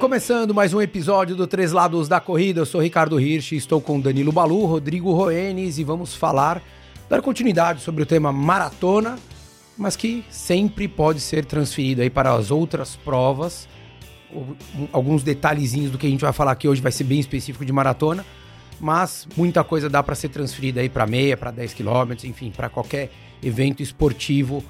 Começando 0.00 0.54
mais 0.54 0.72
um 0.72 0.80
episódio 0.80 1.36
do 1.36 1.46
Três 1.46 1.72
Lados 1.72 2.08
da 2.08 2.18
Corrida, 2.18 2.58
eu 2.58 2.64
sou 2.64 2.80
Ricardo 2.80 3.20
Hirsch, 3.20 3.52
estou 3.52 3.82
com 3.82 4.00
Danilo 4.00 4.32
Balu, 4.32 4.64
Rodrigo 4.64 5.12
Roenes 5.12 5.76
e 5.76 5.84
vamos 5.84 6.14
falar, 6.14 6.62
dar 7.06 7.20
continuidade 7.20 7.82
sobre 7.82 8.02
o 8.02 8.06
tema 8.06 8.32
maratona, 8.32 9.18
mas 9.76 9.96
que 9.96 10.24
sempre 10.30 10.88
pode 10.88 11.20
ser 11.20 11.44
transferido 11.44 12.00
aí 12.00 12.08
para 12.08 12.32
as 12.32 12.50
outras 12.50 12.96
provas. 12.96 13.68
Alguns 14.90 15.22
detalhezinhos 15.22 15.90
do 15.92 15.98
que 15.98 16.06
a 16.06 16.10
gente 16.10 16.22
vai 16.22 16.32
falar 16.32 16.52
aqui 16.52 16.66
hoje 16.66 16.80
vai 16.80 16.92
ser 16.92 17.04
bem 17.04 17.20
específico 17.20 17.62
de 17.62 17.72
maratona, 17.72 18.24
mas 18.80 19.28
muita 19.36 19.62
coisa 19.62 19.90
dá 19.90 20.02
para 20.02 20.14
ser 20.14 20.30
transferida 20.30 20.80
aí 20.80 20.88
para 20.88 21.06
meia, 21.06 21.36
para 21.36 21.50
10 21.50 21.74
quilômetros, 21.74 22.24
enfim, 22.24 22.50
para 22.50 22.70
qualquer 22.70 23.10
evento 23.42 23.82
esportivo 23.82 24.64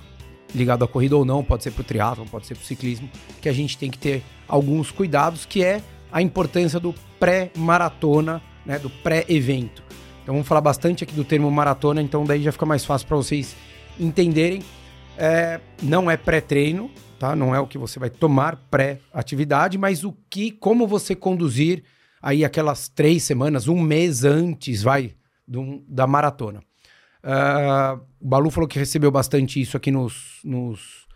ligado 0.55 0.85
à 0.85 0.89
corrida 0.89 1.17
ou 1.17 1.25
não, 1.25 1.45
pode 1.45 1.62
ser 1.62 1.71
para 1.71 1.83
o 1.83 1.85
triatlo, 1.85 2.27
pode 2.27 2.47
ser 2.47 2.55
para 2.55 2.62
o 2.62 2.66
ciclismo, 2.66 3.09
que 3.41 3.48
a 3.48 3.52
gente 3.52 3.77
tem 3.79 3.91
que 3.91 3.98
ter 3.98 4.23
alguns 4.48 4.91
cuidados, 4.91 5.45
que 5.45 5.62
é 5.62 5.83
a 6.11 6.20
importância 6.20 6.80
do 6.80 6.95
pré-maratona, 7.19 8.43
né, 8.65 8.79
do 8.79 8.91
pré-evento. 8.91 9.83
Então 10.23 10.34
vamos 10.34 10.48
falar 10.48 10.60
bastante 10.60 11.05
aqui 11.05 11.15
do 11.15 11.24
termo 11.24 11.51
maratona, 11.51 12.02
então 12.02 12.24
daí 12.24 12.43
já 12.43 12.52
fica 12.52 12.66
mais 12.66 12.84
fácil 12.84 13.07
para 13.07 13.16
vocês 13.16 13.57
entenderem. 13.98 14.62
É, 15.16 15.60
não 15.83 16.10
é 16.10 16.16
pré-treino, 16.16 16.91
tá? 17.19 17.37
Não 17.37 17.55
é 17.55 17.60
o 17.60 17.66
que 17.66 17.77
você 17.77 17.98
vai 17.98 18.10
tomar 18.10 18.57
pré-atividade, 18.71 19.77
mas 19.77 20.05
o 20.05 20.15
que, 20.29 20.51
como 20.51 20.87
você 20.87 21.15
conduzir 21.15 21.85
aí 22.23 22.45
aquelas 22.45 22.88
três 22.88 23.23
semanas, 23.23 23.69
um 23.69 23.80
mês 23.80 24.24
antes, 24.24 24.82
vai, 24.82 25.15
do, 25.46 25.82
da 25.88 26.07
maratona. 26.07 26.62
Uh, 27.23 28.01
o 28.20 28.29
Balu 28.29 28.51
falou 28.51 28.69
que 28.69 28.79
recebeu 28.79 29.10
bastante 29.10 29.60
isso 29.60 29.77
aqui 29.77 29.91
nos, 29.91 30.41
nos, 30.45 31.06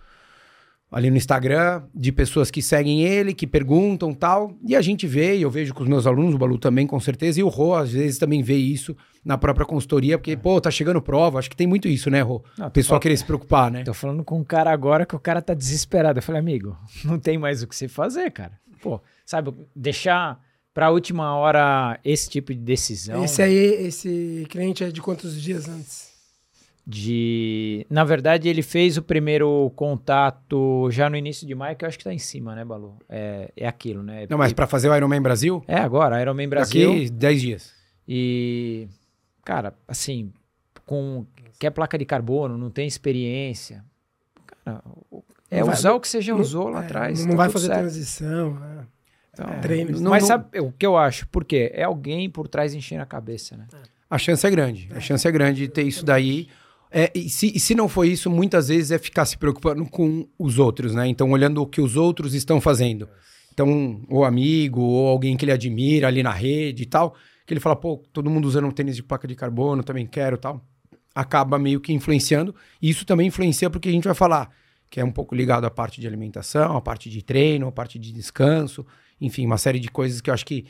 ali 0.90 1.10
no 1.10 1.16
Instagram, 1.16 1.82
de 1.94 2.10
pessoas 2.10 2.50
que 2.50 2.62
seguem 2.62 3.02
ele, 3.02 3.34
que 3.34 3.46
perguntam 3.46 4.14
tal. 4.14 4.56
E 4.66 4.74
a 4.74 4.80
gente 4.80 5.06
vê, 5.06 5.36
e 5.36 5.42
eu 5.42 5.50
vejo 5.50 5.74
com 5.74 5.82
os 5.82 5.88
meus 5.88 6.06
alunos, 6.06 6.34
o 6.34 6.38
Balu 6.38 6.56
também, 6.56 6.86
com 6.86 6.98
certeza, 6.98 7.40
e 7.40 7.42
o 7.42 7.48
Rô 7.48 7.74
às 7.74 7.92
vezes 7.92 8.16
também 8.16 8.42
vê 8.42 8.56
isso 8.56 8.96
na 9.24 9.36
própria 9.36 9.66
consultoria, 9.66 10.16
porque, 10.16 10.36
pô, 10.36 10.60
tá 10.60 10.70
chegando 10.70 11.02
prova. 11.02 11.38
Acho 11.38 11.50
que 11.50 11.56
tem 11.56 11.66
muito 11.66 11.88
isso, 11.88 12.08
né, 12.10 12.22
Rô? 12.22 12.42
o 12.58 12.70
pessoal 12.70 13.00
querer 13.00 13.16
se 13.16 13.24
preocupar, 13.24 13.70
né? 13.70 13.82
Tô 13.82 13.94
falando 13.94 14.24
com 14.24 14.38
um 14.38 14.44
cara 14.44 14.70
agora 14.70 15.04
que 15.04 15.16
o 15.16 15.20
cara 15.20 15.42
tá 15.42 15.52
desesperado. 15.52 16.18
Eu 16.18 16.22
falei, 16.22 16.40
amigo, 16.40 16.76
não 17.04 17.18
tem 17.18 17.36
mais 17.36 17.62
o 17.62 17.66
que 17.66 17.76
você 17.76 17.88
fazer, 17.88 18.30
cara. 18.30 18.52
Pô, 18.80 19.00
sabe, 19.26 19.52
deixar 19.74 20.40
para 20.72 20.86
a 20.86 20.90
última 20.90 21.34
hora 21.36 21.98
esse 22.04 22.28
tipo 22.28 22.52
de 22.52 22.60
decisão. 22.60 23.24
Esse 23.24 23.42
aí, 23.42 23.86
esse 23.86 24.46
cliente 24.48 24.84
é 24.84 24.90
de 24.90 25.00
quantos 25.00 25.40
dias 25.40 25.68
antes? 25.68 26.13
De. 26.86 27.86
Na 27.88 28.04
verdade, 28.04 28.48
ele 28.48 28.60
fez 28.60 28.98
o 28.98 29.02
primeiro 29.02 29.72
contato 29.74 30.88
já 30.90 31.08
no 31.08 31.16
início 31.16 31.46
de 31.46 31.54
maio, 31.54 31.74
que 31.76 31.84
eu 31.84 31.88
acho 31.88 31.96
que 31.96 32.04
tá 32.04 32.12
em 32.12 32.18
cima, 32.18 32.54
né, 32.54 32.62
Balu? 32.62 32.98
É, 33.08 33.50
é 33.56 33.66
aquilo, 33.66 34.02
né? 34.02 34.26
Não, 34.28 34.36
mas 34.36 34.52
para 34.52 34.66
fazer 34.66 34.90
o 34.90 34.96
Ironman 34.96 35.22
Brasil? 35.22 35.64
É 35.66 35.78
agora, 35.78 36.20
Ironman 36.20 36.48
Brasil. 36.48 36.92
Daqui 36.92 37.10
10 37.10 37.40
dias. 37.40 37.74
E, 38.06 38.86
cara, 39.44 39.72
assim, 39.88 40.30
com. 40.84 41.26
Quer 41.58 41.70
placa 41.70 41.96
de 41.96 42.04
carbono, 42.04 42.58
não 42.58 42.68
tem 42.68 42.86
experiência. 42.86 43.82
Cara, 44.64 44.82
é 45.50 45.60
não 45.60 45.72
usar 45.72 45.90
vai, 45.90 45.98
o 45.98 46.00
que 46.00 46.08
você 46.08 46.20
já 46.20 46.34
usou 46.34 46.68
lá 46.68 46.82
é, 46.82 46.84
atrás. 46.84 47.24
Não, 47.24 47.30
tá 47.30 47.36
vai 47.36 47.48
fazer 47.48 47.66
certo. 47.68 47.78
transição. 47.78 48.54
Né? 48.54 48.86
Então, 49.32 49.48
é, 49.48 49.58
treino. 49.60 50.00
Não, 50.00 50.10
mas 50.10 50.22
não... 50.22 50.28
sabe 50.28 50.60
o 50.60 50.72
que 50.72 50.84
eu 50.84 50.96
acho? 50.96 51.26
Por 51.28 51.44
quê? 51.44 51.70
É 51.74 51.84
alguém 51.84 52.28
por 52.28 52.48
trás 52.48 52.74
enchendo 52.74 53.02
a 53.02 53.06
cabeça, 53.06 53.56
né? 53.56 53.66
A 54.08 54.18
chance 54.18 54.46
é 54.46 54.50
grande. 54.50 54.88
A 54.94 55.00
chance 55.00 55.26
é 55.26 55.30
grande 55.32 55.62
de 55.62 55.68
ter 55.68 55.82
isso 55.82 56.04
daí. 56.04 56.48
É, 56.96 57.10
e, 57.14 57.28
se, 57.28 57.52
e 57.54 57.58
se 57.58 57.74
não 57.74 57.88
for 57.88 58.04
isso, 58.04 58.30
muitas 58.30 58.68
vezes 58.68 58.92
é 58.92 58.98
ficar 58.98 59.24
se 59.24 59.36
preocupando 59.36 59.84
com 59.86 60.28
os 60.38 60.58
outros, 60.58 60.94
né? 60.94 61.08
Então, 61.08 61.30
olhando 61.32 61.60
o 61.60 61.66
que 61.66 61.80
os 61.80 61.96
outros 61.96 62.34
estão 62.34 62.60
fazendo. 62.60 63.08
Então, 63.52 64.00
o 64.08 64.24
amigo, 64.24 64.80
ou 64.80 65.08
alguém 65.08 65.36
que 65.36 65.44
ele 65.44 65.52
admira 65.52 66.06
ali 66.06 66.22
na 66.22 66.32
rede 66.32 66.84
e 66.84 66.86
tal, 66.86 67.14
que 67.44 67.52
ele 67.52 67.60
fala, 67.60 67.74
pô, 67.74 68.02
todo 68.12 68.30
mundo 68.30 68.46
usando 68.46 68.66
um 68.66 68.70
tênis 68.70 68.94
de 68.94 69.02
placa 69.02 69.26
de 69.26 69.34
carbono, 69.34 69.82
também 69.82 70.06
quero 70.06 70.38
tal. 70.38 70.64
Acaba 71.12 71.58
meio 71.58 71.80
que 71.80 71.92
influenciando. 71.92 72.54
E 72.80 72.90
isso 72.90 73.04
também 73.04 73.26
influencia 73.26 73.68
porque 73.68 73.88
a 73.88 73.92
gente 73.92 74.04
vai 74.04 74.14
falar, 74.14 74.50
que 74.88 75.00
é 75.00 75.04
um 75.04 75.12
pouco 75.12 75.34
ligado 75.34 75.64
à 75.64 75.70
parte 75.70 76.00
de 76.00 76.06
alimentação, 76.06 76.76
à 76.76 76.80
parte 76.80 77.10
de 77.10 77.22
treino, 77.22 77.66
à 77.66 77.72
parte 77.72 77.98
de 77.98 78.12
descanso 78.12 78.86
enfim, 79.20 79.46
uma 79.46 79.58
série 79.58 79.80
de 79.80 79.90
coisas 79.90 80.20
que 80.20 80.30
eu 80.30 80.34
acho 80.34 80.44
que, 80.44 80.66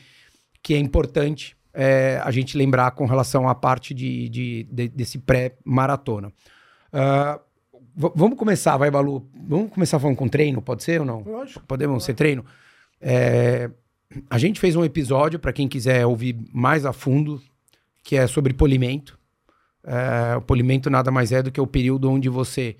que 0.62 0.74
é 0.74 0.78
importante 0.78 1.56
é, 1.74 2.20
a 2.22 2.30
gente 2.30 2.56
lembrar 2.56 2.92
com 2.92 3.04
relação 3.04 3.48
à 3.48 3.54
parte 3.54 3.92
de, 3.92 4.28
de, 4.28 4.68
de 4.70 4.88
desse 4.88 5.18
pré-maratona. 5.18 6.28
Uh, 6.92 7.40
vamos 8.14 8.38
começar, 8.38 8.76
vai, 8.76 8.90
Balu. 8.90 9.28
Vamos 9.34 9.72
começar 9.72 9.98
falando 9.98 10.16
com 10.16 10.28
treino, 10.28 10.62
pode 10.62 10.84
ser 10.84 11.00
ou 11.00 11.06
não? 11.06 11.22
Lógico. 11.22 11.64
Podemos 11.66 12.04
ser 12.04 12.14
treino? 12.14 12.44
É, 13.00 13.68
a 14.30 14.38
gente 14.38 14.60
fez 14.60 14.76
um 14.76 14.84
episódio, 14.84 15.38
para 15.40 15.52
quem 15.52 15.66
quiser 15.66 16.06
ouvir 16.06 16.38
mais 16.52 16.86
a 16.86 16.92
fundo, 16.92 17.42
que 18.04 18.16
é 18.16 18.26
sobre 18.28 18.54
polimento. 18.54 19.18
É, 19.84 20.36
o 20.36 20.40
polimento 20.40 20.88
nada 20.88 21.10
mais 21.10 21.32
é 21.32 21.42
do 21.42 21.50
que 21.50 21.60
o 21.60 21.66
período 21.66 22.08
onde 22.08 22.28
você 22.28 22.76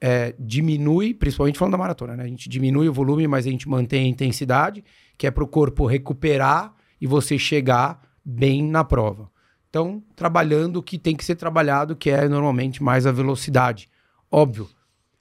é, 0.00 0.34
diminui, 0.38 1.12
principalmente 1.12 1.58
falando 1.58 1.72
da 1.72 1.78
maratona, 1.78 2.16
né? 2.16 2.22
A 2.22 2.28
gente 2.28 2.48
diminui 2.48 2.88
o 2.88 2.92
volume, 2.92 3.26
mas 3.26 3.46
a 3.46 3.50
gente 3.50 3.68
mantém 3.68 4.04
a 4.04 4.08
intensidade, 4.08 4.84
que 5.18 5.26
é 5.26 5.30
para 5.30 5.44
o 5.44 5.48
corpo 5.48 5.86
recuperar 5.86 6.72
e 7.00 7.06
você 7.06 7.36
chegar 7.36 8.00
bem 8.24 8.62
na 8.62 8.84
prova. 8.84 9.30
Então, 9.68 10.02
trabalhando 10.14 10.76
o 10.76 10.82
que 10.82 10.98
tem 10.98 11.16
que 11.16 11.24
ser 11.24 11.36
trabalhado, 11.36 11.96
que 11.96 12.10
é 12.10 12.28
normalmente 12.28 12.82
mais 12.82 13.06
a 13.06 13.12
velocidade. 13.12 13.88
Óbvio, 14.30 14.68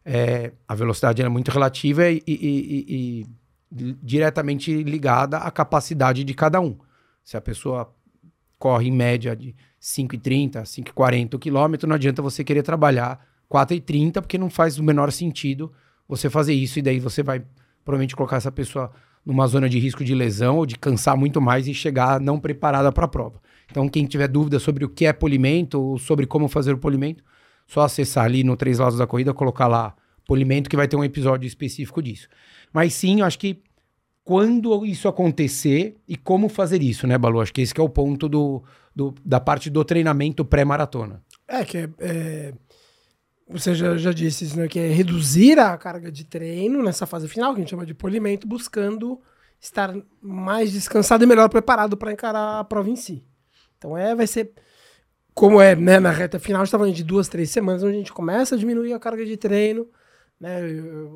é, 0.04 0.52
a 0.68 0.76
velocidade 0.76 1.22
é 1.22 1.30
muito 1.30 1.52
relativa 1.52 2.10
e, 2.10 2.22
e, 2.28 2.34
e, 2.34 3.26
e 3.72 3.94
diretamente 4.02 4.84
ligada 4.84 5.38
à 5.38 5.50
capacidade 5.50 6.24
de 6.24 6.34
cada 6.34 6.60
um. 6.60 6.78
Se 7.24 7.38
a 7.38 7.42
pessoa 7.42 7.94
corre 8.60 8.90
em 8.90 8.92
média 8.92 9.36
de 9.36 9.56
5,30, 9.82 10.64
5,40 10.64 11.40
km, 11.40 11.88
não 11.88 11.96
adianta 11.96 12.22
você 12.22 12.44
querer 12.44 12.62
trabalhar 12.64 13.26
4,30, 13.50 14.22
porque 14.22 14.38
não 14.38 14.50
faz 14.50 14.78
o 14.78 14.84
menor 14.84 15.12
sentido 15.12 15.72
você 16.08 16.30
fazer 16.30 16.54
isso 16.54 16.78
e 16.78 16.82
daí 16.82 17.00
você 17.00 17.24
vai 17.24 17.44
provavelmente 17.84 18.16
colocar 18.16 18.38
essa 18.38 18.52
pessoa 18.52 18.92
numa 19.26 19.48
zona 19.48 19.70
de 19.70 19.80
risco 19.80 20.04
de 20.04 20.16
lesão 20.16 20.58
ou 20.58 20.66
de 20.66 20.78
cansar 20.78 21.16
muito 21.16 21.40
mais 21.40 21.68
e 21.68 21.74
chegar 21.74 22.20
não 22.20 22.40
preparada 22.40 22.92
para 22.92 23.06
a 23.06 23.08
prova. 23.08 23.42
Então, 23.70 23.88
quem 23.88 24.06
tiver 24.06 24.28
dúvida 24.28 24.60
sobre 24.60 24.84
o 24.84 24.90
que 24.90 25.06
é 25.06 25.14
polimento 25.14 25.80
ou 25.80 25.98
sobre 25.98 26.26
como 26.26 26.48
fazer 26.48 26.74
o 26.74 26.78
polimento, 26.78 27.24
só 27.68 27.82
acessar 27.82 28.26
ali 28.26 28.44
no 28.44 28.58
Três 28.58 28.80
Lados 28.80 28.98
da 28.98 29.08
Corrida, 29.08 29.34
colocar 29.34 29.68
lá 29.68 29.96
polimento, 30.26 30.70
que 30.70 30.76
vai 30.76 30.88
ter 30.88 30.96
um 30.96 31.04
episódio 31.04 31.48
específico 31.48 32.02
disso. 32.02 32.28
Mas 32.74 32.94
sim, 32.94 33.22
eu 33.22 33.26
acho 33.26 33.40
que 33.40 33.62
quando 34.24 34.86
isso 34.86 35.08
acontecer 35.08 35.98
e 36.08 36.16
como 36.16 36.50
fazer 36.50 36.82
isso, 36.82 37.08
né, 37.08 37.18
Balu? 37.18 37.42
Acho 37.42 37.54
que 37.54 37.62
esse 37.62 37.74
que 37.74 37.82
é 37.82 37.84
o 37.84 37.90
ponto 37.90 38.30
do, 38.30 38.64
do 38.96 39.14
da 39.26 39.40
parte 39.40 39.70
do 39.70 39.84
treinamento 39.84 40.46
pré-maratona. 40.46 41.22
É, 41.48 41.66
que 41.66 41.78
é, 41.78 41.90
é 42.00 42.54
você 43.52 43.76
já, 43.76 43.98
já 43.98 44.12
disse 44.12 44.46
isso, 44.46 44.58
né? 44.58 44.68
Que 44.68 44.80
é 44.80 44.88
reduzir 44.88 45.60
a 45.60 45.78
carga 45.78 46.12
de 46.12 46.24
treino 46.26 46.82
nessa 46.82 47.06
fase 47.06 47.28
final, 47.28 47.54
que 47.54 47.60
a 47.60 47.62
gente 47.62 47.70
chama 47.70 47.86
de 47.86 47.94
polimento, 47.94 48.48
buscando 48.48 49.20
estar 49.60 49.94
mais 50.22 50.72
descansado 50.72 51.24
e 51.24 51.28
melhor 51.28 51.50
preparado 51.50 51.96
para 51.96 52.12
encarar 52.12 52.60
a 52.60 52.64
prova 52.64 52.90
em 52.90 52.96
si. 52.96 53.24
Então 53.78 53.98
é, 53.98 54.16
vai 54.16 54.26
ser 54.28 54.52
como 55.34 55.62
é 55.62 55.76
né, 55.76 56.00
na 56.00 56.12
reta 56.12 56.40
final, 56.40 56.62
a 56.62 56.66
gente 56.66 56.70
está 56.70 56.78
falando 56.78 56.96
de 56.96 57.04
duas, 57.04 57.28
três 57.28 57.50
semanas, 57.50 57.84
onde 57.84 57.96
a 57.96 57.98
gente 57.98 58.14
começa 58.14 58.56
a 58.56 58.58
diminuir 58.58 58.94
a 58.94 59.00
carga 59.00 59.26
de 59.26 59.38
treino. 59.38 59.88
Né, 60.40 60.60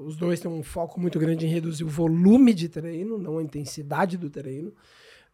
os 0.05 0.15
dois 0.15 0.39
têm 0.39 0.49
um 0.49 0.63
foco 0.63 0.99
muito 0.99 1.17
grande 1.17 1.45
em 1.45 1.49
reduzir 1.49 1.83
o 1.83 1.89
volume 1.89 2.53
de 2.53 2.69
treino, 2.69 3.17
não 3.17 3.39
a 3.39 3.43
intensidade 3.43 4.17
do 4.17 4.29
treino, 4.29 4.73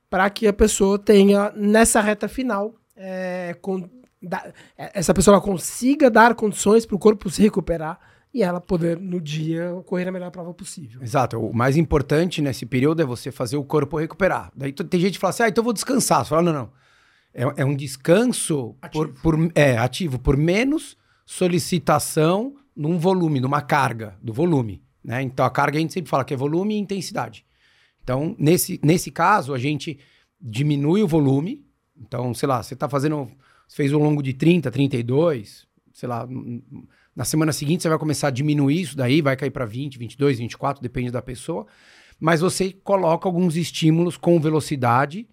para 0.09 0.29
que 0.29 0.47
a 0.47 0.53
pessoa 0.53 0.97
tenha, 0.97 1.51
nessa 1.56 2.00
reta 2.00 2.28
final, 2.28 2.75
é, 2.95 3.56
com, 3.61 3.88
da, 4.21 4.51
é, 4.77 4.91
essa 4.99 5.13
pessoa 5.13 5.41
consiga 5.41 6.09
dar 6.09 6.35
condições 6.35 6.85
para 6.85 6.95
o 6.95 6.99
corpo 6.99 7.29
se 7.29 7.41
recuperar 7.41 7.99
e 8.33 8.43
ela 8.43 8.61
poder, 8.61 8.97
no 8.97 9.19
dia, 9.19 9.73
correr 9.85 10.07
a 10.07 10.11
melhor 10.11 10.31
prova 10.31 10.53
possível. 10.53 11.01
Exato. 11.01 11.37
O 11.37 11.53
mais 11.53 11.75
importante 11.75 12.41
nesse 12.41 12.66
período 12.66 13.01
é 13.01 13.05
você 13.05 13.31
fazer 13.31 13.57
o 13.57 13.63
corpo 13.63 13.97
recuperar. 13.97 14.51
Daí 14.55 14.72
tem 14.72 14.99
gente 14.99 15.13
que 15.13 15.19
fala 15.19 15.31
assim, 15.31 15.43
ah, 15.43 15.49
então 15.49 15.61
eu 15.61 15.66
vou 15.66 15.73
descansar. 15.73 16.23
Você 16.23 16.29
fala, 16.29 16.41
não, 16.41 16.53
não. 16.53 16.72
É, 17.34 17.61
é 17.61 17.66
um 17.66 17.75
descanso 17.75 18.75
ativo. 18.81 19.09
Por, 19.09 19.37
por, 19.37 19.51
é, 19.53 19.78
ativo, 19.78 20.17
por 20.17 20.37
menos 20.37 20.97
solicitação 21.25 22.55
num 22.75 22.97
volume, 22.97 23.40
numa 23.40 23.61
carga 23.61 24.17
do 24.22 24.31
volume. 24.34 24.81
Né? 25.03 25.22
Então 25.23 25.46
a 25.46 25.49
carga 25.49 25.78
a 25.78 25.81
gente 25.81 25.93
sempre 25.93 26.09
fala 26.09 26.23
que 26.23 26.34
é 26.34 26.37
volume 26.37 26.75
e 26.75 26.79
intensidade. 26.79 27.46
Então, 28.03 28.35
nesse, 28.40 28.79
nesse 28.84 29.11
caso, 29.11 29.53
a 29.53 29.57
gente 29.57 29.99
diminui 30.40 31.03
o 31.03 31.07
volume. 31.07 31.66
Então, 31.97 32.34
sei 32.34 32.47
lá, 32.47 32.63
você 32.63 32.73
está 32.73 32.90
fazendo 32.90 33.29
você 33.72 33.78
fez 33.78 33.94
um 33.94 34.00
longo 34.00 34.22
de 34.22 34.34
30, 34.34 34.70
32, 34.70 35.66
sei 35.94 36.09
lá, 36.09 36.28
na 37.16 37.23
semana 37.23 37.53
seguinte 37.53 37.82
você 37.82 37.88
vai 37.88 37.97
começar 37.97 38.28
a 38.28 38.32
diminuir 38.32 38.82
isso 38.82 38.97
daí, 38.97 39.22
vai 39.22 39.38
cair 39.38 39.50
para 39.50 39.64
20, 39.64 39.97
22, 39.97 40.40
24, 40.40 40.84
depende 40.84 41.09
da 41.09 41.22
pessoa. 41.22 41.66
Mas 42.20 42.41
você 42.41 42.73
coloca 42.84 43.29
alguns 43.29 43.56
estímulos 43.56 44.18
com 44.18 44.38
velocidade 44.41 45.26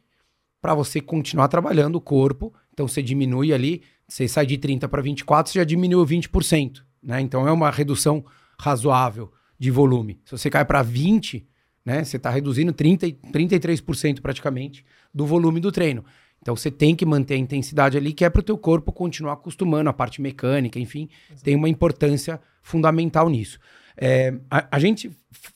para 0.62 0.72
você 0.72 1.00
continuar 1.00 1.48
trabalhando 1.48 1.96
o 1.96 2.00
corpo. 2.00 2.54
Então 2.72 2.86
você 2.86 3.02
diminui 3.02 3.52
ali, 3.52 3.82
você 4.06 4.28
sai 4.28 4.46
de 4.46 4.56
30 4.56 4.88
para 4.88 5.02
24, 5.02 5.50
você 5.50 5.58
já 5.58 5.64
diminuiu 5.64 6.06
20%, 6.06 6.84
né? 7.02 7.20
Então 7.20 7.48
é 7.48 7.50
uma 7.50 7.72
redução 7.72 8.24
razoável 8.56 9.32
de 9.58 9.72
volume. 9.72 10.20
Se 10.24 10.30
você 10.30 10.48
cai 10.48 10.64
para 10.64 10.80
20, 10.80 11.44
né? 11.84 12.04
Você 12.04 12.18
está 12.18 12.30
reduzindo 12.30 12.72
30, 12.72 13.08
33% 13.32 14.20
praticamente 14.20 14.84
do 15.12 15.26
volume 15.26 15.58
do 15.58 15.72
treino. 15.72 16.04
Então 16.40 16.56
você 16.56 16.70
tem 16.70 16.94
que 16.94 17.04
manter 17.04 17.34
a 17.34 17.38
intensidade 17.38 17.96
ali, 17.96 18.12
que 18.12 18.24
é 18.24 18.30
para 18.30 18.40
o 18.40 18.42
teu 18.42 18.56
corpo 18.56 18.92
continuar 18.92 19.34
acostumando 19.34 19.90
a 19.90 19.92
parte 19.92 20.22
mecânica, 20.22 20.78
enfim, 20.78 21.08
Exato. 21.28 21.44
tem 21.44 21.56
uma 21.56 21.68
importância 21.68 22.40
fundamental 22.62 23.28
nisso. 23.28 23.58
É, 24.00 24.32
a, 24.48 24.76
a, 24.76 24.78
gente 24.78 25.10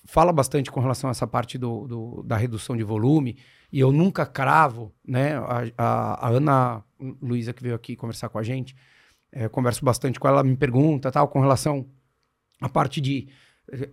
fala 0.04 0.32
bastante 0.32 0.70
com 0.70 0.80
relação 0.80 1.08
a 1.08 1.12
essa 1.12 1.26
parte 1.28 1.56
do, 1.56 1.86
do, 1.86 2.22
da 2.24 2.36
redução 2.36 2.76
de 2.76 2.82
volume, 2.82 3.36
e 3.72 3.78
eu 3.78 3.92
nunca 3.92 4.26
cravo, 4.26 4.92
né? 5.06 5.36
A, 5.36 5.62
a, 5.78 6.26
a 6.26 6.28
Ana 6.28 6.84
Luísa, 7.22 7.52
que 7.52 7.62
veio 7.62 7.74
aqui 7.74 7.94
conversar 7.94 8.28
com 8.28 8.38
a 8.38 8.42
gente, 8.42 8.74
é, 9.30 9.48
converso 9.48 9.84
bastante 9.84 10.18
com 10.18 10.26
ela, 10.26 10.40
ela 10.40 10.48
me 10.48 10.56
pergunta 10.56 11.10
tal, 11.10 11.28
com 11.28 11.40
relação 11.40 11.86
à 12.60 12.68
parte 12.68 13.00
de, 13.00 13.28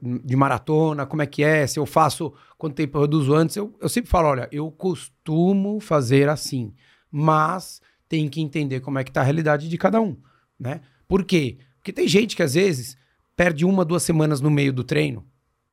de 0.02 0.36
maratona, 0.36 1.06
como 1.06 1.22
é 1.22 1.26
que 1.26 1.44
é, 1.44 1.66
se 1.66 1.80
eu 1.80 1.86
faço, 1.86 2.34
quanto 2.58 2.76
tempo 2.76 2.98
eu 2.98 3.02
reduzo 3.02 3.34
antes. 3.34 3.56
Eu, 3.56 3.74
eu 3.80 3.88
sempre 3.88 4.10
falo, 4.10 4.28
olha, 4.28 4.50
eu 4.52 4.70
costumo 4.72 5.80
fazer 5.80 6.28
assim, 6.28 6.74
mas 7.10 7.82
tem 8.08 8.28
que 8.28 8.42
entender 8.42 8.82
como 8.82 9.00
é 9.00 9.04
que 9.04 9.12
tá 9.12 9.22
a 9.22 9.24
realidade 9.24 9.70
de 9.70 9.78
cada 9.78 10.02
um, 10.02 10.18
né? 10.60 10.82
Por 11.08 11.24
quê? 11.24 11.58
Porque 11.78 11.94
tem 11.94 12.08
gente 12.08 12.36
que 12.36 12.44
às 12.44 12.56
vezes 12.56 12.98
perde 13.36 13.66
uma, 13.66 13.86
duas 13.86 14.04
semanas 14.04 14.42
no 14.42 14.52
meio 14.52 14.74
do 14.74 14.84
treino, 14.84 15.26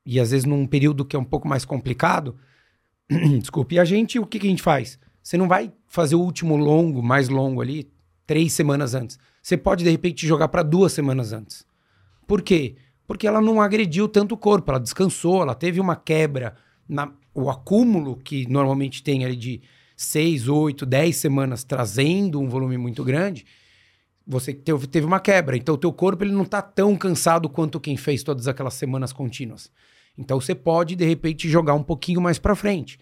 e 0.05 0.19
às 0.19 0.31
vezes 0.31 0.45
num 0.45 0.65
período 0.65 1.03
que 1.03 1.15
é 1.15 1.19
um 1.19 1.25
pouco 1.25 1.47
mais 1.47 1.65
complicado, 1.65 2.37
desculpe, 3.39 3.75
e 3.75 3.79
a 3.79 3.85
gente, 3.85 4.17
o 4.17 4.25
que, 4.25 4.39
que 4.39 4.47
a 4.47 4.49
gente 4.49 4.63
faz? 4.63 4.97
Você 5.21 5.35
não 5.35 5.49
vai 5.49 5.73
fazer 5.87 6.15
o 6.15 6.21
último 6.21 6.55
longo, 6.55 7.03
mais 7.03 7.27
longo 7.27 7.61
ali, 7.61 7.91
três 8.25 8.53
semanas 8.53 8.93
antes. 8.93 9.19
Você 9.41 9.57
pode, 9.57 9.83
de 9.83 9.89
repente, 9.89 10.25
jogar 10.25 10.47
para 10.47 10.63
duas 10.63 10.93
semanas 10.93 11.33
antes. 11.33 11.65
Por 12.25 12.41
quê? 12.41 12.75
Porque 12.75 12.86
ela 13.25 13.41
não 13.41 13.61
agrediu 13.61 14.07
tanto 14.07 14.35
o 14.35 14.37
corpo, 14.37 14.69
ela 14.69 14.79
descansou, 14.79 15.41
ela 15.41 15.55
teve 15.55 15.79
uma 15.79 15.95
quebra, 15.95 16.55
na, 16.87 17.11
o 17.33 17.49
acúmulo 17.49 18.17
que 18.17 18.47
normalmente 18.49 19.01
tem 19.01 19.23
ali 19.23 19.35
de 19.35 19.61
seis, 19.95 20.47
oito, 20.47 20.85
dez 20.85 21.15
semanas 21.15 21.63
trazendo 21.63 22.39
um 22.39 22.49
volume 22.49 22.77
muito 22.77 23.03
grande, 23.03 23.45
você 24.27 24.53
teve, 24.53 24.85
teve 24.87 25.05
uma 25.05 25.19
quebra. 25.21 25.55
Então, 25.55 25.75
o 25.75 25.77
teu 25.77 25.93
corpo 25.93 26.23
ele 26.23 26.33
não 26.33 26.43
está 26.43 26.61
tão 26.61 26.95
cansado 26.97 27.47
quanto 27.47 27.79
quem 27.79 27.95
fez 27.95 28.21
todas 28.21 28.47
aquelas 28.47 28.73
semanas 28.73 29.13
contínuas. 29.13 29.71
Então, 30.17 30.39
você 30.39 30.53
pode, 30.53 30.95
de 30.95 31.05
repente, 31.05 31.47
jogar 31.47 31.73
um 31.73 31.83
pouquinho 31.83 32.19
mais 32.19 32.37
para 32.37 32.55
frente. 32.55 32.99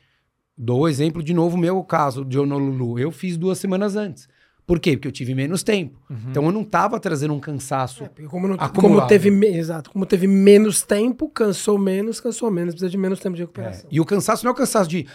Dou 0.57 0.81
o 0.81 0.87
exemplo 0.87 1.23
de 1.23 1.33
novo, 1.33 1.57
meu 1.57 1.83
caso 1.83 2.23
de 2.23 2.37
Honolulu. 2.37 2.99
Eu 2.99 3.11
fiz 3.11 3.37
duas 3.37 3.57
semanas 3.57 3.95
antes. 3.95 4.29
Por 4.65 4.79
quê? 4.79 4.97
Porque 4.97 5.07
eu 5.07 5.11
tive 5.11 5.35
menos 5.35 5.61
tempo. 5.61 5.99
Uhum. 6.09 6.17
Então 6.29 6.45
eu 6.45 6.51
não 6.51 6.61
estava 6.61 6.99
trazendo 6.99 7.33
um 7.33 7.39
cansaço. 7.39 8.03
É, 8.03 8.09
como, 8.27 8.47
não, 8.47 8.57
como, 8.57 9.05
teve 9.05 9.29
exato, 9.47 9.91
como 9.91 10.05
teve 10.05 10.25
menos 10.27 10.81
tempo, 10.81 11.29
cansou 11.29 11.77
menos, 11.77 12.19
cansou 12.19 12.49
menos, 12.49 12.73
precisa 12.73 12.89
de 12.89 12.97
menos 12.97 13.19
tempo 13.19 13.35
de 13.35 13.43
recuperação. 13.43 13.85
É. 13.85 13.95
E 13.95 14.01
o 14.01 14.05
cansaço 14.05 14.43
não 14.43 14.49
é 14.49 14.53
o 14.53 14.57
cansaço 14.57 14.89
de 14.89 15.07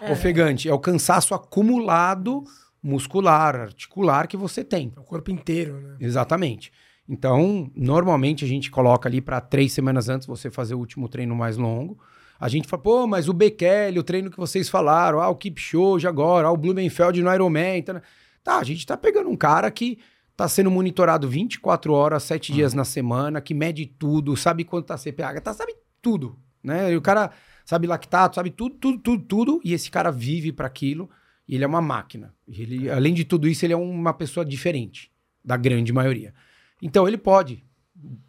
é. 0.00 0.10
ofegante, 0.10 0.68
é 0.68 0.72
o 0.72 0.78
cansaço 0.78 1.34
acumulado 1.34 2.44
muscular, 2.82 3.56
articular 3.56 4.26
que 4.26 4.36
você 4.36 4.64
tem. 4.64 4.92
É 4.96 5.00
o 5.00 5.04
corpo 5.04 5.30
inteiro, 5.30 5.80
né? 5.80 5.96
Exatamente. 6.00 6.72
Então, 7.06 7.70
normalmente 7.74 8.44
a 8.44 8.48
gente 8.48 8.70
coloca 8.70 9.08
ali 9.08 9.20
para 9.20 9.40
três 9.40 9.72
semanas 9.72 10.08
antes 10.08 10.26
você 10.26 10.50
fazer 10.50 10.74
o 10.74 10.78
último 10.78 11.08
treino 11.08 11.34
mais 11.34 11.56
longo. 11.56 11.98
A 12.38 12.48
gente 12.48 12.68
fala, 12.68 12.82
pô, 12.82 13.06
mas 13.06 13.28
o 13.28 13.32
Bekele, 13.32 13.98
o 13.98 14.02
treino 14.02 14.30
que 14.30 14.36
vocês 14.36 14.68
falaram, 14.68 15.20
ah, 15.20 15.28
o 15.28 15.34
Kipchoge 15.34 16.06
agora, 16.06 16.48
ah, 16.48 16.52
o 16.52 16.56
Blumenfeld 16.56 17.20
no 17.22 17.34
Ironman. 17.34 17.82
Tá, 17.82 18.02
tá, 18.48 18.58
a 18.58 18.64
gente 18.64 18.86
tá 18.86 18.96
pegando 18.96 19.28
um 19.28 19.36
cara 19.36 19.70
que 19.70 19.98
tá 20.34 20.48
sendo 20.48 20.70
monitorado 20.70 21.28
24 21.28 21.92
horas, 21.92 22.22
7 22.22 22.50
dias 22.50 22.72
na 22.72 22.84
semana, 22.84 23.42
que 23.42 23.52
mede 23.52 23.84
tudo, 23.84 24.34
sabe 24.38 24.64
quanto 24.64 24.86
tá 24.86 24.96
CPH, 24.96 25.42
tá, 25.42 25.52
sabe 25.52 25.74
tudo, 26.00 26.38
né? 26.62 26.90
E 26.90 26.96
o 26.96 27.02
cara 27.02 27.30
sabe 27.66 27.86
lactato, 27.86 28.36
sabe 28.36 28.50
tudo, 28.50 28.76
tudo, 28.76 28.98
tudo, 28.98 29.24
tudo, 29.24 29.60
e 29.62 29.74
esse 29.74 29.90
cara 29.90 30.10
vive 30.10 30.50
para 30.50 30.66
aquilo, 30.66 31.10
e 31.46 31.56
ele 31.56 31.64
é 31.64 31.66
uma 31.66 31.82
máquina. 31.82 32.34
Ele, 32.48 32.88
além 32.88 33.12
de 33.12 33.22
tudo 33.22 33.46
isso, 33.46 33.66
ele 33.66 33.74
é 33.74 33.76
uma 33.76 34.14
pessoa 34.14 34.46
diferente 34.46 35.10
da 35.44 35.58
grande 35.58 35.92
maioria. 35.92 36.32
Então 36.80 37.06
ele 37.06 37.18
pode, 37.18 37.62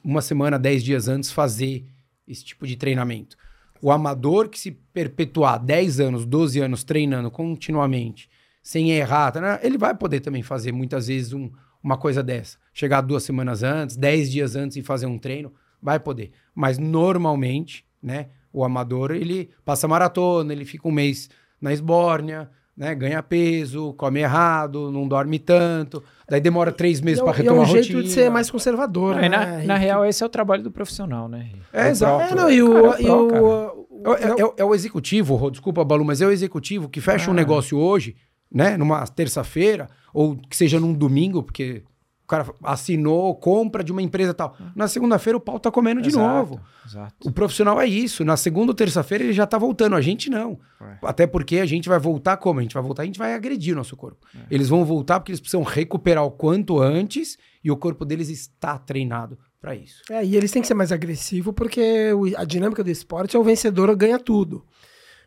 uma 0.04 0.22
semana, 0.22 0.60
10 0.60 0.84
dias 0.84 1.08
antes, 1.08 1.32
fazer 1.32 1.86
esse 2.28 2.44
tipo 2.44 2.68
de 2.68 2.76
treinamento. 2.76 3.38
O 3.82 3.90
amador 3.90 4.50
que 4.50 4.60
se 4.60 4.72
perpetuar 4.72 5.64
10 5.64 6.02
anos, 6.02 6.26
12 6.26 6.60
anos 6.60 6.84
treinando 6.84 7.32
continuamente, 7.32 8.30
sem 8.62 8.92
errar, 8.92 9.32
tá, 9.32 9.60
ele 9.64 9.78
vai 9.78 9.96
poder 9.96 10.20
também 10.20 10.44
fazer 10.44 10.72
muitas 10.72 11.08
vezes 11.08 11.34
um, 11.34 11.50
uma 11.84 11.98
coisa 11.98 12.22
dessa. 12.22 12.58
Chegar 12.74 13.02
duas 13.02 13.24
semanas 13.24 13.64
antes, 13.64 13.96
10 13.96 14.32
dias 14.32 14.56
antes 14.56 14.78
e 14.78 14.82
fazer 14.82 15.06
um 15.06 15.18
treino, 15.18 15.54
vai 15.82 16.00
poder. 16.00 16.32
Mas 16.54 16.78
normalmente, 16.78 17.86
né, 18.02 18.28
o 18.52 18.64
amador, 18.64 19.12
ele 19.12 19.50
passa 19.64 19.88
maratona, 19.88 20.52
ele 20.52 20.66
fica 20.66 20.88
um 20.88 20.92
mês 20.92 21.30
na 21.62 21.72
esbórnia, 21.72 22.50
né, 22.76 22.96
ganha 22.96 23.22
peso, 23.22 23.94
come 23.94 24.22
errado, 24.22 24.90
não 24.90 25.06
dorme 25.06 25.38
tanto, 25.38 26.02
daí 26.30 26.40
demora 26.40 26.72
três 26.72 27.02
meses 27.02 27.22
para 27.22 27.34
retomar 27.34 27.64
a 27.64 27.66
rotina. 27.66 27.78
É 27.78 27.82
um 27.82 27.84
jeito 27.84 28.04
de 28.04 28.10
ser 28.10 28.32
mais 28.32 28.50
conservador, 28.50 29.16
não, 29.16 29.22
né? 29.22 29.30
Na, 29.30 29.58
na 29.64 29.76
real, 29.76 30.06
esse 30.06 30.24
é 30.24 30.26
o 30.26 30.30
trabalho 30.30 30.64
do 30.64 30.72
profissional, 30.72 31.28
né? 31.28 31.50
É, 31.74 31.88
é 31.88 31.90
exato. 31.90 32.32
É, 32.32 32.36
não, 32.36 32.50
e 32.50 32.64
o, 32.64 32.84
cara, 32.84 33.04
é, 33.04 33.12
o, 33.12 33.88
o, 33.90 34.14
é, 34.14 34.24
é, 34.24 34.54
é, 34.60 34.64
o 34.64 34.74
executivo, 34.74 35.52
desculpa, 35.52 35.84
Balu, 35.84 36.06
mas 36.06 36.22
é 36.22 36.28
o 36.28 36.32
executivo 36.32 36.88
que 36.88 37.02
fecha 37.02 37.30
ah. 37.30 37.32
um 37.32 37.36
negócio 37.36 37.78
hoje, 37.78 38.16
né, 38.52 38.78
numa 38.78 39.06
terça-feira, 39.08 39.90
ou 40.14 40.36
que 40.36 40.56
seja 40.56 40.80
num 40.80 40.94
domingo, 40.94 41.44
porque 41.44 41.84
cara 42.30 42.46
assinou 42.64 43.36
compra 43.36 43.84
de 43.84 43.92
uma 43.92 44.04
empresa 44.04 44.36
tal. 44.36 44.56
Na 44.76 44.88
segunda-feira 44.88 45.36
o 45.36 45.42
pau 45.42 45.60
tá 45.60 45.72
comendo 45.72 46.00
de 46.00 46.12
novo. 46.12 46.62
Exato. 46.86 47.28
O 47.28 47.32
profissional 47.32 47.82
é 47.82 47.88
isso. 47.88 48.24
Na 48.24 48.38
segunda 48.38 48.72
ou 48.72 48.76
terça-feira 48.76 49.24
ele 49.24 49.34
já 49.34 49.48
tá 49.48 49.58
voltando. 49.58 49.96
A 49.96 50.02
gente 50.02 50.30
não. 50.30 50.60
É. 50.80 50.98
Até 51.02 51.26
porque 51.26 51.58
a 51.58 51.66
gente 51.66 51.90
vai 51.90 51.98
voltar 51.98 52.38
como? 52.38 52.60
A 52.60 52.62
gente 52.62 52.74
vai 52.76 52.84
voltar, 52.84 53.02
a 53.02 53.06
gente 53.06 53.18
vai 53.18 53.34
agredir 53.34 53.74
o 53.74 53.78
nosso 53.78 53.98
corpo. 53.98 54.28
É. 54.36 54.46
Eles 54.52 54.70
vão 54.70 54.86
voltar 54.86 55.20
porque 55.20 55.32
eles 55.32 55.40
precisam 55.40 55.64
recuperar 55.64 56.24
o 56.24 56.30
quanto 56.30 56.80
antes 56.80 57.36
e 57.64 57.72
o 57.72 57.78
corpo 57.78 58.06
deles 58.06 58.30
está 58.30 58.78
treinado 58.78 59.38
para 59.60 59.76
isso. 59.76 60.04
É, 60.12 60.24
e 60.24 60.38
eles 60.38 60.52
têm 60.52 60.62
que 60.62 60.68
ser 60.68 60.76
mais 60.76 60.92
agressivos 60.92 61.54
porque 61.56 62.12
a 62.38 62.46
dinâmica 62.46 62.84
do 62.84 62.92
esporte 62.92 63.36
é 63.36 63.40
o 63.40 63.44
vencedor 63.44 63.94
ganha 63.96 64.20
tudo. 64.20 64.64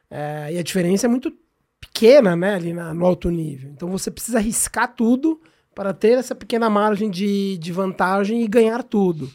É, 0.08 0.52
e 0.52 0.58
a 0.58 0.62
diferença 0.62 1.06
é 1.06 1.08
muito 1.08 1.32
pequena, 1.82 2.36
né, 2.36 2.54
ali 2.54 2.72
na, 2.72 2.94
no 2.94 3.04
alto 3.04 3.28
nível. 3.28 3.70
Então 3.70 3.88
você 3.90 4.10
precisa 4.10 4.38
arriscar 4.38 4.94
tudo 4.94 5.40
para 5.74 5.92
ter 5.92 6.12
essa 6.12 6.34
pequena 6.34 6.70
margem 6.70 7.10
de, 7.10 7.58
de 7.58 7.72
vantagem 7.72 8.42
e 8.42 8.46
ganhar 8.46 8.84
tudo. 8.84 9.28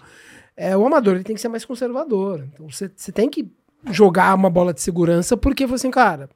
É, 0.55 0.75
o 0.77 0.85
amador 0.85 1.15
ele 1.15 1.23
tem 1.23 1.35
que 1.35 1.41
ser 1.41 1.49
mais 1.49 1.65
conservador. 1.65 2.47
Então 2.53 2.69
você, 2.69 2.89
você 2.95 3.11
tem 3.11 3.29
que 3.29 3.51
jogar 3.91 4.33
uma 4.33 4.49
bola 4.49 4.73
de 4.73 4.81
segurança 4.81 5.35
porque 5.35 5.65
você, 5.65 5.87
assim, 5.87 5.91
cara, 5.91 6.29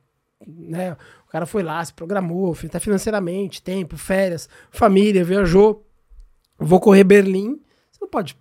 né, 0.45 0.97
o 1.25 1.31
cara 1.31 1.45
foi 1.45 1.63
lá, 1.63 1.83
se 1.83 1.93
programou, 1.93 2.55
até 2.65 2.79
financeiramente, 2.79 3.63
tempo, 3.63 3.97
férias, 3.97 4.49
família, 4.69 5.23
viajou. 5.23 5.87
Vou 6.57 6.79
correr 6.79 7.05
Berlim. 7.05 7.59
Você 7.89 7.99
não 8.01 8.09
pode 8.09 8.37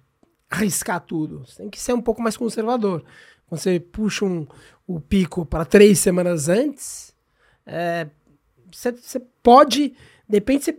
arriscar 0.50 1.00
tudo. 1.00 1.46
Você 1.46 1.58
tem 1.58 1.70
que 1.70 1.80
ser 1.80 1.92
um 1.92 2.02
pouco 2.02 2.20
mais 2.20 2.36
conservador. 2.36 3.04
Quando 3.46 3.60
você 3.60 3.78
puxa 3.78 4.24
um, 4.24 4.46
o 4.86 5.00
pico 5.00 5.46
para 5.46 5.64
três 5.64 6.00
semanas 6.00 6.48
antes, 6.48 7.09
você, 8.70 8.92
você 8.92 9.20
pode. 9.42 9.94
Depende, 10.28 10.64
você 10.64 10.76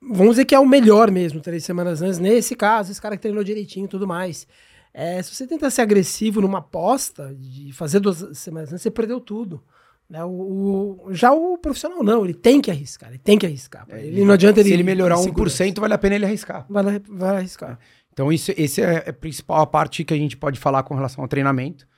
vamos 0.00 0.30
dizer 0.30 0.44
que 0.44 0.54
é 0.54 0.58
o 0.58 0.66
melhor 0.66 1.10
mesmo, 1.10 1.40
três 1.40 1.64
semanas 1.64 2.02
antes. 2.02 2.18
Nesse 2.18 2.54
caso, 2.54 2.90
esse 2.90 3.00
cara 3.00 3.16
que 3.16 3.22
treinou 3.22 3.42
direitinho 3.42 3.86
e 3.86 3.88
tudo 3.88 4.06
mais. 4.06 4.46
É, 4.92 5.20
se 5.22 5.34
você 5.34 5.46
tentar 5.46 5.70
ser 5.70 5.82
agressivo 5.82 6.40
numa 6.40 6.58
aposta, 6.58 7.34
de 7.36 7.72
fazer 7.72 7.98
duas 7.98 8.38
semanas 8.38 8.72
antes, 8.72 8.82
você 8.82 8.90
perdeu 8.90 9.20
tudo. 9.20 9.62
Né? 10.08 10.22
O, 10.22 11.00
o, 11.06 11.14
já 11.14 11.32
o 11.32 11.58
profissional 11.58 12.04
não, 12.04 12.24
ele 12.24 12.34
tem 12.34 12.60
que 12.60 12.70
arriscar, 12.70 13.08
ele 13.08 13.18
tem 13.18 13.38
que 13.38 13.46
arriscar. 13.46 13.86
É, 13.88 14.06
ele 14.06 14.24
não 14.24 14.34
adianta 14.34 14.60
ele. 14.60 14.68
Se 14.68 14.74
ele 14.74 14.84
melhorar 14.84 15.16
1%, 15.16 15.80
vale 15.80 15.94
a 15.94 15.98
pena 15.98 16.14
ele 16.14 16.26
arriscar. 16.26 16.64
Vale, 16.68 17.02
vai 17.08 17.38
arriscar. 17.38 17.78
Então, 18.12 18.32
isso, 18.32 18.52
esse 18.56 18.80
é 18.80 19.08
a 19.08 19.12
principal 19.12 19.66
parte 19.66 20.04
que 20.04 20.14
a 20.14 20.16
gente 20.16 20.36
pode 20.36 20.60
falar 20.60 20.84
com 20.84 20.94
relação 20.94 21.24
ao 21.24 21.28
treinamento. 21.28 21.88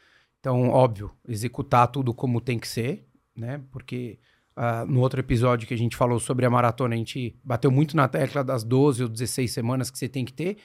Então, 0.41 0.71
óbvio, 0.71 1.11
executar 1.29 1.89
tudo 1.89 2.15
como 2.15 2.41
tem 2.41 2.59
que 2.59 2.69
ser, 2.69 3.06
né? 3.37 3.61
Porque 3.71 4.19
Uh, 4.59 4.91
no 4.91 5.01
outro 5.01 5.21
episódio 5.21 5.69
que 5.69 5.75
a 5.75 5.77
gente 5.77 5.95
falou 5.95 6.19
sobre 6.19 6.47
a 6.47 6.49
maratona, 6.49 6.95
a 6.95 6.97
gente 6.97 7.39
bateu 7.45 7.71
muito 7.71 7.95
na 7.95 8.09
tecla 8.09 8.43
das 8.43 8.65
12 8.65 9.03
ou 9.03 9.09
16 9.11 9.53
semanas 9.53 9.91
que 9.91 9.99
você 9.99 10.09
tem 10.09 10.25
que 10.25 10.33
ter. 10.33 10.57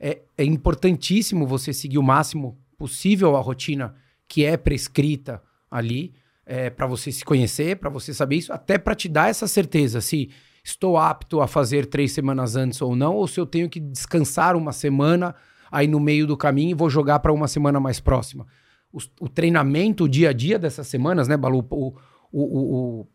É, 0.00 0.22
é 0.36 0.44
importantíssimo 0.44 1.46
você 1.46 1.72
seguir 1.72 1.98
o 1.98 2.02
máximo 2.02 2.58
possível 2.76 3.36
a 3.36 3.40
rotina 3.40 3.94
que 4.26 4.44
é 4.44 4.56
prescrita 4.56 5.40
ali, 5.70 6.12
é, 6.44 6.70
para 6.70 6.88
você 6.88 7.12
se 7.12 7.24
conhecer, 7.24 7.76
para 7.76 7.88
você 7.88 8.12
saber 8.12 8.34
isso, 8.34 8.52
até 8.52 8.78
para 8.78 8.96
te 8.96 9.08
dar 9.08 9.28
essa 9.28 9.46
certeza 9.46 10.00
se 10.00 10.28
estou 10.64 10.96
apto 10.96 11.40
a 11.40 11.46
fazer 11.46 11.86
três 11.86 12.10
semanas 12.10 12.56
antes 12.56 12.82
ou 12.82 12.96
não, 12.96 13.14
ou 13.14 13.28
se 13.28 13.38
eu 13.38 13.46
tenho 13.46 13.70
que 13.70 13.78
descansar 13.78 14.56
uma 14.56 14.72
semana 14.72 15.36
aí 15.70 15.86
no 15.86 16.00
meio 16.00 16.26
do 16.26 16.36
caminho 16.36 16.70
e 16.70 16.74
vou 16.74 16.90
jogar 16.90 17.20
para 17.20 17.32
uma 17.32 17.46
semana 17.46 17.78
mais 17.78 18.00
próxima. 18.00 18.44
O, 18.92 18.98
o, 19.20 19.28
treinamento, 19.28 20.04
o 20.04 20.08
dia 20.08 20.30
a 20.30 20.32
dia 20.32 20.58
dessas 20.58 20.88
semanas, 20.88 21.28
né, 21.28 21.36
Balu? 21.36 21.64
O, 21.70 21.96
o, 22.42 23.00
o, 23.00 23.06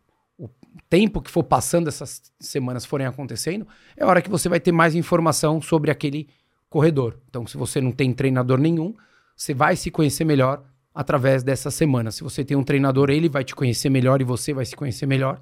tempo 0.90 1.22
que 1.22 1.30
for 1.30 1.44
passando, 1.44 1.88
essas 1.88 2.22
semanas 2.40 2.86
forem 2.86 3.06
acontecendo, 3.06 3.68
é 3.96 4.04
a 4.04 4.08
hora 4.08 4.22
que 4.22 4.30
você 4.30 4.50
vai 4.50 4.60
ter 4.60 4.72
mais 4.72 4.96
informação 4.96 5.62
sobre 5.62 5.92
aquele 5.92 6.28
corredor. 6.70 7.20
Então, 7.30 7.46
se 7.46 7.58
você 7.58 7.80
não 7.82 7.92
tem 7.92 8.14
treinador 8.14 8.60
nenhum, 8.60 8.96
você 9.36 9.54
vai 9.54 9.76
se 9.76 9.92
conhecer 9.92 10.26
melhor 10.26 10.64
através 10.94 11.44
dessa 11.44 11.72
semana. 11.72 12.12
Se 12.12 12.24
você 12.24 12.44
tem 12.44 12.58
um 12.58 12.64
treinador, 12.64 13.10
ele 13.10 13.30
vai 13.30 13.44
te 13.44 13.56
conhecer 13.56 13.90
melhor 13.90 14.22
e 14.22 14.24
você 14.24 14.54
vai 14.54 14.66
se 14.66 14.76
conhecer 14.76 15.06
melhor 15.06 15.40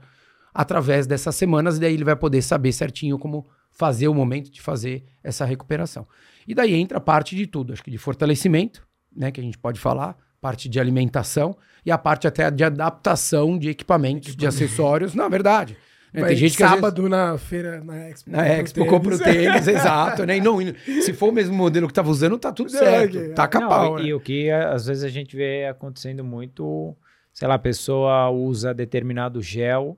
através 0.53 1.05
dessas 1.05 1.35
semanas, 1.35 1.77
e 1.77 1.79
daí 1.79 1.93
ele 1.93 2.03
vai 2.03 2.15
poder 2.15 2.41
saber 2.41 2.71
certinho 2.71 3.19
como 3.19 3.47
fazer 3.71 4.07
o 4.07 4.13
momento 4.13 4.51
de 4.51 4.61
fazer 4.61 5.05
essa 5.23 5.45
recuperação. 5.45 6.07
E 6.47 6.55
daí 6.55 6.73
entra 6.73 6.99
parte 6.99 7.35
de 7.35 7.45
tudo, 7.45 7.71
acho 7.71 7.83
que 7.83 7.91
de 7.91 7.97
fortalecimento, 7.97 8.85
né, 9.15 9.31
que 9.31 9.39
a 9.39 9.43
gente 9.43 9.57
pode 9.57 9.79
falar, 9.79 10.17
parte 10.41 10.67
de 10.67 10.79
alimentação 10.79 11.55
e 11.89 11.91
a 11.91 11.97
parte 11.97 12.27
até 12.27 12.51
de 12.51 12.63
adaptação 12.63 13.57
de 13.57 13.69
equipamentos, 13.69 14.35
de 14.35 14.45
acessórios, 14.45 15.15
na 15.15 15.27
verdade. 15.27 15.75
Né? 16.13 16.23
Tem 16.23 16.35
gente 16.35 16.55
que 16.55 16.63
sábado 16.63 17.01
vezes... 17.01 17.09
na 17.09 17.37
feira, 17.37 17.83
na 17.83 18.09
Expo. 18.09 18.29
Na 18.29 18.47
Expo, 18.47 18.85
compra 18.85 19.15
o 19.15 19.17
tênis, 19.17 19.67
exato. 19.67 20.23
Né? 20.23 20.37
E 20.37 20.41
não, 20.41 20.57
se 21.01 21.13
for 21.13 21.29
o 21.29 21.31
mesmo 21.31 21.55
modelo 21.55 21.87
que 21.87 21.91
estava 21.91 22.09
usando, 22.09 22.37
tá 22.37 22.51
tudo 22.51 22.69
certo. 22.69 23.17
É, 23.17 23.29
tá 23.29 23.47
capaz. 23.47 23.95
Né? 23.95 24.09
E 24.09 24.13
o 24.13 24.19
que 24.19 24.51
às 24.51 24.85
vezes 24.85 25.03
a 25.03 25.09
gente 25.09 25.35
vê 25.35 25.65
acontecendo 25.65 26.23
muito, 26.23 26.95
sei 27.33 27.47
lá, 27.47 27.55
a 27.55 27.59
pessoa 27.59 28.29
usa 28.29 28.71
determinado 28.71 29.41
gel 29.41 29.97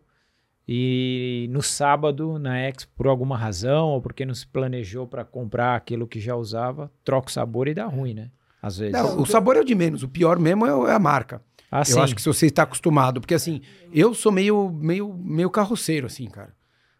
e 0.65 1.47
no 1.51 1.61
sábado, 1.61 2.39
na 2.39 2.57
Expo, 2.57 2.93
por 2.95 3.07
alguma 3.07 3.37
razão, 3.37 3.89
ou 3.89 4.01
porque 4.01 4.25
não 4.25 4.33
se 4.33 4.47
planejou 4.47 5.05
para 5.05 5.25
comprar 5.25 5.75
aquilo 5.75 6.07
que 6.07 6.21
já 6.21 6.35
usava, 6.37 6.89
troca 7.03 7.27
o 7.27 7.31
sabor 7.31 7.67
e 7.67 7.73
dá 7.73 7.85
ruim, 7.85 8.13
né? 8.13 8.29
Às 8.61 8.77
vezes. 8.77 8.93
Não, 8.93 9.19
o 9.19 9.25
sabor 9.25 9.57
é 9.57 9.59
o 9.61 9.65
de 9.65 9.73
menos, 9.73 10.03
o 10.03 10.07
pior 10.07 10.37
mesmo 10.37 10.65
é, 10.65 10.91
é 10.91 10.93
a 10.93 10.99
marca. 10.99 11.41
Ah, 11.71 11.79
eu 11.79 11.85
sim. 11.85 11.99
acho 12.01 12.13
que 12.13 12.21
se 12.21 12.27
você 12.27 12.47
está 12.47 12.63
acostumado, 12.63 13.21
porque 13.21 13.33
assim, 13.33 13.61
eu 13.93 14.13
sou 14.13 14.31
meio, 14.31 14.69
meio, 14.69 15.13
meio 15.13 15.49
carroceiro, 15.49 16.05
assim, 16.05 16.27
cara. 16.27 16.53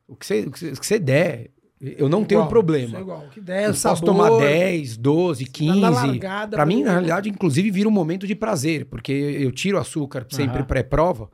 O 0.07 0.15
que 0.15 0.25
você, 0.25 0.41
o 0.41 0.51
que 0.51 0.85
você 0.85 0.97
der, 0.97 1.51
eu 1.81 2.07
não 2.07 2.19
igual, 2.19 2.25
tenho 2.25 2.47
problema. 2.47 2.97
É 2.97 3.01
igual. 3.01 3.25
O 3.25 3.29
que 3.29 3.41
der, 3.41 3.67
eu 3.67 3.73
sabor, 3.73 3.99
posso 3.99 4.05
tomar 4.05 4.37
10, 4.37 4.97
12, 4.97 5.45
15. 5.45 6.19
Para 6.49 6.65
mim, 6.65 6.83
na 6.83 6.91
realidade, 6.91 7.29
inclusive, 7.29 7.69
vira 7.69 7.89
um 7.89 7.91
momento 7.91 8.25
de 8.25 8.35
prazer, 8.35 8.85
porque 8.85 9.11
eu 9.11 9.51
tiro 9.51 9.77
açúcar 9.77 10.25
sempre 10.29 10.63
pré-prova. 10.63 11.29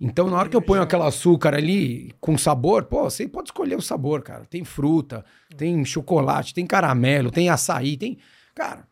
Então, 0.00 0.30
na 0.30 0.38
hora 0.38 0.48
que 0.48 0.56
eu 0.56 0.62
ponho 0.62 0.80
aquele 0.80 1.02
açúcar 1.02 1.54
ali 1.54 2.12
com 2.20 2.38
sabor, 2.38 2.84
pô, 2.84 3.02
você 3.02 3.28
pode 3.28 3.48
escolher 3.48 3.76
o 3.76 3.82
sabor, 3.82 4.22
cara. 4.22 4.46
Tem 4.46 4.64
fruta, 4.64 5.24
tem 5.56 5.84
chocolate, 5.84 6.54
tem 6.54 6.66
caramelo, 6.66 7.30
tem 7.30 7.50
açaí, 7.50 7.96
tem. 7.96 8.16
Cara, 8.54 8.88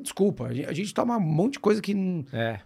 desculpa, 0.00 0.46
a 0.46 0.72
gente 0.72 0.94
toma 0.94 1.16
um 1.16 1.20
monte 1.20 1.54
de 1.54 1.58
coisa 1.58 1.82
que 1.82 1.94
é. 2.32 2.60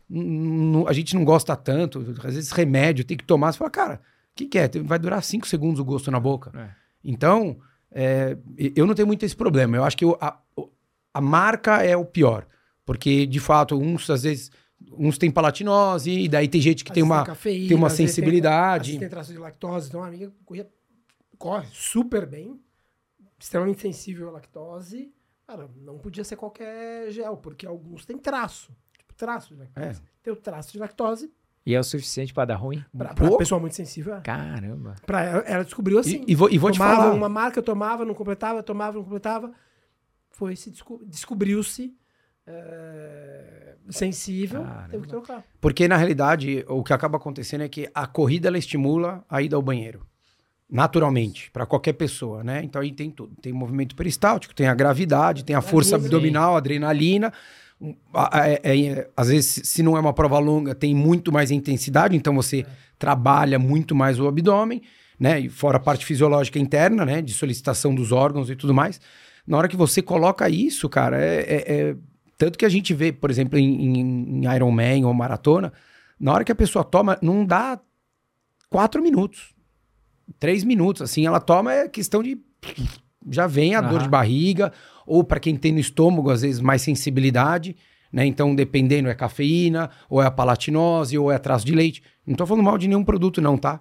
a 0.87 0.93
gente 0.93 1.15
não 1.15 1.25
gosta 1.25 1.57
tanto. 1.57 2.15
Às 2.23 2.35
vezes 2.35 2.51
remédio 2.51 3.05
tem 3.05 3.17
que 3.17 3.25
tomar. 3.25 3.53
Você 3.53 3.59
fala, 3.59 3.71
cara, 3.71 3.95
o 3.95 4.37
que, 4.37 4.47
que, 4.47 4.59
é? 4.59 4.69
Vai 4.83 4.99
durar 4.99 5.23
cinco 5.23 5.47
segundos 5.47 5.81
o 5.81 5.85
gosto 5.85 6.11
na 6.11 6.21
boca. 6.21 6.53
É. 6.55 6.71
Então, 7.03 7.59
é, 7.91 8.37
eu 8.77 8.87
não 8.87 8.95
tenho 8.95 9.09
muito 9.09 9.25
esse 9.25 9.35
problema. 9.35 9.77
Eu 9.77 9.85
acho 9.85 9.97
que 9.97 10.05
eu, 10.05 10.19
a, 10.21 10.39
a 11.15 11.21
marca 11.21 11.83
é 11.83 11.97
o 11.97 12.05
pior. 12.05 12.47
Porque, 12.85 13.27
de 13.27 13.41
fato, 13.41 13.75
uns 13.79 14.09
às 14.11 14.23
vezes 14.23 14.51
uns 14.93 15.19
têm 15.19 15.31
palatinose, 15.31 16.11
e 16.11 16.29
daí 16.29 16.47
tem 16.47 16.61
gente 16.61 16.85
que 16.85 16.93
tem 16.93 17.03
uma, 17.03 17.25
cafeína, 17.25 17.69
tem 17.69 17.77
uma 17.77 17.91
sensibilidade. 17.91 18.93
Tem, 18.93 19.01
tem 19.01 19.09
traço 19.09 19.33
de 19.33 19.39
lactose. 19.39 19.89
Então, 19.89 20.05
amiga 20.05 20.31
corria, 20.45 20.69
corre 21.39 21.67
super 21.73 22.27
bem, 22.27 22.61
extremamente 23.39 23.81
sensível 23.81 24.29
à 24.29 24.33
lactose 24.33 25.13
Cara, 25.49 25.67
não 25.79 25.97
podia 25.97 26.23
ser 26.25 26.37
qualquer 26.37 27.11
gel, 27.11 27.39
porque 27.39 27.67
alguns 27.67 28.05
têm 28.05 28.19
traço. 28.19 28.71
Tipo, 28.99 29.15
traço 29.15 29.55
de 29.55 29.59
lactose. 29.59 30.03
É. 30.03 30.23
Tem 30.23 30.31
o 30.31 30.37
traço 30.37 30.73
de 30.73 30.79
lactose. 30.79 31.33
E 31.65 31.75
é 31.75 31.81
o 31.81 31.83
suficiente 31.83 32.35
para 32.35 32.45
dar 32.45 32.57
ruim? 32.57 32.85
Pra, 32.95 33.15
pra 33.15 33.37
pessoa 33.39 33.59
muito 33.59 33.75
sensível. 33.75 34.17
É. 34.17 34.21
Caramba. 34.21 34.97
Pra 35.07 35.23
ela, 35.23 35.41
ela 35.47 35.65
descobriu 35.65 35.99
assim. 35.99 36.23
E, 36.29 36.33
e 36.33 36.35
vou, 36.35 36.51
e 36.51 36.59
vou 36.59 36.71
tomava 36.71 36.95
te 36.95 36.99
falar. 36.99 37.15
uma 37.15 37.31
marca, 37.31 37.61
eu 37.61 37.63
tomava, 37.63 38.05
não 38.05 38.13
completava, 38.13 38.63
tomava, 38.63 38.99
não 38.99 39.05
completava. 39.05 39.51
Foi 40.29 40.55
se 40.55 40.71
desco 40.71 41.03
descobriu-se 41.07 41.97
é, 42.47 43.77
sensível, 43.89 44.63
Caramba. 44.63 44.89
teve 44.91 45.03
que 45.05 45.09
trocar. 45.09 45.45
Porque 45.63 45.89
na 45.89 45.97
realidade 45.97 46.63
o 46.69 46.85
que 46.85 46.93
acaba 46.93 47.17
acontecendo 47.17 47.63
é 47.63 47.69
que 47.71 47.91
a 47.95 48.07
corrida 48.07 48.49
ela 48.49 48.59
estimula 48.59 49.25
a 49.31 49.41
ida 49.41 49.57
ao 49.57 49.63
banheiro 49.63 50.07
naturalmente, 50.71 51.51
para 51.51 51.65
qualquer 51.65 51.95
pessoa, 51.95 52.45
né? 52.45 52.63
Então 52.63 52.83
aí 52.83 52.93
tem 52.93 53.11
tudo. 53.11 53.35
Tem 53.41 53.53
movimento 53.53 53.97
peristáltico, 53.97 54.55
tem 54.55 54.67
a 54.67 54.75
gravidade, 54.75 55.45
tem 55.45 55.57
a 55.57 55.63
força 55.63 55.97
abdominal, 55.97 56.57
adrenalina. 56.57 57.33
É, 58.35 58.61
é, 58.63 58.87
é, 58.87 59.11
às 59.17 59.29
vezes, 59.29 59.63
se 59.69 59.83
não 59.83 59.97
é 59.97 60.01
uma 60.01 60.13
prova 60.13 60.39
longa, 60.39 60.75
tem 60.75 60.95
muito 60.95 61.33
mais 61.33 61.51
intensidade, 61.51 62.17
então 62.17 62.35
você 62.35 62.61
é. 62.61 62.67
trabalha 62.99 63.59
muito 63.59 63.95
mais 63.95 64.21
o 64.21 64.29
abdômen, 64.29 64.83
né? 65.19 65.41
E 65.41 65.49
fora 65.49 65.79
a 65.79 65.81
parte 65.81 66.05
fisiológica 66.05 66.59
interna, 66.59 67.05
né? 67.05 67.23
De 67.23 67.33
solicitação 67.33 67.95
dos 67.95 68.13
órgãos 68.13 68.51
e 68.51 68.57
tudo 68.57 68.75
mais. 68.75 69.01
Na 69.47 69.57
hora 69.57 69.69
que 69.69 69.77
você 69.77 70.03
coloca 70.03 70.51
isso, 70.51 70.89
cara, 70.89 71.19
é, 71.19 71.39
é, 71.39 71.73
é 71.73 71.97
tanto 72.37 72.59
que 72.59 72.67
a 72.67 72.69
gente 72.69 72.93
vê, 72.93 73.11
por 73.11 73.31
exemplo, 73.31 73.59
em, 73.59 73.99
em, 73.99 74.45
em 74.45 74.55
Ironman 74.55 75.05
ou 75.07 75.15
maratona, 75.15 75.73
na 76.21 76.33
hora 76.33 76.45
que 76.45 76.53
a 76.53 76.55
pessoa 76.55 76.85
toma, 76.85 77.19
não 77.23 77.47
dá 77.47 77.81
quatro 78.69 79.03
minutos 79.03 79.58
três 80.39 80.65
minutos, 80.65 81.03
assim, 81.03 81.27
ela 81.27 81.41
toma 81.41 81.73
é 81.73 81.89
questão 81.89 82.23
de. 82.23 82.39
Já 83.31 83.47
vem 83.47 83.75
a 83.75 83.81
uhum. 83.81 83.89
dor 83.89 84.03
de 84.03 84.09
barriga, 84.09 84.73
ou 85.07 85.23
para 85.23 85.41
quem 85.41 85.57
tem 85.57 85.73
no 85.73 85.79
estômago, 85.79 86.31
às 86.31 86.43
vezes, 86.43 86.61
mais 86.61 86.83
sensibilidade, 86.83 87.77
né? 88.13 88.25
Então, 88.25 88.55
dependendo, 88.55 89.09
é 89.09 89.15
cafeína, 89.15 89.91
ou 90.09 90.23
é 90.23 90.27
a 90.27 90.31
palatinose, 90.31 91.19
ou 91.19 91.31
é 91.31 91.39
traço 91.39 91.67
de 91.67 91.75
leite. 91.75 92.03
Não 92.27 92.35
tô 92.35 92.47
falando 92.47 92.65
mal 92.65 92.79
de 92.79 92.89
nenhum 92.89 93.05
produto, 93.05 93.41
não, 93.41 93.57
tá? 93.57 93.81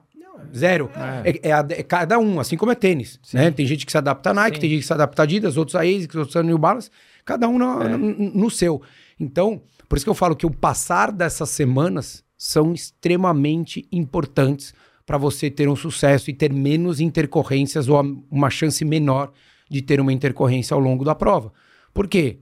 Zero. 0.55 0.89
É. 1.23 1.29
É, 1.29 1.49
é, 1.49 1.79
é, 1.79 1.83
cada 1.83 2.19
um, 2.19 2.39
assim 2.39 2.55
como 2.57 2.71
é 2.71 2.75
tênis. 2.75 3.19
Né? 3.33 3.51
Tem 3.51 3.65
gente 3.65 3.85
que 3.85 3.91
se 3.91 3.97
adapta 3.97 4.29
a 4.31 4.33
Nike, 4.33 4.57
Sim. 4.57 4.61
tem 4.61 4.69
gente 4.69 4.81
que 4.81 4.87
se 4.87 4.93
adapta 4.93 5.21
a 5.21 5.23
Adidas, 5.23 5.57
outros 5.57 5.75
a 5.75 5.81
ASICS, 5.81 6.15
outros 6.15 6.35
a 6.35 6.43
New 6.43 6.57
Balance. 6.57 6.89
Cada 7.25 7.47
um 7.47 7.57
no, 7.57 7.81
é. 7.81 7.89
no, 7.89 7.97
no, 7.97 8.49
seu. 8.49 8.81
Então, 9.19 9.61
por 9.89 9.97
isso 9.97 10.05
que 10.05 10.09
eu 10.09 10.15
falo 10.15 10.35
que 10.35 10.45
o 10.45 10.51
passar 10.51 11.11
dessas 11.11 11.49
semanas 11.49 12.23
são 12.37 12.73
extremamente 12.73 13.87
importantes 13.91 14.73
para 15.07 15.17
você 15.17 15.49
ter 15.49 15.69
um 15.69 15.75
sucesso 15.75 16.29
e 16.29 16.33
ter 16.33 16.51
menos 16.51 16.99
intercorrências 16.99 17.87
ou 17.87 17.97
uma 18.29 18.49
chance 18.49 18.83
menor 18.83 19.31
de 19.69 19.81
ter 19.81 20.01
uma 20.01 20.11
intercorrência 20.11 20.75
ao 20.75 20.81
longo 20.81 21.05
da 21.05 21.15
prova. 21.15 21.53
Por 21.93 22.09
quê? 22.09 22.39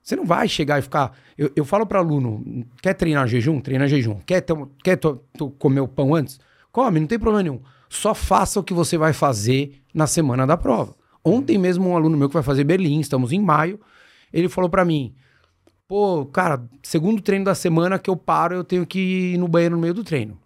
Você 0.00 0.14
não 0.14 0.24
vai 0.24 0.46
chegar 0.46 0.78
e 0.78 0.82
ficar. 0.82 1.18
Eu, 1.36 1.50
eu 1.56 1.64
falo 1.64 1.84
para 1.84 1.98
aluno: 1.98 2.64
quer 2.80 2.94
treinar 2.94 3.26
jejum? 3.26 3.60
Treina 3.60 3.88
jejum. 3.88 4.20
Quer, 4.24 4.40
ter, 4.40 4.56
quer 4.84 5.00
comer 5.58 5.80
o 5.80 5.88
pão 5.88 6.14
antes? 6.14 6.38
Come, 6.70 7.00
não 7.00 7.08
tem 7.08 7.18
problema 7.18 7.42
nenhum. 7.42 7.60
Só 7.90 8.14
faça 8.14 8.60
o 8.60 8.62
que 8.62 8.72
você 8.72 8.96
vai 8.96 9.12
fazer 9.12 9.82
na 9.92 10.06
semana 10.06 10.46
da 10.46 10.56
prova. 10.56 10.94
Ontem 11.24 11.58
mesmo, 11.58 11.88
um 11.88 11.96
aluno 11.96 12.16
meu 12.16 12.28
que 12.28 12.34
vai 12.34 12.42
fazer 12.42 12.62
Berlim, 12.62 13.00
estamos 13.00 13.32
em 13.32 13.40
maio, 13.40 13.80
ele 14.32 14.48
falou 14.48 14.70
para 14.70 14.84
mim: 14.84 15.12
pô, 15.88 16.24
cara, 16.26 16.62
segundo 16.84 17.20
treino 17.20 17.44
da 17.44 17.54
semana 17.56 17.98
que 17.98 18.08
eu 18.08 18.16
paro, 18.16 18.54
eu 18.54 18.62
tenho 18.62 18.86
que 18.86 19.32
ir 19.34 19.38
no 19.38 19.48
banheiro 19.48 19.74
no 19.74 19.82
meio 19.82 19.92
do 19.92 20.04
treino. 20.04 20.38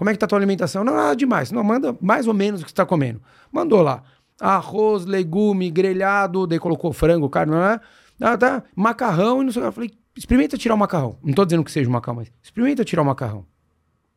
Como 0.00 0.08
é 0.08 0.14
que 0.14 0.18
tá 0.18 0.24
a 0.24 0.28
tua 0.30 0.38
alimentação? 0.38 0.82
Não, 0.82 0.94
nada 0.94 1.14
demais. 1.14 1.52
Não, 1.52 1.62
manda 1.62 1.94
mais 2.00 2.26
ou 2.26 2.32
menos 2.32 2.62
o 2.62 2.64
que 2.64 2.70
você 2.70 2.74
tá 2.74 2.86
comendo. 2.86 3.20
Mandou 3.52 3.82
lá. 3.82 4.02
Arroz, 4.40 5.04
legume, 5.04 5.70
grelhado, 5.70 6.46
daí 6.46 6.58
colocou 6.58 6.90
frango, 6.90 7.28
carne, 7.28 7.52
não 7.52 7.62
é? 7.62 7.78
Ah, 8.18 8.34
tá. 8.38 8.64
Macarrão 8.74 9.42
e 9.42 9.44
não 9.44 9.52
sei 9.52 9.60
o 9.60 9.64
que. 9.64 9.68
Eu 9.68 9.72
falei, 9.72 9.90
experimenta 10.16 10.56
tirar 10.56 10.74
o 10.74 10.78
macarrão. 10.78 11.18
Não 11.22 11.34
tô 11.34 11.44
dizendo 11.44 11.62
que 11.62 11.70
seja 11.70 11.86
o 11.86 11.92
macarrão, 11.92 12.16
mas 12.16 12.32
experimenta 12.42 12.82
tirar 12.82 13.02
o 13.02 13.04
macarrão. 13.04 13.44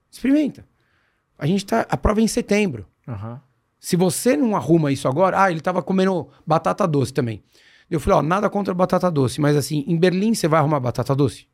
Experimenta. 0.09 0.65
A 1.37 1.45
gente 1.45 1.65
tá. 1.65 1.85
A 1.89 1.97
prova 1.97 2.21
é 2.21 2.23
em 2.23 2.29
setembro. 2.29 2.85
Uhum. 3.05 3.37
Se 3.77 3.97
você 3.97 4.37
não 4.37 4.55
arruma 4.55 4.89
isso 4.89 5.05
agora. 5.09 5.43
Ah, 5.43 5.51
ele 5.51 5.59
tava 5.59 5.83
comendo 5.83 6.29
batata 6.47 6.87
doce 6.87 7.13
também. 7.13 7.43
Eu 7.91 7.99
falei, 7.99 8.19
ó, 8.19 8.21
nada 8.21 8.49
contra 8.49 8.73
batata 8.73 9.11
doce, 9.11 9.41
mas 9.41 9.57
assim, 9.57 9.83
em 9.85 9.97
Berlim 9.97 10.33
você 10.33 10.47
vai 10.47 10.61
arrumar 10.61 10.79
batata 10.79 11.13
doce? 11.13 11.45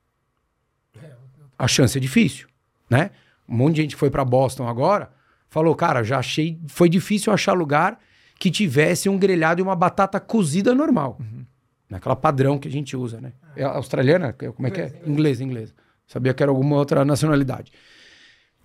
A 1.58 1.68
chance 1.68 1.98
é 1.98 2.00
difícil, 2.00 2.48
né? 2.88 3.10
Um 3.50 3.56
monte 3.56 3.76
de 3.76 3.82
gente 3.82 3.96
foi 3.96 4.10
para 4.10 4.24
Boston 4.24 4.68
agora 4.68 5.10
falou, 5.50 5.76
cara, 5.76 6.04
já 6.04 6.20
achei. 6.20 6.60
Foi 6.68 6.88
difícil 6.88 7.34
achar 7.34 7.54
lugar 7.54 8.00
que 8.38 8.50
tivesse 8.50 9.10
um 9.10 9.18
grelhado 9.18 9.60
e 9.60 9.64
uma 9.64 9.76
batata 9.76 10.20
cozida 10.20 10.74
normal. 10.74 11.18
Uhum. 11.20 11.46
Naquela 11.90 12.16
padrão 12.16 12.58
que 12.58 12.68
a 12.68 12.72
gente 12.72 12.96
usa, 12.96 13.20
né? 13.20 13.34
É 13.56 13.64
australiana? 13.64 14.32
Como 14.32 14.68
é 14.68 14.72
que 14.72 14.80
é? 14.80 15.02
Inglês, 15.06 15.42
inglês. 15.42 15.74
Sabia 16.08 16.34
que 16.34 16.42
era 16.42 16.52
alguma 16.52 16.78
outra 16.78 17.04
nacionalidade. 17.04 17.72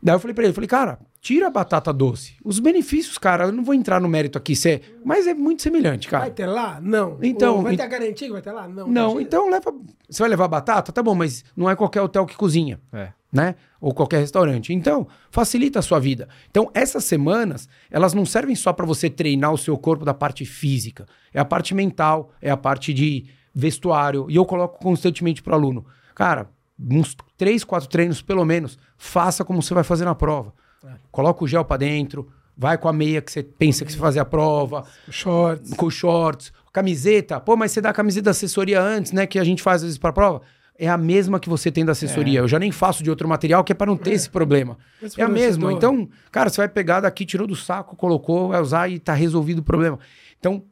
Daí 0.03 0.15
eu 0.15 0.21
falei 0.21 0.35
pra 0.35 0.45
ele, 0.45 0.53
falei, 0.53 0.69
cara, 0.69 0.99
tira 1.19 1.47
a 1.47 1.51
batata 1.51 1.91
doce. 1.91 2.37
Os 2.45 2.59
benefícios, 2.59 3.17
cara, 3.17 3.45
eu 3.47 3.53
não 3.53 3.65
vou 3.65 3.75
entrar 3.75 3.99
no 3.99 4.09
mérito 4.09 4.37
aqui, 4.37 4.55
cê, 4.55 4.83
mas 5.03 5.27
é 5.27 5.33
muito 5.33 5.63
semelhante, 5.63 6.09
cara. 6.09 6.25
Vai 6.25 6.31
ter 6.31 6.45
lá? 6.45 6.79
Não. 6.79 7.19
Então, 7.23 7.63
vai 7.63 7.75
ter 7.75 7.85
a 7.85 7.87
garantia 7.87 8.27
que 8.27 8.33
vai 8.33 8.43
ter 8.43 8.53
lá? 8.53 8.69
Não. 8.69 8.87
Não, 8.87 9.19
então 9.19 9.49
leva. 9.49 9.73
Você 10.07 10.23
vai 10.23 10.29
levar 10.29 10.47
batata? 10.47 10.93
Tá 10.93 11.03
bom, 11.03 11.15
mas 11.15 11.43
não 11.57 11.71
é 11.71 11.75
qualquer 11.75 12.03
hotel 12.03 12.27
que 12.27 12.37
cozinha. 12.37 12.79
É 12.93 13.13
né? 13.35 13.57
Ou 13.81 13.93
qualquer 13.93 14.21
restaurante. 14.21 14.73
Então, 14.73 15.09
facilita 15.29 15.81
a 15.81 15.83
sua 15.83 15.99
vida. 15.99 16.29
Então, 16.49 16.71
essas 16.73 17.05
semanas, 17.05 17.69
elas 17.91 18.15
não 18.15 18.25
servem 18.25 18.55
só 18.55 18.73
para 18.73 18.87
você 18.87 19.11
treinar 19.11 19.53
o 19.53 19.59
seu 19.59 19.77
corpo 19.77 20.05
da 20.05 20.15
parte 20.15 20.45
física. 20.45 21.05
É 21.33 21.41
a 21.41 21.45
parte 21.45 21.75
mental, 21.75 22.31
é 22.41 22.51
a 22.51 22.57
parte 22.57 22.95
de 22.95 23.27
vestuário. 23.53 24.27
E 24.31 24.37
eu 24.37 24.47
coloco 24.47 24.79
constantemente 24.79 25.43
para 25.43 25.53
o 25.53 25.57
aluno. 25.57 25.85
Cara, 26.15 26.49
uns 26.79 27.17
três, 27.37 27.65
quatro 27.65 27.89
treinos 27.89 28.23
pelo 28.23 28.45
menos, 28.45 28.79
faça 28.97 29.45
como 29.45 29.61
você 29.61 29.75
vai 29.75 29.85
fazer 29.85 30.05
na 30.05 30.15
prova. 30.15 30.55
É. 30.85 30.93
Coloca 31.11 31.43
o 31.43 31.49
gel 31.49 31.65
para 31.65 31.79
dentro, 31.79 32.29
vai 32.57 32.79
com 32.79 32.89
a 32.89 32.93
meia 32.93 33.21
que 33.21 33.33
você 33.33 33.43
pensa 33.43 33.85
que 33.85 33.91
você 33.91 33.99
vai 33.99 34.09
fazer 34.09 34.21
a 34.21 34.25
prova. 34.25 34.85
Shorts. 35.11 35.75
Com 35.75 35.91
shorts. 35.91 36.53
Camiseta. 36.73 37.41
Pô, 37.41 37.57
mas 37.57 37.73
você 37.73 37.81
dá 37.81 37.91
a 37.91 37.93
camiseta 37.93 38.27
da 38.27 38.31
assessoria 38.31 38.81
antes, 38.81 39.11
né? 39.11 39.27
Que 39.27 39.41
a 39.41 39.45
gente 39.45 39.63
faz 39.63 39.77
às 39.77 39.83
vezes 39.83 39.99
para 39.99 40.13
prova. 40.13 40.43
É 40.79 40.89
a 40.89 40.97
mesma 40.97 41.39
que 41.39 41.49
você 41.49 41.71
tem 41.71 41.85
da 41.85 41.93
assessoria. 41.93 42.41
Eu 42.41 42.49
já 42.49 42.59
nem 42.59 42.73
faço 42.73 43.03
de 43.03 43.11
outro 43.11 43.29
material 43.29 43.63
que 43.63 43.73
é 43.73 43.75
para 43.75 43.87
não 43.91 43.97
ter 43.97 44.13
esse 44.13 44.29
problema. 44.31 44.77
Esse 45.03 45.21
É 45.21 45.25
a 45.25 45.29
mesma. 45.29 45.69
Então, 45.77 46.09
cara, 46.33 46.51
você 46.51 46.57
vai 46.61 46.69
pegar 46.69 47.01
daqui, 47.01 47.25
tirou 47.25 47.47
do 47.47 47.55
saco, 47.57 47.95
colocou, 47.97 48.49
vai 48.49 48.61
usar 48.61 48.89
e 48.89 48.99
tá 48.99 49.15
resolvido 49.15 49.59
o 49.61 49.63
problema. 49.63 49.99
Então, 50.39 50.65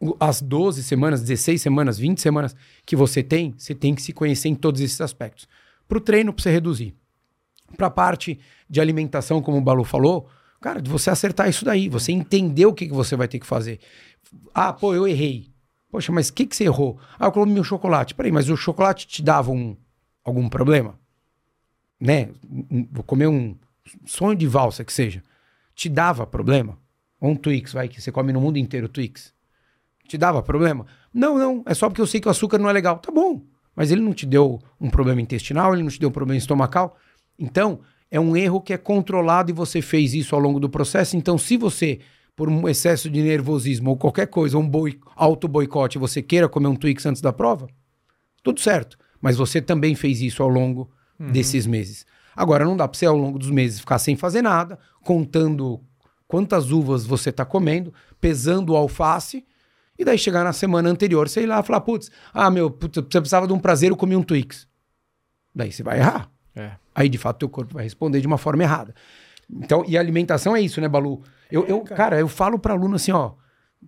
o- 0.00 0.16
as 0.18 0.40
12 0.40 0.82
semanas, 0.82 1.20
16 1.20 1.60
semanas, 1.60 1.98
20 1.98 2.20
semanas 2.20 2.54
que 2.84 2.96
você 2.96 3.22
tem, 3.22 3.54
você 3.58 3.74
tem 3.74 3.94
que 3.94 4.02
se 4.02 4.12
conhecer 4.12 4.48
em 4.48 4.54
todos 4.54 4.80
esses 4.80 5.00
aspectos. 5.00 5.46
Pro 5.88 6.00
treino, 6.00 6.32
pra 6.32 6.42
você 6.42 6.50
reduzir. 6.50 6.94
Pra 7.76 7.90
parte 7.90 8.38
de 8.70 8.80
alimentação, 8.80 9.42
como 9.42 9.58
o 9.58 9.60
Balu 9.60 9.84
falou, 9.84 10.28
cara, 10.60 10.80
de 10.80 10.88
você 10.90 11.10
acertar 11.10 11.48
isso 11.48 11.64
daí, 11.64 11.88
você 11.88 12.12
entender 12.12 12.64
o 12.66 12.72
que, 12.72 12.86
que 12.86 12.92
você 12.94 13.16
vai 13.16 13.28
ter 13.28 13.38
que 13.38 13.46
fazer. 13.46 13.80
Ah, 14.54 14.72
pô, 14.72 14.94
eu 14.94 15.06
errei. 15.06 15.48
Poxa, 15.96 16.12
mas 16.12 16.28
o 16.28 16.34
que, 16.34 16.44
que 16.44 16.54
você 16.54 16.64
errou? 16.64 16.98
Ah, 17.18 17.24
eu 17.24 17.32
coloquei 17.32 17.54
meu 17.54 17.64
chocolate. 17.64 18.14
Peraí, 18.14 18.30
mas 18.30 18.50
o 18.50 18.56
chocolate 18.56 19.06
te 19.06 19.22
dava 19.22 19.50
um, 19.50 19.74
algum 20.22 20.46
problema? 20.46 21.00
Né? 21.98 22.28
Um- 22.70 22.86
Vou 22.92 23.02
comer 23.02 23.28
um 23.28 23.56
sonho 24.04 24.36
de 24.36 24.46
valsa 24.46 24.84
que 24.84 24.92
seja. 24.92 25.22
Te 25.74 25.88
dava 25.88 26.26
problema? 26.26 26.76
Ou 27.18 27.30
um 27.30 27.34
Twix, 27.34 27.72
vai, 27.72 27.88
que 27.88 27.98
você 27.98 28.12
come 28.12 28.30
no 28.30 28.42
mundo 28.42 28.58
inteiro 28.58 28.90
Twix. 28.90 29.32
Te 30.06 30.18
dava 30.18 30.42
problema? 30.42 30.84
Não, 31.14 31.38
não. 31.38 31.62
É 31.64 31.72
só 31.72 31.88
porque 31.88 32.02
eu 32.02 32.06
sei 32.06 32.20
que 32.20 32.28
o 32.28 32.30
açúcar 32.30 32.58
não 32.58 32.68
é 32.68 32.74
legal. 32.74 32.98
Tá 32.98 33.10
bom. 33.10 33.40
Mas 33.74 33.90
ele 33.90 34.02
não 34.02 34.12
te 34.12 34.26
deu 34.26 34.60
um 34.78 34.90
problema 34.90 35.22
intestinal, 35.22 35.72
ele 35.72 35.82
não 35.82 35.88
te 35.90 35.98
deu 35.98 36.10
um 36.10 36.12
problema 36.12 36.36
estomacal. 36.36 36.98
Então, 37.38 37.80
é 38.10 38.20
um 38.20 38.36
erro 38.36 38.60
que 38.60 38.74
é 38.74 38.76
controlado 38.76 39.50
e 39.50 39.54
você 39.54 39.80
fez 39.80 40.12
isso 40.12 40.34
ao 40.34 40.42
longo 40.42 40.60
do 40.60 40.68
processo. 40.68 41.16
Então, 41.16 41.38
se 41.38 41.56
você, 41.56 42.00
por 42.36 42.50
um 42.50 42.68
excesso 42.68 43.08
de 43.08 43.22
nervosismo 43.22 43.90
ou 43.90 43.96
qualquer 43.96 44.26
coisa, 44.26 44.58
um 44.58 44.68
boi, 44.68 45.00
auto-boicote, 45.16 45.98
você 45.98 46.22
queira 46.22 46.48
comer 46.48 46.68
um 46.68 46.76
Twix 46.76 47.06
antes 47.06 47.22
da 47.22 47.32
prova, 47.32 47.66
tudo 48.42 48.60
certo. 48.60 48.98
Mas 49.20 49.36
você 49.36 49.62
também 49.62 49.94
fez 49.94 50.20
isso 50.20 50.42
ao 50.42 50.48
longo 50.48 50.90
desses 51.18 51.66
meses. 51.66 52.04
Agora, 52.36 52.66
não 52.66 52.76
dá 52.76 52.86
pra 52.86 52.98
você, 52.98 53.06
ao 53.06 53.16
longo 53.16 53.38
dos 53.38 53.50
meses, 53.50 53.80
ficar 53.80 53.98
sem 53.98 54.14
fazer 54.14 54.42
nada, 54.42 54.78
contando 55.02 55.80
quantas 56.28 56.70
uvas 56.70 57.06
você 57.06 57.32
tá 57.32 57.46
comendo, 57.46 57.94
pesando 58.20 58.74
o 58.74 58.76
alface, 58.76 59.44
e 59.98 60.04
daí 60.04 60.18
chegar 60.18 60.44
na 60.44 60.52
semana 60.52 60.90
anterior, 60.90 61.30
sei 61.30 61.46
lá, 61.46 61.62
falar, 61.62 61.80
putz, 61.80 62.10
ah, 62.34 62.50
meu, 62.50 62.70
putz, 62.70 62.96
você 62.96 63.20
precisava 63.20 63.46
de 63.46 63.54
um 63.54 63.58
prazer, 63.58 63.90
eu 63.90 63.96
comi 63.96 64.14
um 64.14 64.22
Twix. 64.22 64.68
Daí 65.54 65.72
você 65.72 65.82
vai 65.82 65.98
errar. 65.98 66.30
É. 66.54 66.72
Aí, 66.94 67.08
de 67.08 67.16
fato, 67.16 67.38
teu 67.38 67.48
corpo 67.48 67.72
vai 67.72 67.84
responder 67.84 68.20
de 68.20 68.26
uma 68.26 68.36
forma 68.36 68.62
errada. 68.62 68.94
Então, 69.50 69.82
e 69.88 69.96
a 69.96 70.00
alimentação 70.00 70.54
é 70.54 70.60
isso, 70.60 70.80
né, 70.82 70.88
Balu? 70.88 71.22
Eu, 71.50 71.64
eu 71.66 71.80
cara, 71.80 72.18
eu 72.18 72.28
falo 72.28 72.58
para 72.58 72.74
aluno 72.74 72.96
assim, 72.96 73.12
ó, 73.12 73.32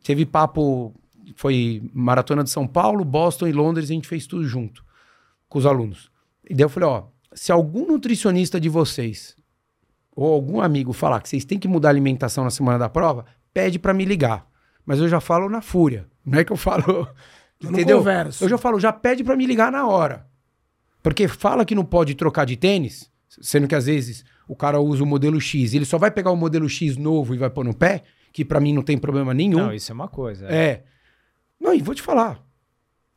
teve 0.02 0.24
papo, 0.24 0.94
foi 1.34 1.82
maratona 1.92 2.44
de 2.44 2.50
São 2.50 2.66
Paulo, 2.66 3.04
Boston 3.04 3.48
e 3.48 3.52
Londres, 3.52 3.90
a 3.90 3.94
gente 3.94 4.08
fez 4.08 4.26
tudo 4.26 4.44
junto 4.44 4.84
com 5.48 5.58
os 5.58 5.66
alunos. 5.66 6.10
E 6.48 6.54
daí 6.54 6.64
eu 6.64 6.68
falei, 6.68 6.88
ó, 6.88 7.04
se 7.32 7.52
algum 7.52 7.86
nutricionista 7.86 8.60
de 8.60 8.68
vocês 8.68 9.36
ou 10.14 10.32
algum 10.32 10.60
amigo 10.60 10.92
falar 10.92 11.20
que 11.20 11.28
vocês 11.28 11.44
têm 11.44 11.58
que 11.58 11.68
mudar 11.68 11.88
a 11.88 11.92
alimentação 11.92 12.44
na 12.44 12.50
semana 12.50 12.78
da 12.78 12.88
prova, 12.88 13.24
pede 13.52 13.78
para 13.78 13.94
me 13.94 14.04
ligar. 14.04 14.46
Mas 14.84 14.98
eu 14.98 15.08
já 15.08 15.20
falo 15.20 15.48
na 15.48 15.60
fúria. 15.60 16.08
Não 16.24 16.38
é 16.38 16.44
que 16.44 16.52
eu 16.52 16.56
falo. 16.56 17.08
Eu 17.60 17.72
não 17.72 17.78
entendeu? 17.80 17.98
converso. 17.98 18.44
Eu 18.44 18.48
já 18.48 18.56
falo, 18.56 18.78
já 18.78 18.92
pede 18.92 19.24
para 19.24 19.34
me 19.34 19.44
ligar 19.44 19.72
na 19.72 19.84
hora. 19.84 20.28
Porque 21.02 21.26
fala 21.26 21.64
que 21.64 21.74
não 21.74 21.84
pode 21.84 22.14
trocar 22.14 22.44
de 22.44 22.56
tênis, 22.56 23.10
sendo 23.28 23.66
que 23.66 23.74
às 23.74 23.86
vezes 23.86 24.24
o 24.48 24.56
cara 24.56 24.80
usa 24.80 25.04
o 25.04 25.06
modelo 25.06 25.40
X, 25.40 25.74
ele 25.74 25.84
só 25.84 25.98
vai 25.98 26.10
pegar 26.10 26.30
o 26.32 26.36
modelo 26.36 26.68
X 26.68 26.96
novo 26.96 27.34
e 27.34 27.38
vai 27.38 27.50
pôr 27.50 27.64
no 27.64 27.74
pé, 27.74 28.02
que 28.32 28.44
para 28.44 28.58
mim 28.58 28.72
não 28.72 28.82
tem 28.82 28.96
problema 28.98 29.32
nenhum. 29.34 29.58
Não, 29.58 29.72
isso 29.74 29.92
é 29.92 29.94
uma 29.94 30.08
coisa. 30.08 30.46
É. 30.46 30.82
Não, 31.60 31.74
e 31.74 31.80
vou 31.82 31.94
te 31.94 32.02
falar. 32.02 32.40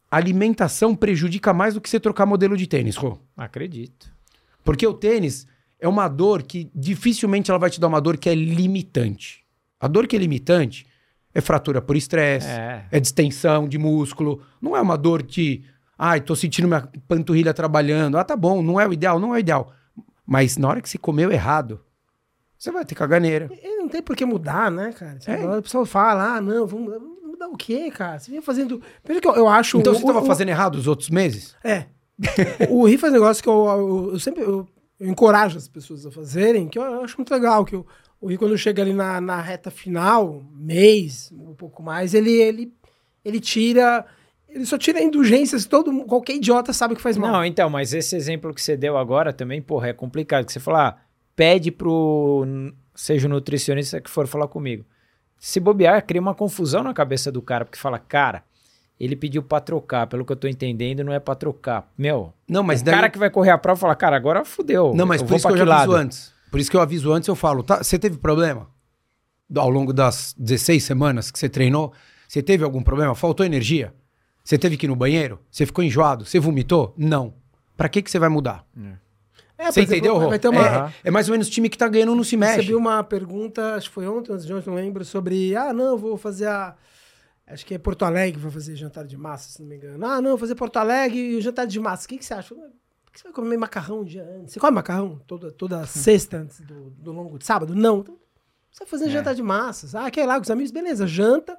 Alimentação 0.09 0.93
prejudica 0.93 1.53
mais 1.53 1.73
do 1.73 1.79
que 1.81 1.89
você 1.89 2.00
trocar 2.00 2.25
modelo 2.25 2.57
de 2.57 2.67
tênis, 2.67 2.97
Rô. 2.97 3.17
Acredito. 3.38 4.11
Porque 4.63 4.85
o 4.85 4.93
tênis 4.93 5.48
é 5.79 5.87
uma 5.87 6.07
dor 6.09 6.44
que 6.44 6.70
dificilmente 6.75 7.50
ela 7.50 7.57
vai 7.59 7.70
te 7.70 7.79
dar 7.79 7.87
uma 7.87 8.01
dor 8.01 8.17
que 8.17 8.29
é 8.29 8.35
limitante. 8.35 9.44
A 9.79 9.87
dor 9.87 10.05
que 10.07 10.15
é 10.15 10.20
limitante 10.20 10.85
é 11.33 11.39
fratura 11.39 11.81
por 11.81 11.96
estresse, 11.96 12.48
É. 12.48 12.85
é 12.91 13.00
distensão 13.00 13.67
de 13.70 13.77
músculo. 13.77 14.41
Não 14.61 14.75
é 14.75 14.81
uma 14.81 14.98
dor 14.98 15.24
de, 15.24 15.63
ai, 15.98 16.20
tô 16.20 16.35
sentindo 16.35 16.67
minha 16.67 16.87
panturrilha 17.07 17.53
trabalhando. 17.53 18.17
Ah, 18.17 18.24
tá 18.25 18.35
bom, 18.35 18.61
não 18.61 18.79
é 18.79 18.85
o 18.87 18.91
ideal, 18.91 19.17
não 19.17 19.29
é 19.33 19.37
o 19.37 19.39
ideal. 19.39 19.72
Mas 20.25 20.57
na 20.57 20.68
hora 20.68 20.81
que 20.81 20.90
você 20.90 20.98
comeu 20.98 21.31
errado, 21.31 21.79
você 22.57 22.72
vai 22.72 22.86
ter 22.86 22.96
caganeira. 22.96 23.50
E 23.64 23.77
não 23.77 23.90
tem 23.90 24.01
por 24.01 24.16
que 24.16 24.25
mudar, 24.25 24.70
né, 24.72 24.94
cara? 24.94 25.18
Tipo, 25.18 25.31
É. 25.31 25.57
O 25.57 25.62
pessoal 25.62 25.86
fala, 25.86 26.36
ah, 26.36 26.42
não, 26.42 26.66
vamos 26.68 27.01
mudar, 27.24 27.48
o 27.48 27.57
quê, 27.57 27.90
cara? 27.92 28.20
Você 28.20 28.29
vinha 28.29 28.42
fazendo. 28.42 28.81
Veja 29.03 29.20
que 29.20 29.27
eu, 29.27 29.36
eu 29.36 29.48
acho. 29.48 29.79
Então 29.79 29.92
o- 29.94 29.96
você 29.96 30.01
estava 30.03 30.24
fazendo 30.25 30.50
errado 30.50 30.75
os 30.75 30.88
outros 30.88 31.10
meses? 31.10 31.55
É. 31.64 31.86
o 32.70 32.86
RI 32.88 32.98
faz 33.00 33.12
um 33.12 33.16
negócio 33.16 33.42
que 33.42 33.50
eu, 33.50 33.66
eu, 33.68 34.10
eu 34.14 34.20
sempre 34.20 34.44
eu, 34.44 34.68
encorajo 35.00 35.57
as 35.57 35.68
pessoas 35.68 36.05
a 36.05 36.12
fazerem, 36.12 36.68
que 36.70 36.77
eu, 36.77 37.01
acho 37.01 37.18
muito 37.18 37.31
legal, 37.34 37.66
que 37.66 37.75
o, 37.75 37.84
o 38.22 38.27
RI, 38.29 38.38
quando 38.38 38.55
chega 38.60 38.84
ali 38.84 38.94
na, 38.94 39.20
na 39.20 39.42
reta 39.42 39.72
final, 39.72 40.44
mês, 40.53 41.31
um 41.36 41.55
pouco 41.55 41.81
mais, 41.81 42.14
ele, 42.14 42.31
ele, 42.31 42.74
ele 43.25 43.40
tira. 43.40 44.05
Ele 44.53 44.66
só 44.66 44.77
tira 44.77 45.01
indulgências, 45.01 45.66
todo, 45.66 46.03
qualquer 46.05 46.35
idiota 46.35 46.74
sabe 46.74 46.96
que 46.96 47.01
faz 47.01 47.18
mal. 47.18 47.31
Não, 47.31 47.46
então, 47.46 47.70
mas 47.70 47.94
esse 47.94 48.16
exemplo 48.16 48.53
que 48.53 48.61
você 48.61 48.75
deu 48.75 48.98
agora 48.98 49.31
também, 49.31 49.61
porra, 49.61 49.87
é 49.90 49.94
complicado. 49.94 50.46
Que 50.46 50.51
você 50.51 50.59
fala, 50.59 50.90
ah, 50.90 50.98
pede 51.35 51.72
pro, 51.72 52.46
seja 52.94 53.27
o 53.27 53.29
nutricionista 53.29 54.01
que 54.01 54.09
for 54.09 54.27
falar 54.27 54.48
comigo. 54.48 54.85
Se 55.40 55.59
bobear, 55.59 56.05
cria 56.05 56.22
uma 56.22 56.35
confusão 56.35 56.83
na 56.83 56.94
cabeça 56.94 57.31
do 57.31 57.42
cara, 57.42 57.64
porque 57.66 57.79
fala, 57.79 57.98
cara, 57.98 58.44
ele 59.00 59.16
pediu 59.16 59.42
pra 59.42 59.59
trocar, 59.59 60.05
pelo 60.05 60.24
que 60.24 60.31
eu 60.31 60.35
tô 60.35 60.48
entendendo, 60.48 61.03
não 61.03 61.14
é 61.14 61.20
pra 61.20 61.33
trocar. 61.33 61.92
Meu, 61.98 62.33
Não, 62.48 62.61
mas 62.61 62.81
o 62.81 62.85
daí... 62.85 62.94
cara 62.94 63.09
que 63.09 63.18
vai 63.18 63.31
correr 63.31 63.50
a 63.50 63.57
prova 63.57 63.79
fala, 63.79 63.96
cara, 63.96 64.16
agora 64.16 64.46
fudeu. 64.46 64.94
Não, 64.94 65.05
mas 65.07 65.22
eu 65.22 65.25
por 65.25 65.29
vou 65.29 65.37
isso 65.37 65.48
que 65.48 65.53
eu 65.53 65.57
já 65.57 65.66
que 65.66 65.72
aviso 65.72 65.92
lado? 65.92 66.00
antes. 66.00 66.33
Por 66.51 66.59
isso 66.59 66.70
que 66.70 66.77
eu 66.77 66.81
aviso 66.81 67.11
antes, 67.11 67.27
eu 67.27 67.35
falo, 67.35 67.64
tá, 67.64 67.81
você 67.81 67.98
teve 67.98 68.18
problema? 68.18 68.68
Ao 69.55 69.70
longo 69.70 69.92
das 69.92 70.35
16 70.37 70.83
semanas 70.83 71.31
que 71.31 71.40
você 71.40 71.50
treinou, 71.50 71.92
você 72.27 72.44
teve 72.44 72.64
algum 72.64 72.83
problema? 72.83 73.16
Faltou 73.16 73.44
energia? 73.44 73.94
Você 74.51 74.57
teve 74.57 74.75
que 74.75 74.85
ir 74.85 74.90
no 74.90 74.98
banheiro? 74.98 75.40
Você 75.50 75.66
ficou 75.66 75.81
enjoado? 75.81 76.25
Você 76.25 76.37
vomitou? 76.37 76.94
Não. 76.98 77.33
Pra 77.77 77.87
que, 77.87 78.01
que 78.01 78.11
você 78.11 78.20
vai 78.20 78.27
mudar? 78.27 78.68
É, 79.57 79.64
por 79.64 79.72
Você 79.72 79.83
entendeu, 79.83 80.18
Rô? 80.18 80.27
Uma, 80.27 80.35
É, 80.35 80.92
é 81.05 81.11
mais 81.11 81.29
ou 81.29 81.31
menos 81.31 81.50
time 81.50 81.70
que 81.70 81.77
tá 81.77 81.87
ganhando 81.87 82.14
não 82.14 82.24
se 82.25 82.35
mexe. 82.35 82.57
Recebi 82.57 82.75
uma 82.75 83.01
pergunta, 83.01 83.75
acho 83.75 83.87
que 83.87 83.94
foi 83.94 84.05
ontem, 84.09 84.33
antes 84.33 84.46
de 84.46 84.53
ontem, 84.53 84.70
não 84.70 84.75
lembro, 84.75 85.05
sobre, 85.05 85.55
ah, 85.55 85.72
não, 85.72 85.98
vou 85.98 86.18
fazer 86.18 86.48
a... 86.48 86.75
Acho 87.48 87.66
que 87.66 87.75
é 87.75 87.77
Porto 87.77 88.03
Alegre, 88.03 88.42
vou 88.42 88.51
fazer 88.51 88.75
jantar 88.75 89.05
de 89.05 89.16
massa, 89.16 89.51
se 89.51 89.61
não 89.61 89.70
me 89.70 89.77
engano. 89.77 90.05
Ah, 90.05 90.22
não, 90.22 90.31
vou 90.31 90.40
fazer 90.40 90.55
Porto 90.55 90.75
Alegre 90.75 91.18
e 91.18 91.40
jantar 91.40 91.66
de 91.66 91.79
massa. 91.79 92.05
O 92.05 92.09
que, 92.09 92.18
que 92.18 92.25
você 92.25 92.33
acha? 92.33 92.53
Por 92.53 93.14
que 93.14 93.20
você 93.20 93.24
vai 93.24 93.31
comer 93.31 93.55
macarrão 93.55 94.01
um 94.01 94.03
dia 94.03 94.24
antes? 94.37 94.51
Você 94.51 94.59
come 94.59 94.75
macarrão 94.75 95.22
toda, 95.25 95.50
toda 95.50 95.85
sexta 95.85 96.40
antes 96.40 96.59
do, 96.59 96.90
do 96.90 97.14
longo 97.14 97.40
de 97.40 97.46
sábado? 97.46 97.74
Não. 97.74 98.00
Então, 98.00 98.18
você 98.70 98.83
vai 98.83 98.90
fazer 98.90 99.09
jantar 99.09 99.33
de 99.33 99.42
massas. 99.42 99.96
Ah, 99.96 100.11
quer 100.11 100.24
ir 100.24 100.27
lá 100.27 100.35
com 100.35 100.42
os 100.42 100.51
amigos? 100.51 100.72
Beleza, 100.72 101.07
janta 101.07 101.57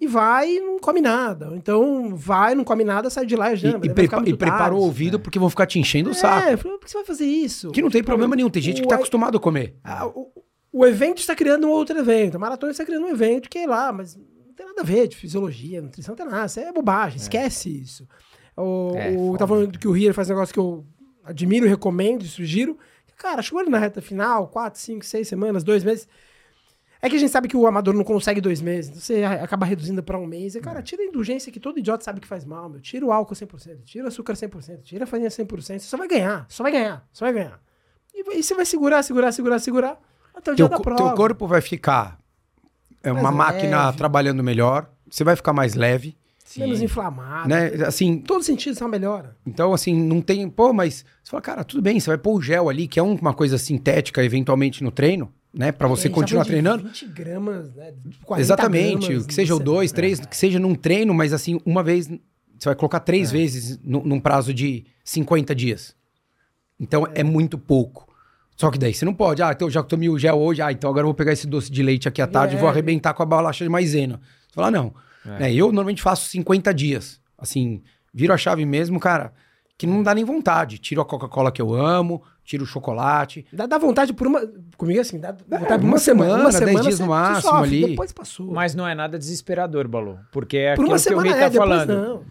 e 0.00 0.06
vai 0.06 0.56
e 0.56 0.60
não 0.60 0.78
come 0.78 1.00
nada. 1.00 1.50
Então, 1.54 2.14
vai, 2.14 2.54
não 2.54 2.64
come 2.64 2.84
nada, 2.84 3.08
sai 3.10 3.24
de 3.26 3.34
lá 3.36 3.50
e 3.50 3.54
E, 3.54 3.56
janta. 3.56 3.86
e 3.86 3.90
prepa- 3.94 4.16
muito 4.16 4.30
e 4.30 4.36
prepara 4.36 4.74
o 4.74 4.78
ouvido 4.78 5.18
porque 5.18 5.38
vão 5.38 5.48
ficar 5.50 5.66
te 5.66 5.78
enchendo 5.78 6.10
o 6.10 6.14
saco. 6.14 6.48
É, 6.48 6.52
eu 6.54 6.58
falei, 6.58 6.76
por 6.78 6.84
que 6.84 6.90
você 6.90 6.98
vai 6.98 7.06
fazer 7.06 7.26
isso? 7.26 7.70
Que 7.70 7.80
não 7.82 7.90
tem 7.90 8.02
problema 8.02 8.36
nenhum. 8.36 8.50
Tem 8.50 8.62
gente 8.62 8.82
que 8.82 8.88
tá 8.88 8.94
O- 8.94 8.98
acostumado 8.98 9.36
a 9.38 9.40
comer. 9.40 9.76
ah, 9.82 10.06
o, 10.06 10.30
o 10.72 10.86
evento 10.86 11.18
está 11.18 11.34
criando 11.34 11.66
um 11.66 11.70
outro 11.70 11.98
evento. 11.98 12.36
A 12.36 12.38
maratona 12.38 12.72
está 12.72 12.84
criando 12.84 13.06
um 13.06 13.10
evento 13.10 13.48
que 13.48 13.58
é 13.58 13.66
lá, 13.66 13.90
mas 13.92 14.14
não 14.16 14.52
tem 14.54 14.66
nada 14.66 14.82
a 14.82 14.84
ver 14.84 15.08
de 15.08 15.16
fisiologia, 15.16 15.80
nutrição, 15.80 16.12
não 16.12 16.16
tem 16.24 16.26
nada. 16.26 16.46
Isso 16.46 16.60
é 16.60 16.70
bobagem, 16.72 17.16
esquece 17.18 17.68
isso. 17.80 18.06
O, 18.56 18.92
É, 18.96 19.10
o, 19.16 19.36
tá 19.38 19.46
falando 19.46 19.78
que 19.78 19.88
o 19.88 19.92
Rio 19.92 20.12
faz 20.14 20.28
um 20.28 20.32
negócio 20.34 20.52
que 20.52 20.60
eu 20.60 20.84
admiro, 21.24 21.66
recomendo 21.66 22.22
e 22.22 22.28
sugiro. 22.28 22.78
Cara, 23.18 23.40
chegou 23.40 23.60
ali 23.60 23.70
na 23.70 23.78
reta 23.78 24.02
final, 24.02 24.48
quatro, 24.48 24.78
cinco, 24.78 25.04
seis 25.04 25.26
semanas, 25.26 25.64
dois 25.64 25.82
meses. 25.82 26.06
É 27.00 27.08
que 27.10 27.16
a 27.16 27.18
gente 27.18 27.30
sabe 27.30 27.46
que 27.48 27.56
o 27.56 27.66
amador 27.66 27.92
não 27.94 28.02
consegue 28.04 28.40
dois 28.40 28.60
meses, 28.62 29.02
você 29.02 29.22
acaba 29.24 29.66
reduzindo 29.66 30.02
para 30.02 30.18
um 30.18 30.26
mês. 30.26 30.54
E, 30.54 30.60
cara, 30.60 30.82
tira 30.82 31.02
a 31.02 31.06
indulgência 31.06 31.52
que 31.52 31.60
todo 31.60 31.78
idiota 31.78 32.02
sabe 32.02 32.20
que 32.20 32.26
faz 32.26 32.44
mal, 32.44 32.68
meu. 32.68 32.80
Tira 32.80 33.04
o 33.04 33.12
álcool 33.12 33.34
100%, 33.34 33.82
tira 33.84 34.04
o 34.06 34.08
açúcar 34.08 34.32
100%, 34.34 34.82
tira 34.82 35.04
a 35.04 35.06
farinha 35.06 35.28
100%. 35.28 35.78
Você 35.80 35.86
só 35.86 35.96
vai 35.96 36.08
ganhar, 36.08 36.46
só 36.48 36.62
vai 36.62 36.72
ganhar, 36.72 37.06
só 37.12 37.24
vai 37.26 37.34
ganhar. 37.34 37.60
E, 38.14 38.38
e 38.38 38.42
você 38.42 38.54
vai 38.54 38.64
segurar, 38.64 39.02
segurar, 39.02 39.30
segurar, 39.32 39.58
segurar 39.58 40.00
até 40.34 40.52
o 40.52 40.54
dia 40.54 40.64
Teu, 40.64 40.70
da 40.70 40.76
co- 40.78 40.82
prova. 40.84 41.02
teu 41.04 41.14
corpo 41.14 41.46
vai 41.46 41.60
ficar 41.60 42.18
é 43.02 43.12
uma 43.12 43.30
Mais 43.30 43.36
máquina 43.36 43.86
leve. 43.86 43.98
trabalhando 43.98 44.42
melhor. 44.42 44.90
Você 45.10 45.22
vai 45.22 45.36
ficar 45.36 45.52
mais 45.52 45.74
leve, 45.74 46.16
menos 46.56 46.80
inflamado. 46.82 47.48
né? 47.48 47.66
Assim, 47.86 48.06
Em 48.08 48.18
todo 48.20 48.42
sentido, 48.42 48.76
é 48.78 48.82
uma 48.82 48.88
melhora. 48.88 49.36
Então, 49.46 49.72
assim, 49.74 49.94
não 49.94 50.20
tem. 50.20 50.48
Pô, 50.48 50.72
mas 50.72 51.04
você 51.22 51.30
fala, 51.30 51.40
cara, 51.42 51.62
tudo 51.64 51.82
bem, 51.82 52.00
você 52.00 52.08
vai 52.08 52.18
pôr 52.18 52.34
o 52.34 52.42
gel 52.42 52.68
ali, 52.68 52.88
que 52.88 52.98
é 52.98 53.02
um- 53.02 53.14
uma 53.14 53.34
coisa 53.34 53.58
sintética, 53.58 54.24
eventualmente, 54.24 54.82
no 54.82 54.90
treino, 54.90 55.32
né? 55.56 55.72
Pra 55.72 55.88
você 55.88 56.08
É, 56.08 56.10
continuar 56.10 56.44
treinando. 56.44 56.84
20 56.84 57.06
gramas, 57.06 57.74
né? 57.74 57.92
40 58.24 58.40
Exatamente. 58.40 59.08
gramas 59.08 59.26
que 59.26 59.34
seja 59.34 59.54
o 59.54 59.58
na 59.58 59.64
dois, 59.64 59.90
semana. 59.90 59.96
três, 60.14 60.26
que 60.26 60.36
seja 60.36 60.58
num 60.58 60.74
treino, 60.74 61.12
mas 61.14 61.32
assim, 61.32 61.60
uma 61.64 61.82
vez. 61.82 62.06
Você 62.58 62.68
vai 62.70 62.74
colocar 62.74 63.00
três 63.00 63.30
vezes 63.30 63.78
nu- 63.82 64.02
num 64.04 64.18
prazo 64.20 64.52
de 64.54 64.84
50 65.04 65.54
dias. 65.54 65.94
Então 66.78 67.06
é. 67.14 67.22
muito 67.22 67.58
pouco. 67.58 68.06
Só 68.56 68.70
que 68.70 68.78
daí 68.78 68.94
você 68.94 69.04
não 69.04 69.12
pode. 69.12 69.42
Ah, 69.42 69.52
então 69.52 69.68
já 69.68 69.80
que 69.80 69.84
eu 69.84 69.88
tomei 69.88 70.08
o 70.08 70.18
gel 70.18 70.38
hoje, 70.38 70.62
ah, 70.62 70.72
então 70.72 70.88
agora 70.88 71.02
eu 71.02 71.08
vou 71.08 71.14
pegar 71.14 71.32
esse 71.32 71.46
doce 71.46 71.70
de 71.70 71.82
leite 71.82 72.08
aqui 72.08 72.22
à 72.22 72.26
tarde 72.26 72.54
e 72.56 72.58
vou 72.58 72.68
É. 72.68 72.72
arrebentar 72.72 73.12
com 73.12 73.22
a 73.22 73.26
bolacha 73.26 73.62
de 73.64 73.68
maisena. 73.68 74.20
Você 74.48 74.54
fala, 74.54 74.70
não. 74.70 74.94
É. 75.26 75.38
Né, 75.40 75.52
eu 75.54 75.66
normalmente 75.66 76.00
faço 76.00 76.28
50 76.30 76.72
dias. 76.72 77.20
Assim, 77.36 77.82
viro 78.14 78.32
a 78.32 78.36
chave 78.38 78.64
mesmo, 78.64 78.98
cara. 78.98 79.32
que 79.78 79.86
não 79.86 80.02
dá 80.02 80.14
nem 80.14 80.24
vontade. 80.24 80.78
Tiro 80.78 81.02
a 81.02 81.04
Coca-Cola 81.04 81.52
que 81.52 81.60
eu 81.60 81.74
amo, 81.74 82.22
tiro 82.46 82.62
o 82.64 82.66
chocolate. 82.66 83.44
Dá, 83.52 83.66
dá 83.66 83.76
vontade 83.76 84.12
por 84.14 84.26
uma. 84.26 84.40
Comigo 84.76 85.00
assim, 85.00 85.18
dá 85.20 85.32
vontade 85.32 85.48
por 85.48 85.72
É, 85.72 85.76
uma 85.76 85.84
uma 85.88 85.98
semana, 85.98 86.52
semana, 86.52 86.66
dez 86.66 86.80
dias 86.86 87.00
no 87.00 87.06
você- 87.06 87.12
você 87.12 87.20
máximo 87.32 87.50
sofre, 87.52 87.66
ali. 87.84 87.86
Depois 87.90 88.12
passou. 88.12 88.50
Mas 88.52 88.74
não 88.74 88.86
é 88.88 88.94
nada 88.94 89.18
desesperador, 89.18 89.86
Balu. 89.88 90.18
Porque 90.32 90.56
é 90.56 90.74
por 90.76 90.82
aquilo 90.82 90.88
uma 90.88 90.96
que 90.96 91.00
o 91.00 91.02
semana 91.02 91.30
Rui 91.30 91.38
é, 91.42 91.50
tá 91.50 91.56
falando. 91.56 91.94
não. 92.02 92.24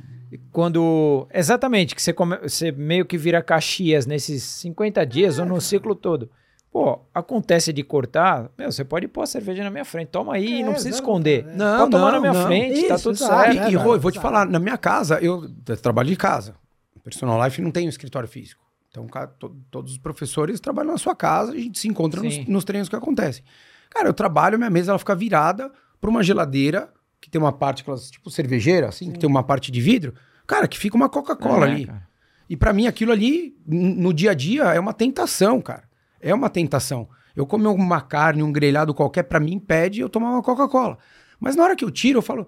Quando. 0.52 1.28
Exatamente, 1.34 1.96
que 1.96 2.02
você, 2.02 2.12
come- 2.14 2.38
você 2.38 2.72
meio 2.72 3.06
que 3.06 3.18
vira 3.18 3.42
Caxias 3.42 4.06
nesses 4.06 4.44
50 4.44 5.06
dias 5.06 5.40
ou 5.40 5.46
no 5.46 5.60
ciclo 5.62 5.96
todo. 5.96 6.30
Pô, 6.72 7.00
acontece 7.14 7.72
de 7.72 7.84
cortar, 7.84 8.50
meu, 8.58 8.70
você 8.70 8.84
pode 8.84 9.08
pôr 9.08 9.22
a 9.22 9.26
cerveja 9.26 9.64
na 9.64 9.70
minha 9.70 9.86
frente, 9.86 10.10
toma 10.10 10.34
aí, 10.34 10.60
É, 10.62 10.66
não 10.66 10.74
precisa 10.74 10.94
esconder. 10.96 11.46
é. 11.48 11.56
Não, 11.56 11.78
pode 11.80 11.92
tomar 11.92 12.12
não, 12.12 12.12
na 12.12 12.20
minha 12.20 12.34
não. 12.34 12.48
frente, 12.48 12.88
tá 12.88 12.96
Isso, 12.96 13.04
tudo 13.04 13.16
exato, 13.16 13.44
certo. 13.44 13.56
E, 13.56 13.60
é, 13.60 13.72
e 13.72 13.76
Rô, 13.76 13.94
eu 13.96 14.00
vou 14.00 14.12
te 14.12 14.20
falar, 14.20 14.46
na 14.46 14.60
minha 14.60 14.78
casa, 14.78 15.18
eu, 15.22 15.48
eu 15.70 15.78
trabalho 15.78 16.10
de 16.10 16.18
casa. 16.18 16.56
Personal 17.02 17.42
Life 17.46 17.62
não 17.62 17.72
tem 17.72 17.86
um 17.86 17.90
escritório 17.90 18.28
físico. 18.28 18.65
Então, 18.96 19.08
cara, 19.08 19.28
to- 19.28 19.56
todos 19.70 19.92
os 19.92 19.98
professores 19.98 20.60
trabalham 20.62 20.94
na 20.94 20.98
sua 20.98 21.14
casa, 21.14 21.52
a 21.52 21.56
gente 21.58 21.78
se 21.78 21.88
encontra 21.90 22.22
nos, 22.22 22.34
Sim. 22.34 22.46
nos 22.48 22.64
treinos 22.64 22.88
que 22.88 22.96
acontecem. 22.96 23.44
Cara, 23.90 24.08
eu 24.08 24.14
trabalho, 24.14 24.58
minha 24.58 24.70
mesa 24.70 24.92
ela 24.92 25.00
fica 25.00 25.14
virada 25.14 25.70
para 26.00 26.10
uma 26.10 26.24
geladeira, 26.24 26.94
que 27.20 27.30
tem 27.30 27.42
uma 27.42 27.52
parte, 27.52 27.84
tipo 28.12 28.30
cervejeira, 28.30 28.88
assim, 28.88 29.12
que 29.12 29.20
tem 29.20 29.30
uma 29.30 29.44
parte 29.44 29.70
de 29.72 29.82
vidro. 29.82 30.14
Cara, 30.48 30.66
que 30.68 30.78
fica 30.80 30.96
uma 30.96 31.10
Coca-Cola 31.10 31.68
É, 31.68 31.72
ali. 31.72 31.86
cara. 31.88 32.08
E 32.50 32.56
pra 32.56 32.72
mim 32.72 32.88
aquilo 32.88 33.12
ali, 33.12 33.58
no 33.66 34.14
dia 34.14 34.32
a 34.32 34.34
dia, 34.34 34.64
é 34.66 34.80
uma 34.80 34.94
tentação, 34.94 35.60
cara. 35.60 35.84
É 36.22 36.34
uma 36.34 36.50
tentação. 36.50 37.10
Eu 37.36 37.46
comer 37.46 37.68
uma 37.68 38.00
carne, 38.00 38.44
um 38.44 38.52
grelhado 38.52 38.94
qualquer, 38.94 39.24
pra 39.24 39.40
mim 39.42 39.54
impede 39.56 40.00
eu 40.00 40.08
tomar 40.10 40.30
uma 40.32 40.42
Coca-Cola. 40.44 40.98
Mas 41.40 41.56
na 41.56 41.64
hora 41.64 41.76
que 41.76 41.84
eu 41.84 41.92
tiro, 41.92 42.20
eu 42.20 42.22
falo, 42.22 42.48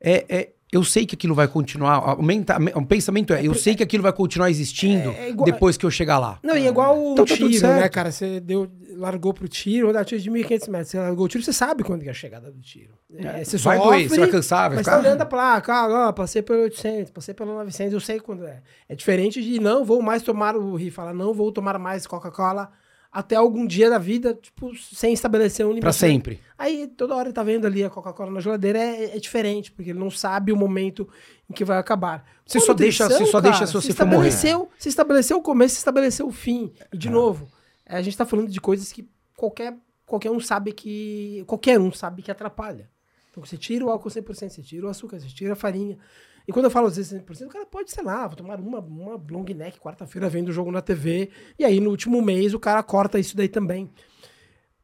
é, 0.00 0.26
é, 0.28 0.52
eu 0.72 0.82
sei 0.82 1.06
que 1.06 1.14
aquilo 1.14 1.34
vai 1.34 1.46
continuar. 1.46 1.94
Aumenta, 1.94 2.56
o 2.74 2.84
pensamento 2.84 3.32
é, 3.32 3.46
eu 3.46 3.54
sei 3.54 3.74
que 3.74 3.82
aquilo 3.82 4.02
vai 4.02 4.12
continuar 4.12 4.50
existindo 4.50 5.10
É- 5.10 5.26
é 5.26 5.28
igual- 5.30 5.44
depois 5.44 5.76
que 5.76 5.86
eu 5.86 5.90
chegar 5.90 6.18
lá. 6.18 6.38
Não, 6.42 6.56
e 6.56 6.66
é 6.66 6.68
igual 6.68 6.98
o 6.98 7.12
Então 7.12 7.24
tá 7.24 7.34
tiro, 7.36 7.52
certo. 7.54 7.80
né, 7.80 7.88
cara? 7.88 8.10
Você 8.10 8.40
deu, 8.40 8.68
largou 8.96 9.32
pro 9.32 9.46
tiro, 9.48 9.92
dá 9.92 10.04
tiro 10.04 10.20
de 10.20 10.30
1.500 10.30 10.68
metros. 10.68 10.90
Você 10.90 10.98
largou 10.98 11.26
o 11.26 11.28
tiro, 11.28 11.44
você 11.44 11.52
sabe 11.52 11.84
quando 11.84 12.02
é 12.02 12.08
a 12.10 12.14
chegada 12.14 12.50
do 12.50 12.60
tiro. 12.60 12.94
É, 13.14 13.44
você 13.44 13.56
vai 13.58 13.76
sofre, 13.78 13.90
doer, 13.96 14.08
você 14.08 14.18
vai 14.20 14.28
cansar, 14.28 14.68
vai 14.68 14.76
mas 14.78 14.86
ficar... 14.86 14.96
tá 14.96 15.02
olhando 15.02 15.20
a 15.22 15.26
placa, 15.26 15.72
ah, 15.72 16.08
ó, 16.08 16.12
passei 16.12 16.42
pelo 16.42 16.62
800, 16.62 17.10
passei 17.12 17.32
pelo 17.32 17.54
900, 17.54 17.92
eu 17.92 18.00
sei 18.00 18.18
quando 18.18 18.44
é. 18.46 18.60
É 18.88 18.94
diferente 18.94 19.40
de 19.42 19.60
não 19.60 19.84
vou 19.84 20.02
mais 20.02 20.22
tomar, 20.22 20.56
o 20.56 20.74
Ri 20.74 20.90
fala, 20.90 21.12
não 21.14 21.32
vou 21.32 21.52
tomar 21.52 21.78
mais 21.78 22.06
Coca-Cola 22.06 22.70
até 23.18 23.34
algum 23.36 23.66
dia 23.66 23.88
da 23.88 23.98
vida, 23.98 24.34
tipo, 24.34 24.76
sem 24.76 25.12
estabelecer 25.12 25.64
um 25.64 25.70
limite. 25.70 25.82
Pra 25.82 25.92
sempre. 25.92 26.40
Aí 26.58 26.86
toda 26.86 27.14
hora 27.14 27.28
ele 27.28 27.34
tá 27.34 27.42
vendo 27.42 27.66
ali 27.66 27.82
a 27.82 27.88
Coca-Cola 27.90 28.30
na 28.30 28.40
geladeira, 28.40 28.78
é, 28.78 29.16
é 29.16 29.18
diferente, 29.18 29.72
porque 29.72 29.90
ele 29.90 29.98
não 29.98 30.10
sabe 30.10 30.52
o 30.52 30.56
momento 30.56 31.08
em 31.48 31.54
que 31.54 31.64
vai 31.64 31.78
acabar. 31.78 32.24
Você 32.44 32.60
só 32.60 32.74
deixa- 32.74 33.08
você 33.08 33.24
só 33.26 33.40
deixa 33.40 33.66
se 33.66 33.72
você 33.72 33.92
for 33.92 34.04
morrer. 34.06 34.28
estabeleceu, 34.28 34.68
Se 34.78 34.88
estabeleceu 34.88 35.38
o 35.38 35.42
começo, 35.42 35.74
se 35.74 35.78
estabeleceu 35.80 36.26
o 36.26 36.32
fim. 36.32 36.72
E 36.92 36.96
de 36.98 37.08
novo, 37.10 37.48
é, 37.86 37.96
a 37.96 38.02
gente 38.02 38.16
tá 38.16 38.26
falando 38.26 38.48
de 38.50 38.60
coisas 38.60 38.92
que 38.92 39.08
qualquer, 39.36 39.74
qualquer 40.04 40.30
um 40.30 40.38
sabe 40.40 40.72
que. 40.72 41.42
Qualquer 41.46 41.80
um 41.80 41.90
sabe 41.92 42.22
que 42.22 42.30
atrapalha. 42.30 42.88
Então 43.30 43.44
você 43.44 43.56
tira 43.56 43.84
o 43.84 43.90
álcool 43.90 44.10
100%, 44.10 44.50
você 44.50 44.62
tira 44.62 44.86
o 44.86 44.88
açúcar, 44.90 45.18
você 45.20 45.26
tira 45.28 45.52
a 45.54 45.56
farinha. 45.56 45.98
E 46.46 46.52
quando 46.52 46.66
eu 46.66 46.70
falo 46.70 46.86
às 46.86 46.96
vezes 46.96 47.12
100%, 47.20 47.46
o 47.46 47.48
cara 47.48 47.66
pode, 47.66 47.90
sei 47.90 48.04
lá, 48.04 48.26
vou 48.26 48.36
tomar 48.36 48.60
uma, 48.60 48.78
uma 48.78 49.22
long 49.30 49.44
neck 49.44 49.80
quarta-feira 49.80 50.28
vendo 50.28 50.48
o 50.48 50.52
jogo 50.52 50.70
na 50.70 50.80
TV, 50.80 51.28
e 51.58 51.64
aí 51.64 51.80
no 51.80 51.90
último 51.90 52.22
mês 52.22 52.54
o 52.54 52.60
cara 52.60 52.82
corta 52.82 53.18
isso 53.18 53.36
daí 53.36 53.48
também. 53.48 53.90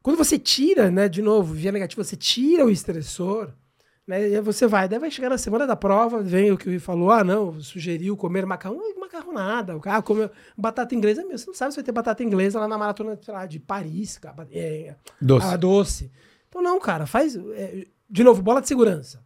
Quando 0.01 0.17
você 0.17 0.37
tira, 0.37 0.91
né, 0.91 1.07
de 1.07 1.21
novo, 1.21 1.53
via 1.53 1.71
negativa, 1.71 2.03
você 2.03 2.17
tira 2.17 2.65
o 2.65 2.69
estressor, 2.69 3.53
né, 4.05 4.29
e 4.29 4.35
aí 4.35 4.41
você 4.41 4.67
vai, 4.67 4.89
daí 4.89 4.99
vai 4.99 5.09
chegar 5.09 5.29
na 5.29 5.37
semana 5.37 5.65
da 5.65 5.77
prova, 5.77 6.21
vem 6.21 6.51
o 6.51 6.57
que 6.57 6.77
falou, 6.79 7.09
ah, 7.09 7.23
não, 7.23 7.57
sugeriu 7.61 8.17
comer 8.17 8.45
macarrão, 8.45 8.81
Ai, 8.83 8.99
macarronada, 8.99 9.77
o 9.77 9.79
cara 9.79 10.01
come 10.01 10.29
batata 10.57 10.93
inglesa, 10.93 11.23
meu, 11.25 11.37
você 11.37 11.47
não 11.47 11.53
sabe 11.53 11.71
se 11.71 11.77
vai 11.77 11.85
ter 11.85 11.93
batata 11.93 12.21
inglesa 12.21 12.59
lá 12.59 12.67
na 12.67 12.77
maratona, 12.77 13.17
lá, 13.29 13.45
de 13.45 13.59
Paris, 13.61 14.17
cara, 14.17 14.45
é, 14.51 14.95
Doce. 15.21 15.47
a 15.47 15.55
doce. 15.55 16.11
Então 16.49 16.61
não, 16.61 16.77
cara, 16.81 17.05
faz, 17.05 17.37
é, 17.37 17.87
de 18.09 18.23
novo, 18.25 18.41
bola 18.41 18.59
de 18.59 18.67
segurança. 18.67 19.23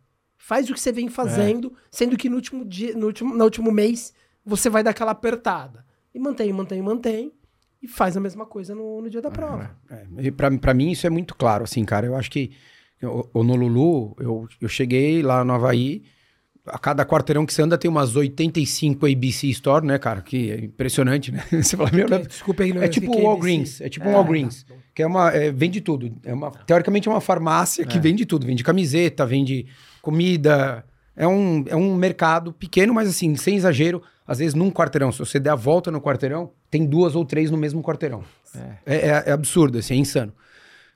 Faz 0.47 0.69
o 0.69 0.73
que 0.73 0.79
você 0.79 0.93
vem 0.93 1.10
fazendo, 1.10 1.73
sendo 1.91 2.15
que 2.15 2.29
no 2.29 2.38
último 2.38 2.63
dia, 2.63 2.95
no 2.95 3.07
último, 3.07 3.36
no 3.36 3.43
último 3.43 3.69
mês, 3.69 4.13
você 4.45 4.69
vai 4.69 4.81
dar 4.81 4.91
aquela 4.91 5.12
apertada. 5.12 5.86
E 6.15 6.19
mantém, 6.19 6.53
mantém, 6.53 6.81
mantém, 6.81 7.33
e 7.81 7.86
faz 7.86 8.15
a 8.15 8.21
mesma 8.21 8.45
coisa 8.45 8.73
no, 8.73 9.01
no 9.01 9.10
dia 9.10 9.21
da 9.21 9.29
prova. 9.29 9.77
É, 9.89 10.07
e 10.19 10.31
pra, 10.31 10.49
pra 10.57 10.73
mim 10.73 10.89
isso 10.89 11.05
é 11.05 11.10
muito 11.10 11.36
claro, 11.36 11.65
assim, 11.65 11.83
cara. 11.83 12.05
Eu 12.05 12.15
acho 12.15 12.31
que 12.31 12.53
o, 13.03 13.27
o 13.33 13.39
Honolulu, 13.41 14.15
eu, 14.21 14.47
eu 14.62 14.69
cheguei 14.69 15.21
lá 15.21 15.43
no 15.43 15.51
Havaí, 15.51 16.05
a 16.67 16.77
cada 16.80 17.06
quarteirão 17.06 17.45
que 17.45 17.53
você 17.53 17.62
anda 17.62 17.77
tem 17.77 17.89
umas 17.89 18.15
85 18.15 19.06
ABC 19.06 19.47
Store, 19.47 19.86
né, 19.86 19.97
cara? 19.97 20.21
Que 20.21 20.51
é 20.51 20.60
impressionante, 20.65 21.32
né? 21.32 21.43
Você 21.51 21.75
fala, 21.77 21.89
meu, 21.91 22.08
Desculpa 22.27 22.63
aí, 22.63 22.71
é 22.71 22.88
tipo 22.88 23.17
um 23.17 23.23
Walgreens, 23.23 23.82
é 23.82 23.89
tipo 23.89 24.08
um 24.08 24.13
Walgreens, 24.13 24.65
que 24.93 25.01
é 25.01 25.08
uma, 25.08 25.32
é, 25.32 25.51
vende 25.51 25.82
tudo. 25.82 26.12
É 26.23 26.34
uma, 26.34 26.51
teoricamente 26.51 27.08
é 27.08 27.12
uma 27.12 27.21
farmácia 27.21 27.86
que 27.86 27.99
vende 27.99 28.25
tudo, 28.25 28.45
vende 28.45 28.63
camiseta, 28.63 29.25
vende 29.25 29.65
comida. 30.01 30.84
É 31.15 31.27
um, 31.27 31.63
é 31.67 31.75
um 31.75 31.95
mercado 31.95 32.53
pequeno, 32.53 32.93
mas 32.93 33.10
assim, 33.10 33.36
sem 33.36 33.56
exagero, 33.56 34.01
às 34.27 34.38
vezes 34.39 34.53
num 34.53 34.69
quarteirão, 34.69 35.12
se 35.12 35.19
você 35.19 35.39
der 35.39 35.49
a 35.49 35.56
volta 35.56 35.89
no 35.91 35.99
quarteirão, 35.99 36.51
tem 36.69 36.86
duas 36.86 37.15
ou 37.15 37.25
três 37.25 37.49
no 37.49 37.58
mesmo 37.58 37.82
quarteirão. 37.82 38.23
É, 38.86 38.95
é- 38.95 39.23
é 39.27 39.32
absurdo, 39.32 39.77
assim, 39.80 39.95
é 39.95 39.97
insano. 39.97 40.32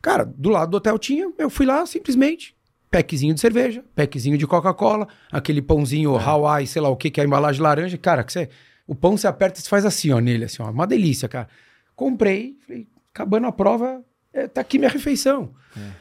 Cara, 0.02 0.24
do 0.26 0.50
lado 0.50 0.72
do 0.72 0.78
hotel 0.78 0.98
tinha, 1.00 1.32
eu 1.38 1.50
fui 1.50 1.66
lá 1.66 1.86
simplesmente, 1.86 2.56
packzinho 2.92 3.34
de 3.34 3.40
cerveja, 3.40 3.84
packzinho 3.96 4.38
de 4.38 4.46
Coca-Cola, 4.46 5.08
aquele 5.32 5.62
pãozinho 5.62 6.18
Hawaii, 6.18 6.68
sei 6.68 6.82
lá 6.82 6.90
o 6.90 6.98
que, 6.98 7.10
que 7.10 7.22
é 7.22 7.24
a 7.24 7.26
embalagem 7.26 7.62
laranja. 7.62 7.98
Cara, 7.98 8.24
que 8.24 8.34
você, 8.34 8.50
o 8.86 8.94
pão 8.94 9.16
você 9.16 9.28
aperta 9.28 9.60
e 9.60 9.64
você 9.64 9.70
faz 9.70 9.86
assim, 9.86 10.12
ó, 10.12 10.20
nele, 10.20 10.46
assim, 10.46 10.62
ó, 10.62 10.70
uma 10.70 10.86
delícia, 10.86 11.30
cara. 11.30 11.48
Comprei, 11.96 12.58
falei, 12.68 12.88
acabando 13.14 13.48
a 13.48 13.52
prova, 13.52 14.04
é, 14.34 14.48
tá 14.48 14.60
aqui 14.60 14.78
minha 14.78 14.92
refeição. 14.92 15.54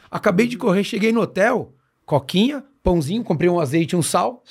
Acabei 0.09 0.47
de 0.47 0.57
correr, 0.57 0.83
cheguei 0.83 1.13
no 1.13 1.21
hotel, 1.21 1.73
coquinha, 2.05 2.61
pãozinho, 2.83 3.23
comprei 3.23 3.49
um 3.49 3.59
azeite 3.59 3.95
e 3.95 3.97
um 3.97 4.01
sal. 4.01 4.43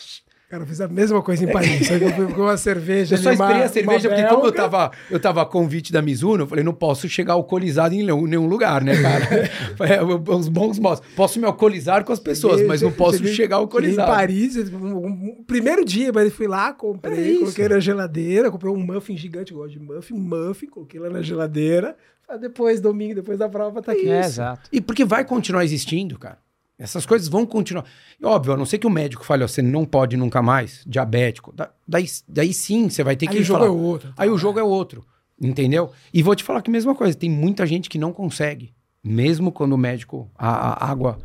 Cara, 0.50 0.64
eu 0.64 0.66
fiz 0.66 0.80
a 0.80 0.88
mesma 0.88 1.22
coisa 1.22 1.44
em 1.44 1.52
Paris. 1.52 1.86
Só 1.86 1.96
que 1.96 2.02
eu 2.04 2.10
fui 2.12 2.26
com 2.34 2.42
uma 2.42 2.56
cerveja. 2.56 3.14
Eu 3.14 3.18
só 3.18 3.30
uma- 3.30 3.44
esperei 3.44 3.62
a 3.62 3.68
cerveja, 3.68 4.08
porque 4.08 4.24
como 4.24 4.40
eu 4.46 4.52
belga. 4.52 4.56
tava, 4.56 4.90
eu 5.08 5.20
tava 5.20 5.42
a 5.42 5.46
convite 5.46 5.92
da 5.92 6.02
Mizuno, 6.02 6.42
eu 6.42 6.46
falei, 6.48 6.64
não 6.64 6.74
posso 6.74 7.08
chegar 7.08 7.34
alcoolizado 7.34 7.94
em 7.94 8.02
nenhum, 8.02 8.46
lugar, 8.48 8.82
né, 8.82 9.00
cara? 9.00 9.48
é, 9.88 10.02
os 10.02 10.48
bons 10.48 10.76
modos. 10.80 11.00
Posso 11.14 11.38
me 11.38 11.44
alcoolizar 11.46 12.04
com 12.04 12.12
as 12.12 12.18
pessoas, 12.18 12.54
Cheguei- 12.54 12.66
mas 12.66 12.82
não 12.82 12.90
posso 12.90 13.18
cheguei- 13.18 13.32
chegar 13.32 13.56
alcoolizado. 13.56 14.10
em 14.10 14.14
Paris, 14.14 14.56
um, 14.72 14.76
um- 14.76 15.06
um- 15.06 15.44
primeiro 15.46 15.84
dia, 15.84 16.10
mas 16.12 16.32
fui 16.32 16.48
lá, 16.48 16.70
É 16.70 16.72
comprei, 16.72 17.30
isso. 17.30 17.40
coloquei 17.42 17.68
na 17.68 17.78
geladeira, 17.78 18.50
comprei 18.50 18.72
um 18.72 18.76
muffin 18.84 19.16
gigante, 19.16 19.52
eu 19.52 19.58
gosto 19.58 19.70
de 19.72 19.78
muffin, 19.78 20.14
um 20.14 20.18
muffin, 20.18 20.66
coloquei 20.66 20.98
lá 20.98 21.08
na 21.10 21.22
geladeira. 21.22 21.94
Ah, 22.28 22.36
Depois, 22.36 22.80
domingo, 22.80 23.14
depois 23.14 23.38
da 23.38 23.48
prova, 23.48 23.80
tá 23.82 23.92
aqui. 23.92 24.08
É, 24.08 24.20
exato. 24.20 24.68
E 24.72 24.80
porque 24.80 25.04
vai 25.04 25.24
continuar 25.24 25.64
existindo, 25.64 26.18
cara. 26.18 26.38
Essas 26.80 27.04
coisas 27.04 27.28
vão 27.28 27.44
continuar. 27.44 27.84
E, 28.18 28.24
óbvio, 28.24 28.54
a 28.54 28.56
não 28.56 28.64
ser 28.64 28.78
que 28.78 28.86
o 28.86 28.90
médico 28.90 29.22
fale, 29.22 29.44
ó, 29.44 29.46
você 29.46 29.60
não 29.60 29.84
pode 29.84 30.16
nunca 30.16 30.40
mais, 30.40 30.82
diabético. 30.86 31.52
Da- 31.52 31.70
daí, 31.86 32.06
daí 32.26 32.54
sim, 32.54 32.88
você 32.88 33.04
vai 33.04 33.16
ter 33.16 33.28
Aí 33.28 33.34
que 33.36 33.42
o 33.42 33.44
jogo 33.44 33.60
falar. 33.60 33.70
é 33.70 33.74
outro. 33.76 34.14
Aí 34.16 34.30
o 34.30 34.38
jogo 34.38 34.58
é 34.58 34.62
outro, 34.62 35.04
entendeu? 35.38 35.92
E 36.12 36.22
vou 36.22 36.34
te 36.34 36.42
falar 36.42 36.62
que 36.62 36.70
a 36.70 36.72
mesma 36.72 36.94
coisa, 36.94 37.14
tem 37.14 37.28
muita 37.28 37.66
gente 37.66 37.90
que 37.90 37.98
não 37.98 38.14
consegue, 38.14 38.72
mesmo 39.04 39.52
quando 39.52 39.74
o 39.74 39.78
médico, 39.78 40.30
a, 40.34 40.84
a 40.86 40.90
água 40.90 41.18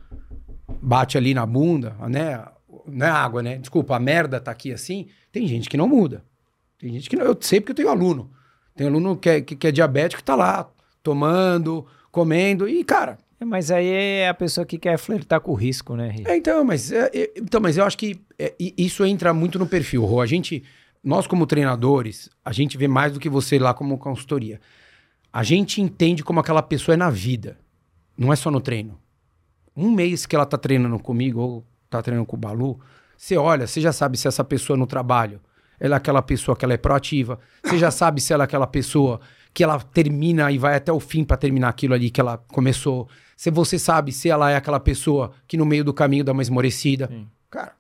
bate 0.82 1.18
ali 1.18 1.34
na 1.34 1.46
bunda, 1.46 1.96
né? 2.10 2.44
Não 2.86 3.08
é 3.08 3.10
água, 3.10 3.42
né? 3.42 3.58
Desculpa, 3.58 3.96
a 3.96 4.00
merda 4.00 4.42
tá 4.42 4.52
aqui 4.52 4.74
assim, 4.74 5.08
tem 5.32 5.48
gente 5.48 5.70
que 5.70 5.78
não 5.78 5.88
muda. 5.88 6.22
Tem 6.78 6.92
gente 6.92 7.10
que 7.10 7.16
não, 7.16 7.24
eu 7.24 7.38
sei 7.40 7.62
porque 7.62 7.72
eu 7.72 7.76
tenho 7.76 7.90
aluno. 7.90 8.30
Tem 8.76 8.88
aluno 8.88 9.16
que 9.16 9.30
é, 9.30 9.40
que, 9.40 9.56
que 9.56 9.68
é 9.68 9.72
diabético 9.72 10.22
que 10.22 10.26
tá 10.26 10.36
lá, 10.36 10.70
tomando, 11.02 11.86
comendo, 12.12 12.68
e 12.68 12.84
cara, 12.84 13.18
É, 13.40 13.46
Mas 13.46 13.72
aí 13.72 13.88
é 13.88 14.30
a 14.30 14.34
pessoa 14.34 14.66
que 14.66 14.78
quer 14.78 14.98
flertar 14.98 15.42
com 15.42 15.52
o 15.52 15.56
risco, 15.56 15.96
né, 15.96 16.16
é, 16.26 16.38
então, 16.38 16.64
mas, 16.64 16.92
é, 16.92 17.10
é, 17.14 17.34
então, 17.38 17.60
mas 17.60 17.78
eu 17.78 17.84
acho 17.84 17.98
que 17.98 18.20
é, 18.40 18.54
isso 18.60 19.06
entra 19.06 19.34
muito 19.34 19.60
no 19.60 19.68
perfil. 19.68 20.22
A 20.22 20.26
gente, 20.26 20.64
nós 21.04 21.28
como 21.28 21.46
treinadores, 21.46 22.30
a 22.44 22.52
gente 22.52 22.78
vê 22.78 22.88
mais 22.88 23.14
do 23.14 23.20
que 23.20 23.30
você 23.30 23.60
lá 23.60 23.74
como 23.74 23.98
consultoria. 23.98 24.60
A 25.32 25.44
gente 25.44 25.82
entende 25.82 26.24
como 26.24 26.40
aquela 26.40 26.62
pessoa 26.62 26.94
é 26.94 26.98
na 26.98 27.10
vida, 27.10 27.58
não 28.18 28.32
é 28.32 28.36
só 28.36 28.50
no 28.50 28.62
treino. 28.62 28.98
Um 29.76 29.92
mês 29.92 30.26
que 30.26 30.36
ela 30.36 30.46
tá 30.46 30.58
treinando 30.58 30.98
comigo 30.98 31.42
ou 31.42 31.66
tá 31.90 32.02
treinando 32.02 32.26
com 32.26 32.38
o 32.38 32.40
Balu, 32.40 32.80
você 33.18 33.38
olha, 33.38 33.68
você 33.68 33.82
já 33.82 33.92
sabe 33.92 34.18
se 34.18 34.28
essa 34.28 34.44
pessoa 34.44 34.78
no 34.78 34.88
trabalho, 34.88 35.42
ela 35.80 35.96
é 35.96 35.98
aquela 35.98 36.22
pessoa 36.22 36.56
que 36.56 36.64
ela 36.64 36.74
é 36.74 36.78
proativa, 36.78 37.40
você 37.64 37.78
já 37.78 37.92
sabe 37.92 38.22
se 38.22 38.32
ela 38.34 38.44
é 38.44 38.46
aquela 38.46 38.68
pessoa 38.68 39.20
que 39.54 39.64
ela 39.64 39.80
termina 39.80 40.52
e 40.52 40.58
vai 40.58 40.76
até 40.76 40.92
o 40.92 41.00
fim 41.00 41.24
para 41.24 41.38
terminar 41.38 41.70
aquilo 41.70 41.94
ali 41.94 42.10
que 42.10 42.20
ela 42.20 42.38
começou. 42.38 43.10
Se 43.36 43.52
você 43.52 43.78
sabe 43.78 44.12
se 44.12 44.30
ela 44.30 44.50
é 44.50 44.56
aquela 44.56 44.80
pessoa 44.80 45.32
que 45.48 45.58
no 45.58 45.66
meio 45.66 45.84
do 45.84 45.94
caminho 45.94 46.24
dá 46.24 46.32
uma 46.32 46.42
esmorecida. 46.42 47.10
Cara, 47.50 47.74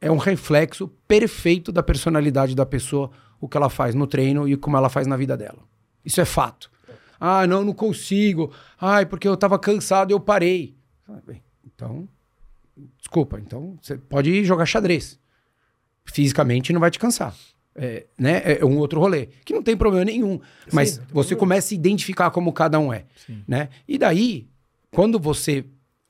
é 0.00 0.10
um 0.10 0.16
reflexo 0.16 0.88
perfeito 1.08 1.72
da 1.72 1.82
personalidade 1.82 2.54
da 2.54 2.64
pessoa, 2.66 3.10
o 3.40 3.48
que 3.48 3.56
ela 3.56 3.68
faz 3.68 3.94
no 3.94 4.06
treino 4.06 4.48
e 4.48 4.56
como 4.56 4.76
ela 4.76 4.88
faz 4.88 5.06
na 5.06 5.16
vida 5.16 5.36
dela. 5.36 5.58
Isso 6.04 6.20
é 6.20 6.24
fato. 6.24 6.70
Ah, 7.20 7.46
não, 7.46 7.64
não 7.64 7.72
consigo. 7.72 8.52
Ai, 8.80 9.06
porque 9.06 9.28
eu 9.28 9.36
tava 9.36 9.58
cansado 9.58 10.10
e 10.10 10.14
eu 10.14 10.20
parei. 10.20 10.76
Ah, 11.08 11.18
bem, 11.26 11.42
Então, 11.64 12.08
desculpa. 12.98 13.38
Então, 13.38 13.76
você 13.80 13.96
pode 13.96 14.44
jogar 14.44 14.66
xadrez. 14.66 15.20
Fisicamente 16.04 16.72
não 16.72 16.80
vai 16.80 16.90
te 16.90 16.98
cansar. 16.98 17.34
é, 17.74 18.06
né, 18.18 18.42
é 18.44 18.64
um 18.64 18.76
outro 18.76 19.00
rolê, 19.00 19.28
que 19.44 19.54
não 19.54 19.62
tem 19.62 19.76
problema 19.76 20.04
nenhum. 20.04 20.40
Mas 20.72 20.98
não 20.98 21.04
tem 21.06 21.14
você 21.14 21.28
problema. 21.30 21.38
começa 21.38 21.72
a 21.72 21.76
identificar 21.76 22.30
como 22.30 22.52
cada 22.52 22.78
um 22.78 22.92
é, 22.92 23.06
Sim. 23.24 23.42
né? 23.48 23.68
E 23.88 23.96
daí, 23.96 24.46
quando 24.92 25.18
você 25.18 25.64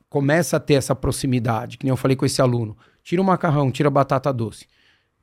começa 0.09 0.57
a 0.57 0.59
ter 0.59 0.75
essa 0.75 0.93
proximidade, 0.93 1.77
que 1.77 1.85
nem 1.85 1.89
eu 1.89 1.97
falei 1.97 2.15
com 2.15 2.25
esse 2.25 2.41
aluno, 2.41 2.77
tira 3.03 3.21
o 3.21 3.25
macarrão, 3.25 3.71
tira 3.71 3.87
a 3.87 3.91
batata 3.91 4.31
doce, 4.31 4.67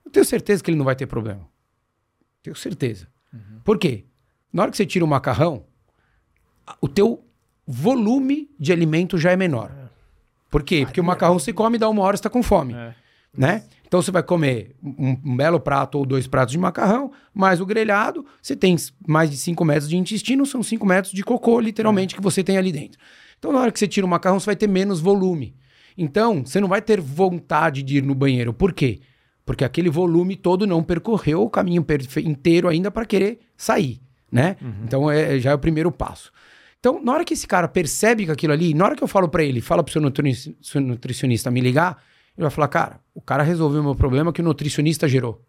eu 0.05 0.11
tenho 0.11 0.25
certeza 0.25 0.63
que 0.65 0.71
ele 0.71 0.79
não 0.79 0.85
vai 0.85 0.97
ter 0.97 1.07
problema. 1.07 1.47
Tenho 2.43 2.57
certeza. 2.57 3.07
Por 3.63 3.79
quê? 3.79 4.05
Na 4.53 4.63
hora 4.63 4.71
que 4.71 4.77
você 4.77 4.87
tira 4.87 5.05
o 5.05 5.09
macarrão, 5.09 5.65
o 6.81 6.89
teu 6.89 7.23
volume 7.67 8.51
de 8.59 8.73
alimento 8.73 9.17
já 9.17 9.31
é 9.31 9.37
menor. 9.37 9.71
Por 10.51 10.65
quê? 10.65 10.85
Porque 10.85 11.01
o 11.01 11.05
macarrão 11.05 11.39
se 11.39 11.53
come 11.53 11.77
e 11.77 11.79
dá 11.79 11.89
uma 11.89 12.03
hora 12.03 12.17
você 12.17 12.21
está 12.21 12.31
com 12.31 12.43
fome 12.43 12.75
É. 12.75 12.95
né? 13.33 13.65
Então 13.87 14.03
você 14.03 14.11
vai 14.11 14.23
comer 14.23 14.75
um, 14.83 15.17
um 15.25 15.37
belo 15.37 15.61
prato 15.61 15.99
ou 15.99 16.07
dois 16.07 16.27
pratos 16.27 16.53
de 16.53 16.59
macarrão, 16.59 17.13
mais 17.33 17.61
o 17.61 17.67
grelhado, 17.67 18.25
você 18.43 18.57
tem 18.57 18.75
mais 19.07 19.31
de 19.31 19.37
5 19.37 19.65
metros 19.65 19.89
de 19.89 19.97
intestino, 19.97 20.45
são 20.47 20.63
5 20.63 20.85
metros 20.87 21.13
de 21.13 21.23
cocô, 21.23 21.61
literalmente, 21.61 22.15
que 22.17 22.21
você 22.23 22.43
tem 22.43 22.57
ali 22.57 22.73
dentro. 22.73 22.99
Então, 23.41 23.53
na 23.53 23.59
hora 23.61 23.73
que 23.73 23.79
você 23.81 23.89
tira 23.89 24.07
o 24.07 24.09
macarrão, 24.09 24.39
você 24.39 24.47
vai 24.47 24.55
ter 24.57 24.69
menos 24.69 25.01
volume. 25.01 25.57
Então, 25.99 26.45
você 26.47 26.61
não 26.61 26.69
vai 26.69 26.81
ter 26.81 27.01
vontade 27.01 27.83
de 27.83 27.97
ir 27.97 28.03
no 28.03 28.15
banheiro. 28.15 28.53
Por 28.53 28.73
quê? 28.73 29.01
Porque 29.45 29.65
aquele 29.65 29.91
volume 29.91 30.37
todo 30.37 30.67
não 30.67 30.83
percorreu 30.85 31.43
o 31.43 31.51
caminho 31.51 31.85
inteiro 32.25 32.69
ainda 32.69 32.91
para 32.91 33.05
querer 33.05 33.41
sair, 33.57 33.99
né? 34.31 34.57
Então, 34.85 35.11
é, 35.11 35.39
já 35.41 35.51
é 35.51 35.55
o 35.55 35.59
primeiro 35.59 35.91
passo. 35.91 36.31
Então, 36.79 37.03
na 37.03 37.13
hora 37.13 37.25
que 37.25 37.35
esse 37.35 37.47
cara 37.47 37.67
percebe 37.67 38.27
que 38.27 38.31
aquilo 38.31 38.53
ali, 38.53 38.73
na 38.75 38.85
hora 38.85 38.95
que 38.95 39.03
eu 39.03 39.09
falo 39.09 39.29
para 39.29 39.43
ele, 39.43 39.61
fala 39.61 39.83
pro 39.83 39.93
seu, 39.93 40.01
nutri- 40.01 40.57
seu 40.61 40.81
nutricionista 40.81 41.51
me 41.51 41.61
ligar, 41.61 42.03
ele 42.37 42.43
vai 42.45 42.51
falar, 42.51 42.69
cara, 42.69 43.01
o 43.15 43.21
cara 43.21 43.43
resolveu 43.43 43.81
o 43.81 43.85
meu 43.85 43.95
problema 43.95 44.33
que 44.33 44.41
o 44.41 44.45
nutricionista 44.45 45.09
gerou. 45.09 45.43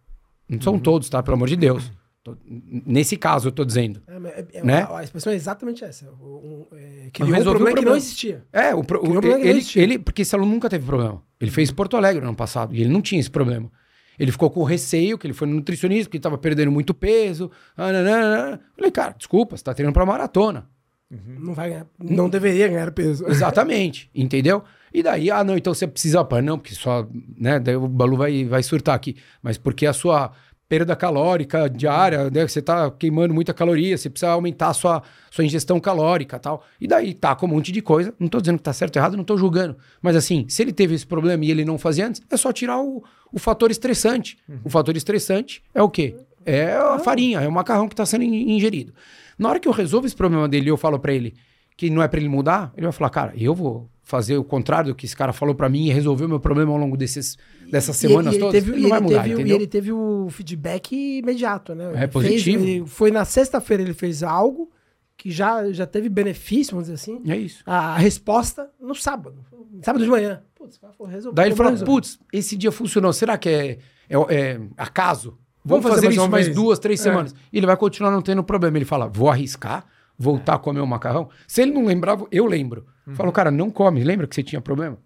Não 0.49 0.60
são 0.62 0.80
todos, 0.80 1.10
tá? 1.10 1.21
Pelo 1.21 1.36
amor 1.36 1.47
de 1.47 1.56
Deus. 1.56 1.91
Tô- 2.24 2.38
nesse 2.46 3.18
caso, 3.18 3.48
eu 3.48 3.52
tô 3.52 3.66
dizendo. 3.66 4.02
É, 4.08 4.14
é- 4.42 4.46
é- 4.60 4.64
Né? 4.64 4.88
a, 4.92 5.04
expressão 5.04 5.34
é 5.34 5.36
exatamente 5.36 5.84
essa. 5.84 6.06
Um, 6.22 6.66
é, 6.74 7.10
criou 7.12 7.36
um 7.40 7.44
problema 7.44 7.78
que 7.80 7.86
não 7.86 7.96
existia. 7.96 8.44
É, 8.54 8.76
o, 8.76 8.84
pro- 8.84 9.02
o- 9.04 9.18
ele, 9.40 9.50
existia. 9.58 9.82
ele, 9.82 9.98
porque 9.98 10.22
esse 10.22 10.36
aluno 10.36 10.52
nunca 10.52 10.70
teve 10.70 10.86
problema. 10.86 11.22
Ele 11.40 11.50
fez 11.50 11.72
Porto 11.72 11.98
Alegre 11.98 12.22
no 12.22 12.28
ano 12.28 12.38
passado 12.38 12.76
e 12.76 12.82
ele 12.82 12.90
não 12.92 13.02
tinha 13.02 13.20
esse 13.20 13.30
problema. 13.32 13.72
Ele 14.20 14.32
ficou 14.32 14.52
com 14.52 14.64
receio, 14.64 15.18
que 15.18 15.26
ele 15.26 15.34
foi 15.34 15.48
no 15.48 15.56
nutricionista, 15.56 16.06
porque 16.06 16.18
estava 16.18 16.38
perdendo 16.38 16.72
muito 16.72 16.94
peso. 16.94 17.50
Ah, 17.76 17.92
nananana. 17.92 18.60
Falei, 18.76 18.92
cara, 18.92 19.16
desculpa, 19.18 19.58
você 19.58 19.64
tá 19.64 19.74
treinando 19.74 19.94
pra 19.96 20.06
maratona. 20.06 20.70
Não 21.10 21.54
vai 21.54 21.72
ganhar, 21.72 21.88
não 22.00 22.30
deveria 22.30 22.68
ganhar 22.70 22.90
peso. 22.92 23.28
Exatamente, 23.28 24.10
entendeu? 24.16 24.64
E 24.94 25.04
daí, 25.04 25.30
ah, 25.32 25.44
não, 25.44 25.58
então 25.58 25.74
você 25.74 25.86
precisa, 25.88 26.24
pá, 26.24 26.42
não, 26.42 26.58
porque 26.58 26.74
só, 26.74 27.06
né, 27.38 27.60
daí 27.60 27.76
o 27.76 27.86
Balu 27.88 28.16
vai, 28.16 28.46
vai 28.46 28.64
surtar 28.64 28.96
aqui, 28.96 29.18
mas 29.42 29.58
porque 29.58 29.86
a 29.86 29.92
sua 29.92 30.32
perda 30.72 30.96
calórica 30.96 31.70
diária, 31.70 32.30
né, 32.30 32.48
você 32.48 32.62
tá 32.62 32.90
queimando 32.92 33.34
muita 33.34 33.54
caloria, 33.54 33.98
você 33.98 34.10
precisa 34.10 34.32
aumentar 34.32 34.70
a 34.70 34.74
sua, 34.74 35.04
sua 35.30 35.44
ingestão 35.44 35.82
calórica 35.82 36.40
tal. 36.40 36.64
E 36.80 36.88
daí 36.88 37.14
tá 37.14 37.36
com 37.36 37.46
um 37.46 37.50
monte 37.50 37.74
de 37.74 37.82
coisa, 37.82 38.14
não 38.18 38.30
tô 38.30 38.40
dizendo 38.40 38.56
que 38.56 38.64
tá 38.64 38.72
certo 38.72 38.96
ou 38.96 39.02
errado, 39.02 39.18
não 39.18 39.26
tô 39.26 39.36
julgando, 39.36 39.76
mas 40.02 40.16
assim, 40.16 40.46
se 40.48 40.62
ele 40.62 40.72
teve 40.72 40.96
esse 40.96 41.06
problema 41.06 41.44
e 41.44 41.52
ele 41.52 41.66
não 41.66 41.78
fazia 41.78 42.08
antes, 42.08 42.22
é 42.32 42.38
só 42.38 42.54
tirar 42.54 42.80
o, 42.82 43.04
o 43.34 43.38
fator 43.38 43.70
estressante. 43.70 44.38
O 44.64 44.70
fator 44.70 44.96
estressante 44.96 45.62
é 45.76 45.84
o 45.84 45.90
quê? 45.90 46.16
É 46.46 46.72
a 46.74 46.98
farinha, 47.00 47.42
é 47.42 47.48
o 47.50 47.52
macarrão 47.52 47.90
que 47.90 47.96
tá 47.96 48.06
sendo 48.06 48.24
in- 48.24 48.56
ingerido. 48.56 48.94
Na 49.38 49.50
hora 49.50 49.60
que 49.60 49.68
eu 49.68 49.74
resolvo 49.74 50.08
esse 50.08 50.16
problema 50.16 50.48
dele 50.48 50.68
e 50.68 50.70
eu 50.70 50.78
falo 50.78 50.98
pra 51.00 51.12
ele 51.12 51.34
que 51.76 51.90
não 51.90 52.02
é 52.02 52.08
pra 52.08 52.18
ele 52.18 52.30
mudar, 52.30 52.72
ele 52.78 52.86
vai 52.86 52.94
falar, 52.94 53.10
cara, 53.10 53.34
eu 53.36 53.54
vou 53.54 53.90
fazer 54.12 54.38
o 54.38 54.43
contrário 54.43 54.91
do 54.91 54.95
que 54.95 55.06
esse 55.06 55.15
cara 55.15 55.32
falou 55.32 55.56
pra 55.56 55.69
mim 55.69 55.88
e 55.88 55.91
resolver 55.91 56.26
o 56.26 56.30
meu 56.30 56.39
problema 56.39 56.71
ao 56.74 56.78
longo 56.78 56.97
desses, 56.97 57.38
dessas 57.71 57.95
E- 57.95 58.00
semanas 58.08 58.34
e 58.34 58.36
ele 58.36 58.43
todas. 58.45 58.62
teve- 58.63 58.74
ele 58.74 58.82
não 58.84 58.89
vai 58.89 59.00
mudar, 59.00 59.24
teve 59.24 59.30
o- 59.30 59.38
entendeu? 59.39 59.56
E 59.56 59.60
ele 59.60 59.67
teve 59.67 59.91
o 59.93 60.28
feedback 60.30 60.91
imediato, 61.19 61.74
né? 61.74 61.86
É 61.86 61.88
Ele 61.88 61.97
fez- 61.97 62.12
positivo. 62.12 62.63
ele 62.65 62.86
foi 62.86 63.10
na 63.10 63.24
sexta-feira, 63.24 63.82
ele 63.82 63.93
fez 63.93 64.21
algo 64.21 64.69
que 65.17 65.32
já, 65.32 65.71
já 65.71 65.86
teve 65.88 66.10
benefício, 66.10 66.71
vamos 66.76 66.89
dizer 66.89 66.95
assim. 66.95 67.21
É 67.32 67.38
isso. 67.38 67.63
A, 67.65 67.97
resposta 67.97 68.69
no 68.80 68.93
sábado. 68.93 69.36
Sábado 69.82 70.04
de 70.04 70.10
manhã. 70.10 70.41
Putz, 70.56 70.80
resolvido. 71.08 71.34
Daí 71.34 71.47
ele 71.50 71.56
Resolvido. 71.56 71.86
putz, 71.86 72.19
esse 72.34 72.58
dia 72.58 72.71
funcionou, 72.71 73.13
será 73.13 73.38
que 73.38 73.47
é, 73.50 73.78
é, 74.10 74.17
é 74.30 74.60
acaso? 74.78 75.38
Vamos, 75.63 75.84
Vamos 75.84 75.84
fazer 75.84 75.95
fazer, 75.95 76.08
mais 76.08 76.15
isso 76.17 76.30
mais 76.32 76.45
vez. 76.47 76.56
duas, 76.56 76.80
três 76.80 77.00
É. 77.00 77.04
semanas. 77.04 77.34
E 77.54 77.58
ele 77.58 77.65
vai 77.67 77.78
continuar 77.78 78.12
não 78.12 78.21
tendo 78.21 78.43
problema. 78.43 78.78
Ele 78.78 78.86
fala, 78.86 79.08
vou 79.08 79.30
arriscar, 79.30 79.86
voltar 80.17 80.56
a 80.56 80.60
comer 80.60 80.82
o 80.82 80.88
macarrão. 80.88 81.30
Se 81.47 81.62
ele 81.62 81.71
não 81.71 81.86
lembrava, 81.86 82.28
eu 82.32 82.45
lembro. 82.47 82.86
Falo, 83.14 83.32
cara, 83.32 83.50
não 83.52 83.70
come, 83.72 84.04
lembra 84.04 84.28
que 84.28 84.36
você 84.36 84.44
tinha 84.44 84.62
problema? 84.62 84.98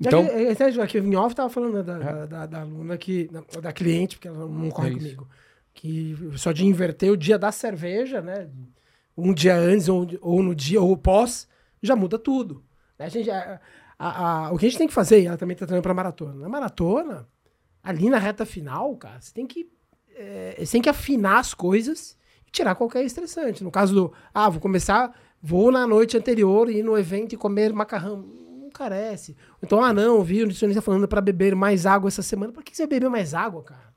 Então, 0.00 0.22
é, 0.22 0.52
é, 0.52 0.82
aqui 0.82 0.98
em 0.98 1.16
off 1.16 1.34
tava 1.34 1.48
falando 1.48 1.82
da, 1.82 1.98
da, 1.98 2.26
da, 2.26 2.46
da 2.46 2.60
aluna 2.60 2.96
que. 2.96 3.28
Da, 3.28 3.42
da 3.60 3.72
cliente, 3.72 4.16
porque 4.16 4.28
ela 4.28 4.46
não 4.46 4.70
corre 4.70 4.90
É 4.90 4.94
comigo. 4.94 5.28
Que 5.74 6.16
só 6.36 6.52
de 6.52 6.64
inverter 6.64 7.10
o 7.10 7.16
dia 7.16 7.38
da 7.38 7.50
cerveja, 7.50 8.20
né? 8.20 8.48
Um 9.16 9.32
dia 9.34 9.56
antes 9.56 9.88
ou, 9.88 10.06
ou 10.20 10.42
no 10.42 10.54
dia 10.54 10.80
ou 10.80 10.96
pós, 10.96 11.48
já 11.82 11.96
muda 11.96 12.18
tudo. 12.18 12.64
A 12.98 13.08
gente, 13.08 13.30
a- 13.30 13.60
a- 13.98 14.46
a- 14.46 14.52
o 14.52 14.58
que 14.58 14.66
a 14.66 14.68
gente 14.68 14.78
tem 14.78 14.88
que 14.88 14.94
fazer, 14.94 15.24
ela 15.24 15.36
também 15.36 15.56
tá 15.56 15.66
treinando 15.66 15.82
pra 15.82 15.94
maratona. 15.94 16.34
Na 16.34 16.48
maratona, 16.48 17.28
ali 17.82 18.08
na 18.08 18.18
reta 18.18 18.44
final, 18.46 18.96
cara, 18.96 19.20
você 19.20 19.32
tem 19.32 19.46
que. 19.46 19.68
é, 20.16 20.56
você 20.58 20.72
tem 20.72 20.82
que 20.82 20.88
afinar 20.88 21.38
as 21.38 21.54
coisas 21.54 22.16
e 22.46 22.50
tirar 22.50 22.74
qualquer 22.76 23.04
estressante. 23.04 23.62
No 23.64 23.70
caso 23.70 23.94
do, 23.94 24.12
ah, 24.32 24.48
vou 24.48 24.60
começar, 24.60 25.12
vou 25.42 25.70
na 25.72 25.86
noite 25.86 26.16
anterior 26.16 26.70
ir 26.70 26.82
no 26.82 26.96
evento 26.98 27.34
e 27.34 27.36
comer 27.36 27.72
macarrão. 27.72 28.24
Não 28.60 28.70
carece. 28.70 29.36
Então, 29.62 29.82
ah, 29.82 29.92
não, 29.92 30.22
vi 30.22 30.38
o 30.42 30.44
nutricionista 30.44 30.82
falando 30.82 31.08
pra 31.08 31.20
beber 31.20 31.54
mais 31.54 31.86
água 31.86 32.08
essa 32.08 32.22
semana. 32.22 32.52
Pra 32.52 32.62
que 32.62 32.76
você 32.76 32.86
beber 32.86 33.08
mais 33.08 33.34
água, 33.34 33.62
cara? 33.62 33.88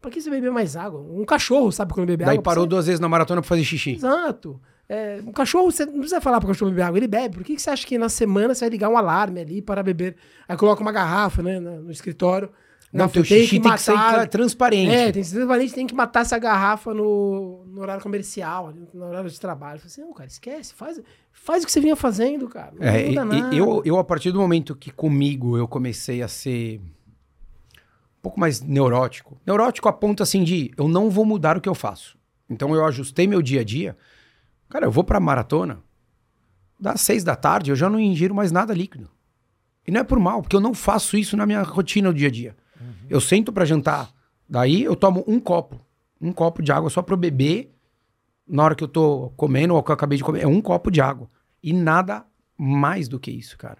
Pra 0.00 0.10
que 0.10 0.20
você 0.20 0.30
beber 0.30 0.50
mais 0.50 0.76
água? 0.76 1.00
Um 1.00 1.24
cachorro 1.24 1.70
sabe 1.70 1.92
quando 1.92 2.06
beber 2.06 2.24
daí 2.24 2.34
água? 2.34 2.42
parou 2.42 2.64
Pra 2.64 2.70
duas 2.70 2.86
vezes 2.86 3.00
na 3.00 3.08
maratona 3.08 3.42
pra 3.42 3.48
fazer 3.48 3.62
você- 3.62 3.70
xixi. 3.76 3.94
Exato. 3.96 4.60
É, 4.88 5.20
um 5.24 5.30
cachorro, 5.30 5.70
você 5.70 5.84
não 5.86 5.94
precisa 6.00 6.20
falar 6.20 6.40
pro 6.40 6.48
cachorro 6.48 6.70
beber 6.70 6.82
água, 6.82 6.98
ele 6.98 7.06
bebe. 7.06 7.36
Por 7.36 7.44
que, 7.44 7.54
que 7.54 7.62
você 7.62 7.70
acha 7.70 7.86
que 7.86 7.96
na 7.98 8.08
semana 8.08 8.54
você 8.54 8.64
vai 8.64 8.70
ligar 8.70 8.88
um 8.88 8.96
alarme 8.96 9.40
ali 9.40 9.62
para 9.62 9.82
beber? 9.82 10.16
Aí 10.48 10.56
coloca 10.56 10.80
uma 10.82 10.90
garrafa, 10.90 11.42
né, 11.42 11.60
no 11.60 11.90
escritório. 11.92 12.50
Não, 12.92 13.04
Não, 13.04 13.08
teu 13.08 13.22
tem 13.22 13.38
xixi 13.42 13.56
que 13.56 13.62
tem 13.62 13.72
que 13.72 13.80
ser 13.80 13.92
matar- 13.92 14.14
tra- 14.14 14.26
transparente. 14.26 14.90
É, 14.90 15.12
tem 15.12 15.22
que 15.22 15.28
ser 15.28 15.36
transparente, 15.36 15.72
tem 15.74 15.86
que 15.86 15.94
matar 15.94 16.20
essa 16.22 16.36
garrafa 16.38 16.92
no, 16.92 17.64
no 17.66 17.80
horário 17.82 18.02
comercial, 18.02 18.74
no 18.92 19.04
horário 19.04 19.30
de 19.30 19.38
trabalho. 19.38 19.76
Eu 19.76 19.80
falei 19.80 19.92
assim, 19.92 20.00
não, 20.00 20.12
cara, 20.12 20.26
esquece, 20.28 20.74
faz, 20.74 21.00
faz 21.32 21.62
o 21.62 21.66
que 21.66 21.72
você 21.72 21.80
vinha 21.80 21.94
fazendo, 21.94 22.48
cara. 22.48 22.72
Não 22.76 22.84
É, 22.84 23.06
muda 23.06 23.22
e- 23.22 23.24
nada. 23.42 23.54
eu, 23.54 23.82
eu, 23.84 23.96
a 23.96 24.02
partir 24.02 24.32
do 24.32 24.40
momento 24.40 24.74
que 24.74 24.90
comigo 24.90 25.56
eu 25.56 25.68
comecei 25.68 26.20
a 26.20 26.26
ser 26.26 26.80
um 26.80 28.22
pouco 28.22 28.40
mais 28.40 28.60
neurótico, 28.60 29.40
neurótico 29.46 29.88
a 29.88 29.92
ponto 29.92 30.22
assim 30.22 30.42
de 30.42 30.72
eu 30.76 30.88
não 30.88 31.08
vou 31.10 31.24
mudar 31.24 31.56
o 31.56 31.60
que 31.60 31.68
eu 31.68 31.74
faço. 31.76 32.18
Então 32.48 32.74
eu 32.74 32.84
ajustei 32.84 33.26
meu 33.28 33.40
dia 33.40 33.60
a 33.60 33.64
dia. 33.64 33.96
Cara, 34.68 34.86
eu 34.86 34.90
vou 34.90 35.04
pra 35.04 35.20
maratona, 35.20 35.80
das 36.78 37.00
seis 37.02 37.22
da 37.22 37.36
tarde 37.36 37.70
eu 37.70 37.76
já 37.76 37.88
não 37.88 38.00
ingiro 38.00 38.34
mais 38.34 38.50
nada 38.50 38.74
líquido. 38.74 39.08
E 39.86 39.92
não 39.92 40.00
é 40.00 40.04
por 40.04 40.18
mal, 40.18 40.42
porque 40.42 40.56
eu 40.56 40.60
não 40.60 40.74
faço 40.74 41.16
isso 41.16 41.36
na 41.36 41.46
minha 41.46 41.62
rotina 41.62 42.12
do 42.12 42.18
dia 42.18 42.28
a 42.28 42.30
dia. 42.32 42.56
Eu 43.08 43.20
sento 43.20 43.52
pra 43.52 43.64
jantar, 43.64 44.12
daí 44.48 44.82
eu 44.82 44.94
tomo 44.96 45.24
um 45.26 45.38
copo, 45.40 45.80
um 46.20 46.32
copo 46.32 46.62
de 46.62 46.72
água 46.72 46.90
só 46.90 47.02
pra 47.02 47.14
eu 47.14 47.18
beber 47.18 47.74
na 48.46 48.64
hora 48.64 48.74
que 48.74 48.82
eu 48.84 48.88
tô 48.88 49.32
comendo 49.36 49.74
ou 49.74 49.82
que 49.82 49.90
eu 49.90 49.94
acabei 49.94 50.18
de 50.18 50.24
comer. 50.24 50.42
É 50.42 50.46
um 50.46 50.60
copo 50.60 50.90
de 50.90 51.00
água. 51.00 51.30
E 51.62 51.72
nada 51.72 52.24
mais 52.58 53.08
do 53.08 53.18
que 53.20 53.30
isso, 53.30 53.56
cara. 53.56 53.78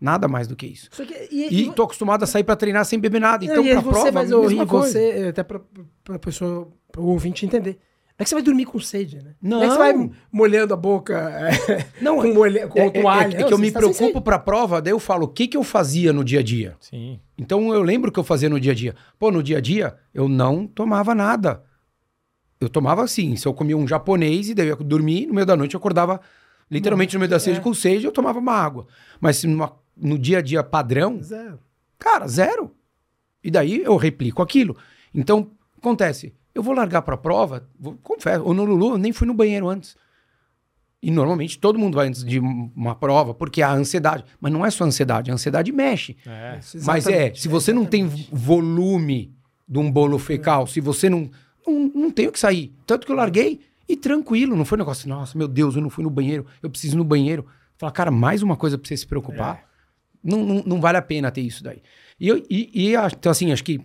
Nada 0.00 0.28
mais 0.28 0.46
do 0.46 0.54
que 0.54 0.66
isso. 0.66 0.90
Que, 0.90 1.28
e, 1.30 1.62
E 1.62 1.72
tô 1.72 1.82
acostumado 1.84 2.22
a 2.22 2.26
sair 2.26 2.44
pra 2.44 2.54
treinar 2.56 2.84
sem 2.84 2.98
beber 2.98 3.20
nada. 3.20 3.44
Então, 3.44 3.64
e 3.64 3.70
pra 3.72 3.80
você, 3.80 3.90
prova, 3.90 4.12
mas 4.12 4.30
a 4.32 4.36
ô, 4.38 4.42
mesma 4.42 4.62
Ri, 4.64 4.68
coisa. 4.68 4.88
você, 4.92 5.26
até 5.28 5.42
pra, 5.42 5.60
pra 6.04 6.18
pessoa, 6.18 6.68
pro 6.92 7.04
ouvinte 7.04 7.44
entender. 7.44 7.78
Não 8.18 8.22
é 8.22 8.24
que 8.24 8.28
você 8.30 8.34
vai 8.34 8.42
dormir 8.42 8.64
com 8.64 8.80
sede, 8.80 9.22
né? 9.22 9.34
Não. 9.40 9.62
é 9.62 9.66
que 9.66 9.72
você 9.72 9.78
vai 9.78 10.10
molhando 10.32 10.74
a 10.74 10.76
boca 10.76 11.14
é, 11.16 11.86
Não, 12.02 12.16
com, 12.16 12.34
molha, 12.34 12.66
com 12.66 12.76
É, 12.80 12.86
é- 12.86 12.90
toalha. 12.90 13.36
é 13.36 13.40
Não, 13.42 13.46
que 13.48 13.54
eu 13.54 13.58
me 13.58 13.70
sem 13.70 13.72
preocupo 13.72 14.20
pra 14.20 14.40
prova, 14.40 14.82
daí 14.82 14.92
eu 14.92 14.98
falo 14.98 15.26
o 15.26 15.28
que, 15.28 15.46
que 15.46 15.56
eu 15.56 15.62
fazia 15.62 16.12
no 16.12 16.24
dia 16.24 16.40
a 16.40 16.42
dia. 16.42 16.76
Sim. 16.80 17.20
Então 17.38 17.72
eu 17.72 17.80
lembro 17.80 18.10
o 18.10 18.12
que 18.12 18.18
eu 18.18 18.24
fazia 18.24 18.48
no 18.48 18.58
dia 18.58 18.72
a 18.72 18.74
dia. 18.74 18.96
Pô, 19.20 19.30
no 19.30 19.40
dia 19.40 19.58
a 19.58 19.60
dia 19.60 19.96
eu 20.12 20.28
não 20.28 20.66
tomava 20.66 21.14
nada. 21.14 21.62
Eu 22.60 22.68
tomava 22.68 23.04
assim, 23.04 23.36
se 23.36 23.46
eu 23.46 23.54
comia 23.54 23.76
um 23.76 23.86
japonês 23.86 24.48
e 24.48 24.54
daí 24.54 24.66
eu 24.66 24.76
ia 24.76 24.84
dormir, 24.84 25.26
no 25.26 25.34
meio 25.34 25.46
da 25.46 25.56
noite 25.56 25.74
eu 25.74 25.78
acordava 25.78 26.20
literalmente 26.68 27.14
no 27.14 27.20
meio 27.20 27.30
da 27.30 27.36
é. 27.36 27.38
sede 27.38 27.60
com 27.60 27.72
sede, 27.72 28.04
eu 28.04 28.10
tomava 28.12 28.40
uma 28.40 28.52
água. 28.52 28.88
Mas 29.20 29.44
numa- 29.44 29.76
no 29.96 30.18
dia 30.18 30.38
a 30.38 30.42
dia 30.42 30.62
padrão, 30.64 31.22
Zero. 31.22 31.60
Cara, 32.00 32.26
zero. 32.26 32.74
E 33.44 33.50
daí 33.50 33.80
eu 33.84 33.96
replico 33.96 34.42
aquilo. 34.42 34.76
Então, 35.14 35.52
acontece. 35.78 36.34
Eu 36.58 36.62
vou 36.62 36.74
largar 36.74 37.02
pra 37.02 37.16
prova, 37.16 37.68
vou, 37.78 37.96
confesso, 38.02 38.42
ou 38.44 38.52
no 38.52 38.64
Lulu, 38.64 38.90
eu 38.94 38.98
nem 38.98 39.12
fui 39.12 39.26
no 39.26 39.32
banheiro 39.34 39.68
antes. 39.68 39.96
E 41.00 41.10
normalmente 41.10 41.56
todo 41.58 41.78
mundo 41.78 41.94
vai 41.94 42.08
antes 42.08 42.24
de 42.24 42.40
uma 42.40 42.94
prova, 42.96 43.32
porque 43.32 43.62
há 43.62 43.70
ansiedade. 43.72 44.24
Mas 44.40 44.52
não 44.52 44.66
é 44.66 44.70
só 44.70 44.84
ansiedade, 44.84 45.30
a 45.30 45.34
ansiedade 45.34 45.70
mexe. 45.70 46.16
É. 46.26 46.58
Mas 46.84 47.06
é, 47.06 47.10
Exatamente, 47.10 47.40
se 47.40 47.46
você 47.48 47.72
não 47.72 47.84
tem 47.86 48.04
volume 48.32 49.32
de 49.68 49.78
um 49.78 49.90
bolo 49.92 50.18
fecal, 50.18 50.66
se 50.66 50.80
você 50.80 51.08
não, 51.08 51.30
não. 51.64 51.88
Não 51.94 52.10
tem 52.10 52.26
o 52.26 52.32
que 52.32 52.40
sair. 52.40 52.74
Tanto 52.84 53.06
que 53.06 53.12
eu 53.12 53.16
larguei 53.16 53.60
e 53.88 53.96
tranquilo, 53.96 54.56
não 54.56 54.64
foi 54.64 54.76
um 54.76 54.80
negócio, 54.80 55.08
nossa, 55.08 55.38
meu 55.38 55.46
Deus, 55.46 55.76
eu 55.76 55.82
não 55.82 55.90
fui 55.90 56.02
no 56.02 56.10
banheiro, 56.10 56.44
eu 56.62 56.68
preciso 56.68 56.96
ir 56.96 56.98
no 56.98 57.04
banheiro. 57.04 57.46
Falar, 57.76 57.92
cara, 57.92 58.10
mais 58.10 58.42
uma 58.42 58.56
coisa 58.56 58.76
pra 58.76 58.88
você 58.88 58.96
se 58.96 59.06
preocupar. 59.06 59.62
Não, 60.24 60.44
não, 60.44 60.62
não 60.66 60.80
vale 60.80 60.98
a 60.98 61.02
pena 61.02 61.30
ter 61.30 61.42
isso 61.42 61.62
daí. 61.62 61.80
E, 62.18 62.26
eu, 62.26 62.44
e, 62.50 62.70
e 62.90 62.96
a- 62.96 63.06
então, 63.12 63.30
assim, 63.30 63.52
acho 63.52 63.62
que 63.62 63.80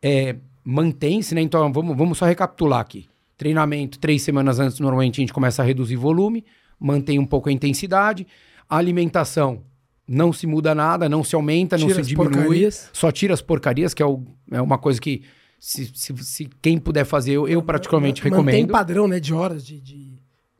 é, 0.00 0.36
mantém-se, 0.70 1.32
né? 1.34 1.40
Então 1.40 1.72
vamos, 1.72 1.96
vamos 1.96 2.18
só 2.18 2.26
recapitular 2.26 2.80
aqui. 2.80 3.06
Treinamento, 3.38 3.98
três 4.00 4.22
semanas 4.22 4.58
antes, 4.58 4.80
normalmente 4.80 5.20
a 5.20 5.22
gente 5.22 5.32
começa 5.32 5.62
a 5.62 5.64
reduzir 5.64 5.94
volume, 5.94 6.44
mantém 6.80 7.18
um 7.20 7.24
pouco 7.26 7.48
a 7.48 7.52
intensidade. 7.52 8.26
A 8.68 8.76
alimentação 8.76 9.62
não 10.08 10.32
se 10.32 10.46
muda 10.46 10.74
nada, 10.74 11.08
não 11.08 11.22
se 11.22 11.36
aumenta, 11.36 11.76
não 11.78 11.86
Tira 11.86 11.94
se 11.96 12.00
as 12.00 12.08
diminui. 12.08 12.32
porcarias. 12.32 12.90
Só 12.92 13.12
tira 13.12 13.32
as 13.34 13.40
porcarias, 13.42 13.94
que 13.94 14.02
é, 14.02 14.06
o- 14.06 14.22
é 14.50 14.60
uma 14.60 14.76
coisa 14.78 15.00
que, 15.00 15.22
se, 15.60 15.90
se, 15.94 16.16
se 16.24 16.48
quem 16.60 16.78
puder 16.78 17.04
fazer, 17.04 17.32
eu, 17.32 17.46
eu 17.46 17.62
particularmente 17.62 18.20
Mantém 18.24 18.32
recomendo. 18.38 18.72
padrão, 18.72 19.06
né, 19.06 19.20
de 19.20 19.32
horas 19.34 19.64
de, 19.64 19.80
de, 19.80 20.12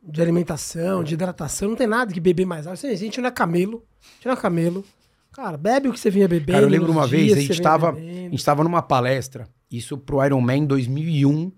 de 0.03 0.21
alimentação, 0.21 1.03
de 1.03 1.15
hidratação. 1.15 1.69
Não 1.69 1.75
tem 1.75 1.87
nada 1.87 2.13
que 2.13 2.19
beber 2.19 2.45
mais 2.45 2.65
água. 2.67 2.79
A 2.81 2.95
gente 2.95 3.19
não 3.19 3.27
é 3.27 3.31
camelo. 3.31 3.83
A 4.01 4.15
gente 4.15 4.25
não 4.27 4.33
é 4.33 4.37
camelo. 4.37 4.85
Cara, 5.33 5.57
bebe 5.57 5.89
o 5.89 5.93
que 5.93 5.99
você 5.99 6.09
vinha 6.09 6.27
bebendo. 6.27 6.53
Cara, 6.53 6.65
eu 6.65 6.69
lembro 6.69 6.91
uma 6.91 7.05
vez, 7.07 7.33
a 7.33 7.35
gente 7.35 7.47
você 7.47 7.53
vinha 7.53 7.63
tava, 7.63 7.89
a 7.89 7.91
bebendo. 7.91 8.31
gente 8.31 8.43
tava 8.45 8.63
numa 8.63 8.81
palestra, 8.81 9.47
isso 9.71 9.97
pro 9.97 10.23
Iron 10.25 10.41
Man 10.41 10.65
2001. 10.65 11.51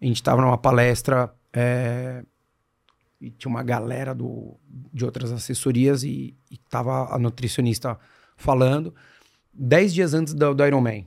A 0.00 0.04
gente 0.04 0.22
tava 0.22 0.40
numa 0.40 0.58
palestra 0.58 1.32
é, 1.52 2.24
e 3.20 3.30
tinha 3.30 3.50
uma 3.50 3.62
galera 3.62 4.14
do, 4.14 4.56
de 4.92 5.04
outras 5.04 5.30
assessorias 5.32 6.02
e, 6.02 6.34
e 6.50 6.56
tava 6.70 7.14
a 7.14 7.18
nutricionista 7.18 7.98
falando, 8.36 8.94
dez 9.52 9.92
dias 9.92 10.14
antes 10.14 10.32
do, 10.32 10.54
do 10.54 10.66
Iron 10.66 10.80
Man. 10.80 11.04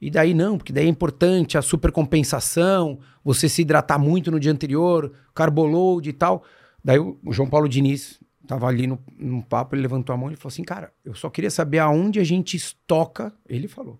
E 0.00 0.10
daí 0.10 0.34
não, 0.34 0.58
porque 0.58 0.72
daí 0.72 0.86
é 0.86 0.88
importante 0.88 1.56
a 1.56 1.62
supercompensação, 1.62 2.98
você 3.24 3.48
se 3.48 3.62
hidratar 3.62 3.98
muito 3.98 4.30
no 4.30 4.38
dia 4.38 4.52
anterior, 4.52 5.12
carboload 5.34 6.08
e 6.08 6.12
tal. 6.12 6.44
Daí 6.84 6.98
o, 6.98 7.18
João 7.30 7.48
Paulo 7.48 7.68
Diniz 7.68 8.20
tava 8.46 8.66
ali 8.66 8.86
no, 8.86 9.42
papo, 9.42 9.74
ele 9.74 9.82
levantou 9.82 10.14
a 10.14 10.16
mão 10.16 10.30
e 10.30 10.36
falou 10.36 10.52
assim, 10.52 10.62
cara, 10.62 10.92
eu 11.04 11.14
só 11.14 11.30
queria 11.30 11.50
saber 11.50 11.78
aonde 11.78 12.20
a 12.20 12.24
gente 12.24 12.56
estoca, 12.56 13.32
ele 13.48 13.66
falou, 13.66 13.98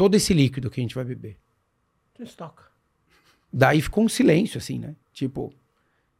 todo 0.00 0.14
esse 0.14 0.32
líquido 0.32 0.70
que 0.70 0.80
a 0.80 0.82
gente 0.82 0.94
vai 0.94 1.04
beber. 1.04 1.36
Tu 2.14 2.22
estoca. 2.22 2.64
Daí 3.52 3.82
ficou 3.82 4.02
um 4.02 4.08
silêncio, 4.08 4.56
assim, 4.56 4.78
né? 4.78 4.96
Tipo, 5.12 5.52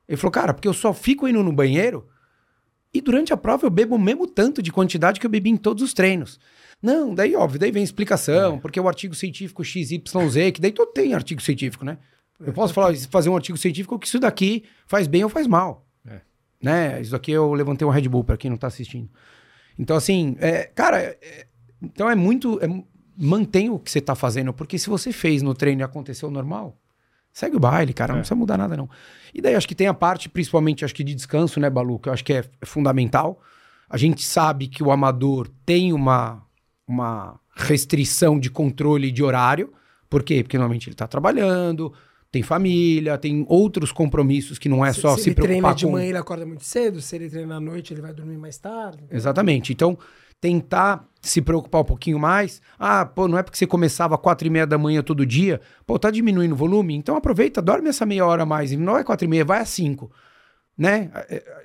ele 0.06 0.18
falou, 0.18 0.30
cara, 0.30 0.52
porque 0.52 0.68
eu 0.68 0.74
só 0.74 0.92
fico 0.92 1.26
indo 1.26 1.42
no 1.42 1.50
banheiro 1.50 2.06
e 2.92 3.00
durante 3.00 3.32
a 3.32 3.38
prova 3.38 3.64
eu 3.64 3.70
bebo 3.70 3.94
o 3.94 3.98
mesmo 3.98 4.26
tanto 4.26 4.60
de 4.60 4.70
quantidade 4.70 5.18
que 5.18 5.24
eu 5.24 5.30
bebi 5.30 5.48
em 5.48 5.56
todos 5.56 5.82
os 5.82 5.94
treinos. 5.94 6.38
Não, 6.82 7.14
daí, 7.14 7.34
óbvio, 7.34 7.58
daí 7.58 7.70
vem 7.70 7.80
a 7.80 7.84
explicação, 7.84 8.58
porque 8.58 8.78
o 8.78 8.86
artigo 8.86 9.14
científico 9.14 9.64
XYZ, 9.64 10.02
que 10.52 10.60
daí 10.60 10.72
todo 10.72 10.92
tem 10.92 11.14
artigo 11.14 11.40
científico, 11.40 11.82
né? 11.82 11.96
Eu 12.38 12.52
posso 12.52 12.74
falar, 12.74 12.94
fazer 13.10 13.30
um 13.30 13.36
artigo 13.36 13.56
científico 13.56 13.98
que 13.98 14.06
isso 14.06 14.20
daqui 14.20 14.64
faz 14.86 15.06
bem 15.06 15.24
ou 15.24 15.30
faz 15.30 15.46
mal. 15.46 15.86
É. 16.06 16.20
Né? 16.62 17.00
Isso 17.00 17.16
aqui 17.16 17.32
eu 17.32 17.54
levantei 17.54 17.88
um 17.88 17.90
Red 17.90 18.10
Bull 18.10 18.24
pra 18.24 18.36
quem 18.36 18.50
não 18.50 18.58
tá 18.58 18.66
assistindo. 18.66 19.08
Então, 19.78 19.96
assim, 19.96 20.36
é, 20.38 20.64
cara, 20.64 21.00
é- 21.00 21.46
então 21.80 22.10
é 22.10 22.14
muito. 22.14 22.60
Mantém 23.20 23.68
o 23.70 23.78
que 23.78 23.90
você 23.90 24.00
tá 24.00 24.14
fazendo, 24.14 24.52
porque 24.52 24.78
se 24.78 24.88
você 24.88 25.12
fez 25.12 25.42
no 25.42 25.54
treino 25.54 25.82
e 25.82 25.84
aconteceu 25.84 26.30
normal, 26.30 26.76
segue 27.32 27.56
o 27.56 27.60
baile, 27.60 27.92
cara, 27.92 28.12
não 28.12 28.18
É. 28.18 28.22
precisa 28.22 28.34
mudar 28.34 28.56
nada, 28.56 28.76
não. 28.76 28.88
E 29.34 29.40
daí 29.40 29.54
acho 29.54 29.68
que 29.68 29.74
tem 29.74 29.86
a 29.86 29.94
parte, 29.94 30.28
principalmente, 30.28 30.84
acho 30.84 30.94
que 30.94 31.04
de 31.04 31.14
descanso, 31.14 31.60
né, 31.60 31.68
Balu, 31.68 31.98
que 31.98 32.08
eu 32.08 32.12
acho 32.12 32.24
que 32.24 32.32
é, 32.32 32.44
é 32.60 32.66
fundamental. 32.66 33.40
A 33.88 33.96
gente 33.96 34.24
sabe 34.24 34.66
que 34.68 34.82
o 34.82 34.90
amador 34.90 35.48
tem 35.66 35.92
uma, 35.92 36.42
uma 36.86 37.38
restrição 37.54 38.38
de 38.38 38.50
controle 38.50 39.10
de 39.10 39.22
horário. 39.22 39.72
Por 40.08 40.22
quê? 40.22 40.42
Porque 40.42 40.56
normalmente 40.56 40.88
ele 40.88 40.96
tá 40.96 41.06
trabalhando, 41.06 41.92
tem 42.32 42.42
família, 42.42 43.18
tem 43.18 43.44
outros 43.48 43.92
compromissos 43.92 44.58
que 44.58 44.68
não 44.68 44.84
é 44.84 44.92
se, 44.92 45.00
só 45.00 45.16
se 45.16 45.24
se, 45.24 45.28
ele 45.30 45.34
treina 45.36 45.50
preocupar 45.52 45.74
de 45.74 45.84
com... 45.86 45.92
manhã, 45.92 46.08
ele 46.08 46.18
acorda 46.18 46.46
muito 46.46 46.64
cedo. 46.64 47.00
Se 47.00 47.16
ele 47.16 47.28
treina 47.28 47.56
à 47.56 47.60
noite, 47.60 47.92
ele 47.92 48.00
vai 48.00 48.12
dormir 48.12 48.38
mais 48.38 48.56
tarde. 48.58 49.04
Exatamente. 49.10 49.72
Então, 49.72 49.96
tentar 50.40 51.06
se 51.20 51.42
preocupar 51.42 51.82
um 51.82 51.84
pouquinho 51.84 52.18
mais. 52.18 52.62
Ah, 52.78 53.04
pô, 53.04 53.28
não 53.28 53.36
é 53.36 53.42
porque 53.42 53.58
você 53.58 53.66
começava 53.66 54.14
às 54.14 54.20
quatro 54.20 54.46
e 54.46 54.50
meia 54.50 54.66
da 54.66 54.78
manhã 54.78 55.02
todo 55.02 55.26
dia. 55.26 55.60
Pô, 55.86 55.98
tá 55.98 56.10
diminuindo 56.10 56.54
o 56.54 56.56
volume? 56.56 56.94
Então 56.94 57.16
aproveita, 57.16 57.60
dorme 57.60 57.88
essa 57.88 58.06
meia 58.06 58.24
hora 58.24 58.44
a 58.44 58.46
mais. 58.46 58.72
Não 58.72 58.96
é 58.96 59.04
quatro 59.04 59.26
e 59.26 59.28
meia, 59.28 59.44
vai 59.44 59.60
às 59.60 59.68
cinco. 59.68 60.10
Né? 60.76 61.10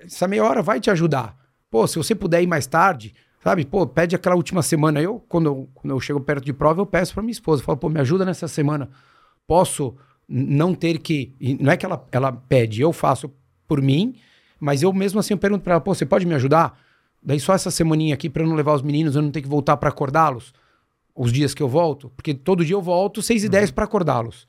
Essa 0.04 0.28
meia 0.28 0.44
hora 0.44 0.62
vai 0.62 0.80
te 0.80 0.92
ajudar. 0.92 1.38
Pô, 1.72 1.88
se 1.88 1.98
você 1.98 2.14
puder 2.14 2.44
ir 2.44 2.48
mais 2.48 2.68
tarde, 2.68 3.14
sabe? 3.42 3.66
Pô, 3.66 3.88
pede 3.88 4.16
aquela 4.16 4.36
última 4.36 4.62
semana. 4.62 5.02
Eu, 5.02 5.24
quando 5.30 5.46
eu, 5.46 5.70
quando 5.74 5.92
eu 5.92 6.00
chego 6.02 6.20
perto 6.20 6.44
de 6.44 6.52
prova, 6.52 6.82
eu 6.82 6.86
peço 6.86 7.14
pra 7.14 7.24
minha 7.24 7.32
esposa. 7.32 7.64
Falo, 7.64 7.78
pô, 7.78 7.88
me 7.88 8.00
ajuda 8.02 8.26
nessa 8.26 8.48
semana. 8.50 8.90
Posso 9.48 9.96
não 10.28 10.76
ter 10.76 10.98
que... 10.98 11.34
Não 11.62 11.72
é 11.72 11.78
que 11.78 11.86
ela, 11.86 12.06
ela 12.12 12.32
pede, 12.32 12.82
eu 12.82 12.92
faço 12.92 13.32
por 13.68 13.82
mim, 13.82 14.16
mas 14.60 14.84
eu 14.84 14.92
mesmo 14.92 15.20
assim 15.20 15.34
eu 15.34 15.38
pergunto 15.38 15.64
pra 15.64 15.74
ela, 15.74 15.82
pô, 15.82 15.94
você 15.94 16.06
pode 16.06 16.26
me 16.26 16.36
ajudar? 16.36 16.78
Daí 17.26 17.40
só 17.40 17.54
essa 17.54 17.72
semaninha 17.72 18.14
aqui 18.14 18.30
pra 18.30 18.44
eu 18.44 18.48
não 18.48 18.56
levar 18.56 18.74
os 18.76 18.82
meninos, 18.84 19.16
eu 19.16 19.22
não 19.22 19.32
ter 19.32 19.42
que 19.42 19.48
voltar 19.48 19.76
pra 19.78 19.90
acordá-los 19.90 20.54
os 21.16 21.32
dias 21.34 21.54
que 21.54 21.64
eu 21.64 21.68
volto, 21.70 22.10
porque 22.16 22.34
todo 22.34 22.64
dia 22.64 22.76
eu 22.76 22.82
volto 22.82 23.22
6 23.22 23.46
e 23.46 23.50
10 23.50 23.72
pra 23.72 23.86
acordá-los. 23.86 24.46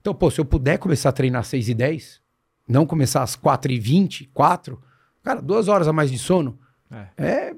Então, 0.00 0.14
pô, 0.14 0.30
se 0.30 0.40
eu 0.40 0.44
puder 0.44 0.78
começar 0.78 1.08
a 1.08 1.12
treinar 1.12 1.40
às 1.40 1.48
6 1.48 1.68
e 1.68 1.74
10, 1.74 2.20
não 2.68 2.86
começar 2.86 3.22
às 3.22 3.34
4 3.36 3.70
e 3.72 3.78
20, 3.78 4.30
4, 4.32 4.80
cara, 5.22 5.42
duas 5.42 5.68
horas 5.68 5.86
a 5.88 5.92
mais 5.92 6.10
de 6.10 6.18
sono, 6.18 6.58
É. 6.90 7.06
é, 7.18 7.54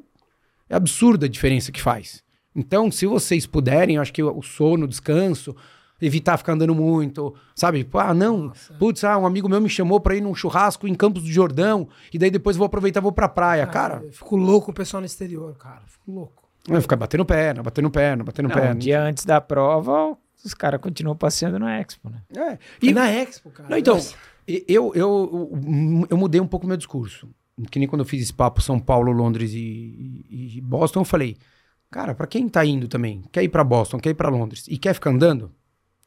é 0.70 0.74
absurda 0.74 1.26
a 1.26 1.28
diferença 1.28 1.70
que 1.70 1.80
faz. 1.82 2.24
Então, 2.54 2.90
se 2.90 3.04
vocês 3.06 3.46
puderem, 3.46 3.96
eu 3.96 4.02
acho 4.02 4.12
que 4.12 4.22
o 4.22 4.40
sono, 4.42 4.86
o 4.86 4.88
descanso, 4.88 5.54
evitar 6.00 6.36
ficar 6.36 6.52
andando 6.52 6.74
muito, 6.74 7.34
sabe? 7.54 7.88
Ah, 7.94 8.12
não, 8.14 8.52
putz, 8.78 9.02
ah, 9.04 9.16
um 9.18 9.26
amigo 9.26 9.48
meu 9.48 9.60
me 9.60 9.68
chamou 9.68 9.98
pra 10.00 10.14
ir 10.14 10.20
num 10.20 10.34
churrasco 10.34 10.86
em 10.86 10.94
Campos 10.94 11.22
do 11.22 11.28
Jordão, 11.30 11.88
e 12.12 12.18
daí 12.18 12.30
depois 12.30 12.56
eu 12.56 12.58
vou 12.58 12.66
aproveitar 12.66 13.00
e 13.00 13.02
vou 13.02 13.12
pra 13.12 13.28
praia. 13.28 13.66
Cara, 13.66 14.02
Eu 14.04 14.12
fico 14.12 14.36
louco 14.36 14.66
com 14.66 14.72
o 14.72 14.74
pessoal 14.74 15.00
no 15.00 15.06
exterior, 15.06 15.56
cara. 15.56 15.82
Fico 15.86 16.10
louco. 16.12 16.42
vai 16.68 16.80
ficar 16.80 16.96
batendo 16.96 17.24
perna, 17.24 17.62
batendo 17.62 17.90
perna, 17.90 18.24
batendo 18.24 18.48
Não, 18.48 18.54
perna. 18.54 18.74
um 18.74 18.78
dia 18.78 19.00
antes 19.02 19.24
da 19.24 19.40
prova, 19.40 20.16
os 20.44 20.52
caras 20.54 20.80
continuam 20.80 21.16
passeando 21.16 21.58
na 21.58 21.78
Expo, 21.80 22.10
né? 22.10 22.22
É. 22.36 22.58
E 22.82 22.88
E, 22.90 22.92
na 22.92 23.10
Expo, 23.10 23.50
cara. 23.50 23.68
Não, 23.68 23.78
então, 23.78 23.94
Nossa. 23.94 24.14
eu, 24.46 24.62
eu, 24.68 24.92
eu, 24.94 26.06
eu 26.10 26.16
mudei 26.16 26.40
um 26.40 26.46
pouco 26.46 26.66
meu 26.66 26.76
discurso. 26.76 27.28
Que 27.70 27.78
nem 27.78 27.88
quando 27.88 28.00
eu 28.02 28.04
fiz 28.04 28.20
esse 28.22 28.34
papo 28.34 28.60
São 28.60 28.78
Paulo, 28.78 29.10
Londres 29.12 29.52
e, 29.54 29.56
e- 30.28 30.58
e 30.58 30.60
Boston, 30.60 31.00
eu 31.00 31.04
falei, 31.06 31.36
cara, 31.90 32.14
pra 32.14 32.26
quem 32.26 32.46
tá 32.50 32.62
indo 32.66 32.86
também, 32.86 33.22
quer 33.32 33.42
ir 33.42 33.48
pra 33.48 33.64
Boston, 33.64 33.98
quer 33.98 34.10
ir 34.10 34.14
pra 34.14 34.28
Londres 34.28 34.66
e 34.68 34.76
quer 34.76 34.92
ficar 34.92 35.08
andando, 35.10 35.50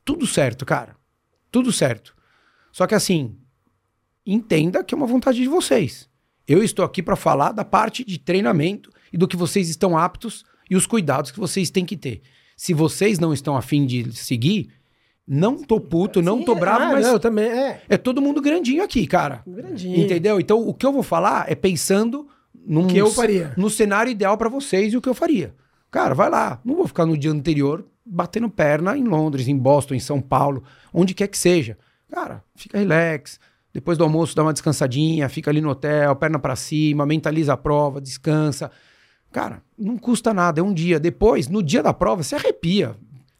tudo 0.03 0.25
certo, 0.25 0.65
cara. 0.65 0.95
Tudo 1.51 1.71
certo. 1.71 2.15
Só 2.71 2.85
que 2.87 2.95
assim, 2.95 3.35
entenda 4.25 4.83
que 4.83 4.93
é 4.93 4.97
uma 4.97 5.07
vontade 5.07 5.39
de 5.39 5.47
vocês. 5.47 6.09
Eu 6.47 6.63
estou 6.63 6.83
aqui 6.83 7.03
pra 7.03 7.15
falar 7.15 7.51
da 7.51 7.63
parte 7.65 8.03
de 8.03 8.17
treinamento 8.17 8.91
e 9.13 9.17
do 9.17 9.27
que 9.27 9.35
vocês 9.35 9.69
estão 9.69 9.97
aptos 9.97 10.43
e 10.69 10.75
os 10.75 10.85
cuidados 10.85 11.31
que 11.31 11.39
vocês 11.39 11.69
têm 11.69 11.85
que 11.85 11.97
ter. 11.97 12.21
Se 12.55 12.73
vocês 12.73 13.19
não 13.19 13.33
estão 13.33 13.55
afim 13.55 13.85
de 13.85 14.11
seguir, 14.15 14.69
não 15.27 15.61
tô 15.61 15.79
puto, 15.79 16.21
não 16.21 16.39
Sim, 16.39 16.45
tô 16.45 16.55
é, 16.55 16.59
bravo, 16.59 16.83
ah, 16.85 16.91
mas 16.93 17.05
Não, 17.05 17.19
também, 17.19 17.45
é. 17.45 17.81
é 17.87 17.97
todo 17.97 18.21
mundo 18.21 18.41
grandinho 18.41 18.83
aqui, 18.83 19.05
cara. 19.05 19.43
Grandinho. 19.45 19.99
Entendeu? 19.99 20.39
Então, 20.39 20.67
o 20.67 20.73
que 20.73 20.85
eu 20.85 20.91
vou 20.91 21.03
falar 21.03 21.49
é 21.49 21.53
pensando 21.53 22.27
num, 22.65 22.87
que 22.87 22.97
eu 22.97 23.11
faria. 23.11 23.53
no 23.55 23.69
cenário 23.69 24.11
ideal 24.11 24.37
pra 24.37 24.49
vocês 24.49 24.91
e 24.91 24.97
o 24.97 25.01
que 25.01 25.07
eu 25.07 25.13
faria. 25.13 25.53
Cara, 25.91 26.15
vai 26.15 26.29
lá. 26.29 26.59
Não 26.65 26.75
vou 26.75 26.87
ficar 26.87 27.05
no 27.05 27.17
dia 27.17 27.31
anterior 27.31 27.85
batendo 28.09 28.49
perna 28.49 28.97
em 28.97 29.03
Londres, 29.03 29.47
em 29.47 29.57
Boston, 29.57 29.93
em 29.93 29.99
São 29.99 30.19
Paulo, 30.19 30.63
onde 30.93 31.13
quer 31.13 31.27
que 31.27 31.37
seja. 31.37 31.77
Cara, 32.11 32.43
fica 32.55 32.77
relax. 32.77 33.39
Depois 33.71 33.97
do 33.97 34.03
almoço, 34.03 34.35
dá 34.35 34.41
uma 34.41 34.51
descansadinha, 34.51 35.29
fica 35.29 35.51
ali 35.51 35.61
no 35.61 35.69
hotel, 35.69 36.15
perna 36.15 36.39
pra 36.39 36.55
cima, 36.55 37.05
mentaliza 37.05 37.53
a 37.53 37.57
prova, 37.57 38.01
descansa. 38.01 38.71
Cara, 39.31 39.61
não 39.77 39.95
custa 39.97 40.33
nada, 40.33 40.59
é 40.59 40.63
um 40.63 40.73
dia. 40.73 40.99
Depois, 40.99 41.47
no 41.47 41.61
dia 41.61 41.83
da 41.83 41.93
prova, 41.93 42.23
você 42.23 42.35
arrepia. 42.35 42.95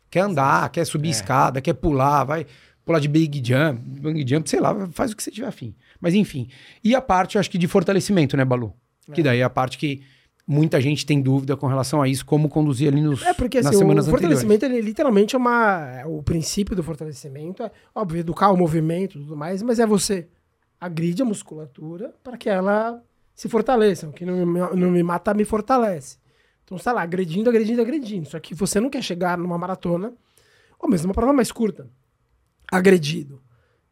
Quer 0.10 0.22
andar, 0.22 0.70
quer 0.70 0.86
subir 0.86 1.10
escada, 1.10 1.62
quer 1.62 1.74
pular, 1.74 2.24
vai 2.24 2.46
pular 2.86 3.00
de 3.00 3.08
big 3.08 3.42
jump, 3.44 3.82
bang 4.02 4.26
jump, 4.28 4.50
sei 4.50 4.60
lá, 4.60 4.88
faz 4.92 5.12
o 5.12 5.16
que 5.16 5.22
você 5.22 5.32
tiver 5.32 5.48
afim. 5.48 5.76
Mas 6.00 6.14
enfim. 6.14 6.48
E 6.84 6.96
a 6.96 7.02
parte, 7.02 7.38
acho 7.38 7.50
que 7.50 7.58
de 7.58 7.68
fortalecimento, 7.68 8.38
né, 8.38 8.46
Balu? 8.46 8.74
Que 9.14 9.24
daí 9.24 9.40
é 9.40 9.44
a 9.44 9.50
parte 9.50 9.78
que 9.78 10.04
muita 10.50 10.82
gente 10.82 11.06
tem 11.06 11.22
dúvida 11.22 11.56
com 11.56 11.68
relação 11.68 12.02
a 12.02 12.08
isso, 12.08 12.26
como 12.26 12.50
conduzir 12.50 12.92
ali 12.92 13.02
nos, 13.02 13.22
É 13.22 13.36
porque 13.36 13.60
assim, 13.60 13.68
o 13.68 13.82
anteriores. 13.84 14.08
fortalecimento, 14.08 14.66
ele 14.66 14.82
literalmente 14.82 15.36
é 15.36 15.38
uma. 15.38 16.00
é 16.00 16.06
O 16.08 16.24
princípio 16.24 16.76
do 16.76 16.82
fortalecimento 16.82 17.62
é, 17.62 17.72
óbvio, 17.94 18.20
educar 18.22 18.50
o 18.50 18.58
movimento 18.58 19.20
e 19.20 19.22
tudo 19.22 19.38
mais, 19.38 19.62
mas 19.62 19.78
é 19.78 19.86
você 19.86 20.28
agride 20.82 21.22
a 21.22 21.26
musculatura 21.26 22.16
para 22.24 22.36
que 22.36 22.50
ela 22.50 23.00
se 23.36 23.48
fortaleça. 23.48 24.10
O 24.10 24.12
que 24.12 24.26
não 24.26 24.44
me, 24.44 24.60
não 24.76 24.90
me 24.90 25.04
mata, 25.04 25.36
me 25.36 25.46
fortalece. 25.46 26.18
Então 26.66 26.80
você 26.80 26.86
tá 26.86 26.94
lá, 26.94 27.04
agredindo, 27.04 27.48
agredindo, 27.48 27.82
agredindo. 27.82 28.28
Só 28.28 28.40
que 28.40 28.56
você 28.56 28.80
não 28.80 28.90
quer 28.90 29.04
chegar 29.04 29.38
numa 29.38 29.58
maratona, 29.58 30.14
ou 30.80 30.90
mesmo 30.90 31.10
uma 31.10 31.14
prova 31.14 31.32
mais 31.32 31.52
curta, 31.52 31.88
agredido. 32.72 33.40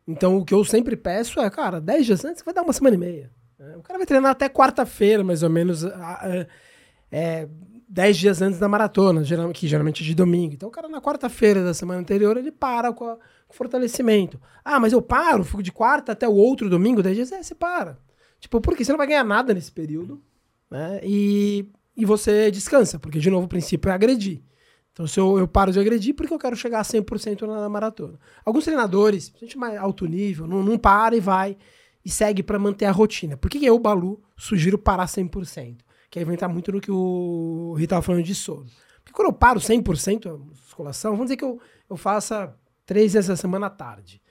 Então 0.08 0.38
o 0.38 0.44
que 0.46 0.56
eu 0.56 0.66
sempre 0.66 0.96
peço 0.96 1.40
é, 1.40 1.48
cara, 1.52 1.80
10 1.80 2.06
dias 2.06 2.26
antes 2.26 2.42
vai 2.42 2.54
dar 2.54 2.64
uma 2.64 2.74
semana 2.74 2.96
e 2.96 3.00
meia. 3.00 3.37
Né? 3.60 3.76
O 3.78 3.82
cara 3.82 3.98
vai 4.00 4.06
treinar 4.08 4.32
até 4.32 4.48
quarta-feira, 4.50 5.24
mais 5.24 5.44
ou 5.44 5.50
menos, 5.50 5.84
é, 7.12 7.48
10 7.90 8.18
dias 8.18 8.42
antes 8.42 8.60
da 8.60 8.68
maratona, 8.68 9.22
que 9.54 9.68
geralmente 9.68 10.04
é 10.04 10.06
de 10.06 10.14
domingo. 10.16 10.54
Então 10.54 10.70
o 10.70 10.72
cara 10.72 10.90
na 10.90 11.02
quarta-feira 11.02 11.64
da 11.64 11.74
semana 11.74 12.00
anterior, 12.02 12.38
ele 12.38 12.52
para 12.52 12.92
com, 12.94 13.06
a- 13.08 13.16
com 13.16 13.54
o 13.54 13.56
fortalecimento. 13.56 14.40
Ah, 14.64 14.80
mas 14.80 14.94
eu 14.94 15.02
paro, 15.02 15.44
fico 15.44 15.64
de 15.64 15.72
quarta 15.72 16.12
até 16.12 16.28
o 16.28 16.34
outro 16.34 16.70
domingo, 16.70 17.02
10 17.02 17.16
dias, 17.16 17.32
é, 17.32 17.42
você 17.42 17.56
para. 17.56 17.98
Tipo, 18.40 18.62
porque 18.62 18.84
você 18.84 18.92
não 18.92 18.98
vai 18.98 19.08
ganhar 19.08 19.24
nada 19.24 19.54
nesse 19.54 19.72
período, 19.72 20.22
né? 20.70 21.00
E, 21.04 21.72
e 21.96 22.06
você 22.06 22.52
descansa, 22.52 23.00
porque 23.00 23.20
de 23.20 23.30
novo 23.32 23.46
o 23.46 23.50
princípio 23.50 23.90
é 23.90 23.94
agredir. 23.94 24.44
Então, 24.92 25.08
se 25.08 25.20
eu, 25.20 25.38
eu 25.40 25.48
paro 25.48 25.72
de 25.72 25.80
agredir, 25.80 26.14
porque 26.16 26.34
eu 26.34 26.40
quero 26.40 26.56
chegar 26.56 26.80
a 26.80 26.84
100% 26.84 27.42
na, 27.48 27.62
na 27.62 27.70
maratona. 27.70 28.20
Alguns 28.44 28.64
treinadores, 28.66 29.32
gente 29.40 29.58
mais 29.58 29.78
alto 29.80 30.06
nível, 30.08 30.46
não, 30.48 30.62
não 30.64 30.78
para 30.78 31.16
e 31.16 31.20
vai 31.20 31.56
e 32.08 32.10
segue 32.10 32.42
para 32.42 32.58
manter 32.58 32.86
a 32.86 32.92
rotina. 32.92 33.36
Por 33.36 33.50
que, 33.50 33.66
eu, 33.66 33.78
Balu, 33.78 34.24
sugiro 34.38 34.78
parar 34.78 35.08
100%? 35.08 35.80
Que 36.10 36.20
aí 36.20 36.24
vai 36.24 36.36
entrar 36.36 36.48
muito 36.48 36.72
no 36.72 36.80
que 36.80 36.90
o 36.90 37.74
Rita 37.74 37.84
estava 37.84 38.02
falando 38.02 38.24
de 38.24 38.34
sono. 38.34 38.66
Porque 39.04 39.12
quando 39.12 39.28
eu 39.28 39.34
paro 39.34 39.60
100% 39.60 40.34
a 40.34 40.38
musculação, 40.38 41.12
vamos 41.12 41.26
dizer 41.26 41.36
que 41.36 41.44
eu, 41.44 41.60
eu 41.90 41.98
faça 41.98 42.58
três 42.86 43.12
vezes 43.12 43.30
a 43.30 43.36
semana 43.36 43.66
à 43.66 43.70
tarde 43.70 44.22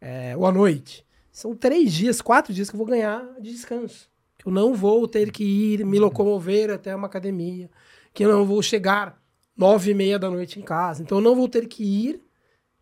é, 0.00 0.36
ou 0.36 0.44
à 0.44 0.50
noite. 0.50 1.06
São 1.30 1.54
três 1.54 1.92
dias, 1.92 2.20
quatro 2.20 2.52
dias 2.52 2.68
que 2.68 2.74
eu 2.74 2.78
vou 2.78 2.86
ganhar 2.86 3.24
de 3.40 3.52
descanso. 3.52 4.10
Que 4.36 4.48
eu 4.48 4.52
não 4.52 4.74
vou 4.74 5.06
ter 5.06 5.30
que 5.30 5.44
ir 5.44 5.86
me 5.86 6.00
locomover 6.00 6.68
até 6.68 6.96
uma 6.96 7.06
academia. 7.06 7.70
Que 8.12 8.24
eu 8.24 8.28
não 8.28 8.44
vou 8.44 8.60
chegar 8.60 9.22
nove 9.56 9.92
e 9.92 9.94
meia 9.94 10.18
da 10.18 10.28
noite 10.28 10.58
em 10.58 10.62
casa. 10.62 11.00
Então 11.00 11.18
eu 11.18 11.22
não 11.22 11.36
vou 11.36 11.48
ter 11.48 11.68
que 11.68 11.84
ir 11.84 12.20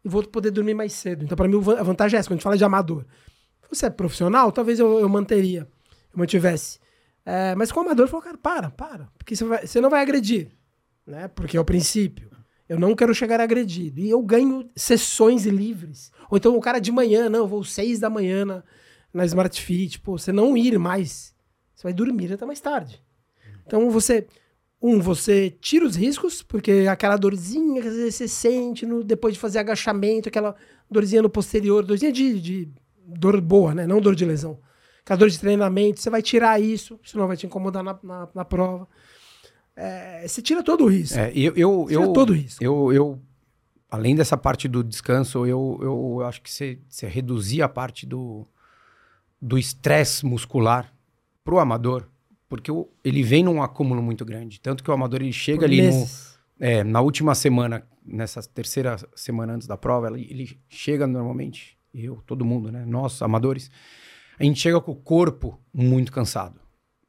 e 0.02 0.08
vou 0.08 0.22
poder 0.22 0.50
dormir 0.52 0.72
mais 0.72 0.94
cedo. 0.94 1.22
Então, 1.22 1.36
para 1.36 1.46
mim, 1.46 1.58
a 1.78 1.82
vantagem 1.82 2.16
é 2.16 2.20
essa. 2.20 2.30
Quando 2.30 2.32
a 2.32 2.36
gente 2.36 2.44
fala 2.44 2.56
de 2.56 2.64
amador. 2.64 3.04
Você 3.70 3.86
é 3.86 3.90
profissional, 3.90 4.50
talvez 4.50 4.78
eu, 4.78 4.98
eu 4.98 5.08
manteria, 5.08 5.68
eu 6.12 6.18
mantivesse. 6.18 6.78
É, 7.24 7.54
mas 7.54 7.70
com 7.70 7.80
o 7.80 7.82
amador, 7.82 8.06
eu 8.06 8.10
falo, 8.10 8.22
cara, 8.22 8.38
para, 8.38 8.70
para. 8.70 9.08
Porque 9.18 9.36
você, 9.36 9.44
vai, 9.44 9.66
você 9.66 9.80
não 9.80 9.90
vai 9.90 10.00
agredir. 10.00 10.48
Né? 11.06 11.28
Porque 11.28 11.56
é 11.56 11.60
o 11.60 11.64
princípio. 11.64 12.30
Eu 12.68 12.78
não 12.78 12.94
quero 12.94 13.14
chegar 13.14 13.40
agredido. 13.40 14.00
E 14.00 14.08
eu 14.08 14.22
ganho 14.22 14.68
sessões 14.74 15.44
livres. 15.44 16.10
Ou 16.30 16.38
então 16.38 16.56
o 16.56 16.60
cara 16.60 16.78
de 16.78 16.90
manhã, 16.90 17.28
não, 17.28 17.40
eu 17.40 17.46
vou 17.46 17.64
seis 17.64 17.98
da 17.98 18.08
manhã 18.08 18.44
na, 18.44 18.62
na 19.12 19.24
Smart 19.26 19.60
Fit. 19.60 20.00
Pô, 20.00 20.18
você 20.18 20.32
não 20.32 20.56
ir 20.56 20.78
mais. 20.78 21.34
Você 21.74 21.82
vai 21.82 21.92
dormir 21.92 22.32
até 22.32 22.46
mais 22.46 22.60
tarde. 22.60 23.02
Então 23.66 23.90
você 23.90 24.26
um, 24.80 25.00
você 25.00 25.50
tira 25.60 25.84
os 25.84 25.96
riscos, 25.96 26.42
porque 26.42 26.86
aquela 26.88 27.16
dorzinha 27.16 27.82
que 27.82 27.88
às 27.88 27.96
vezes 27.96 28.14
você 28.14 28.28
sente 28.28 28.86
no, 28.86 29.02
depois 29.02 29.34
de 29.34 29.40
fazer 29.40 29.58
agachamento, 29.58 30.28
aquela 30.28 30.54
dorzinha 30.88 31.20
no 31.20 31.28
posterior, 31.28 31.84
dorzinha 31.84 32.12
de, 32.12 32.40
de 32.40 32.68
dor 33.08 33.40
boa, 33.40 33.74
né? 33.74 33.86
Não 33.86 34.00
dor 34.00 34.14
de 34.14 34.24
lesão. 34.24 34.58
Aquela 35.00 35.18
dor 35.18 35.30
de 35.30 35.38
treinamento, 35.38 36.00
você 36.00 36.10
vai 36.10 36.22
tirar 36.22 36.60
isso, 36.60 37.00
senão 37.02 37.26
vai 37.26 37.36
te 37.36 37.46
incomodar 37.46 37.82
na, 37.82 37.98
na, 38.02 38.28
na 38.34 38.44
prova. 38.44 38.86
É, 39.74 40.26
você 40.26 40.42
tira 40.42 40.62
todo 40.62 40.84
o 40.84 40.88
risco. 40.88 41.18
É, 41.18 41.32
eu, 41.34 41.54
eu, 41.56 41.86
tira 41.88 42.02
eu, 42.02 42.12
todo 42.12 42.30
o 42.30 42.34
risco. 42.34 42.62
Eu, 42.62 42.92
eu, 42.92 43.18
além 43.90 44.14
dessa 44.14 44.36
parte 44.36 44.68
do 44.68 44.84
descanso, 44.84 45.46
eu, 45.46 45.78
eu 45.80 46.26
acho 46.26 46.42
que 46.42 46.50
você, 46.50 46.78
você 46.88 47.06
reduzir 47.06 47.62
a 47.62 47.68
parte 47.68 48.06
do 48.06 48.46
do 49.40 49.56
estresse 49.56 50.26
muscular 50.26 50.92
pro 51.44 51.60
amador 51.60 52.08
porque 52.48 52.72
o, 52.72 52.88
ele 53.04 53.22
vem 53.22 53.44
num 53.44 53.62
acúmulo 53.62 54.02
muito 54.02 54.24
grande. 54.24 54.60
Tanto 54.60 54.82
que 54.82 54.90
o 54.90 54.94
amador 54.94 55.20
ele 55.20 55.32
chega 55.32 55.60
Por 55.60 55.64
ali 55.66 55.82
no, 55.82 56.06
é, 56.58 56.82
na 56.82 57.00
última 57.00 57.34
semana, 57.34 57.86
nessa 58.04 58.42
terceira 58.42 58.96
semana 59.14 59.54
antes 59.54 59.66
da 59.66 59.76
prova, 59.76 60.08
ele, 60.08 60.26
ele 60.30 60.60
chega 60.68 61.06
normalmente, 61.06 61.77
eu, 61.94 62.22
todo 62.26 62.44
mundo, 62.44 62.70
né? 62.70 62.84
Nós, 62.86 63.22
amadores, 63.22 63.70
a 64.38 64.44
gente 64.44 64.60
chega 64.60 64.80
com 64.80 64.92
o 64.92 64.96
corpo 64.96 65.58
muito 65.72 66.12
cansado, 66.12 66.60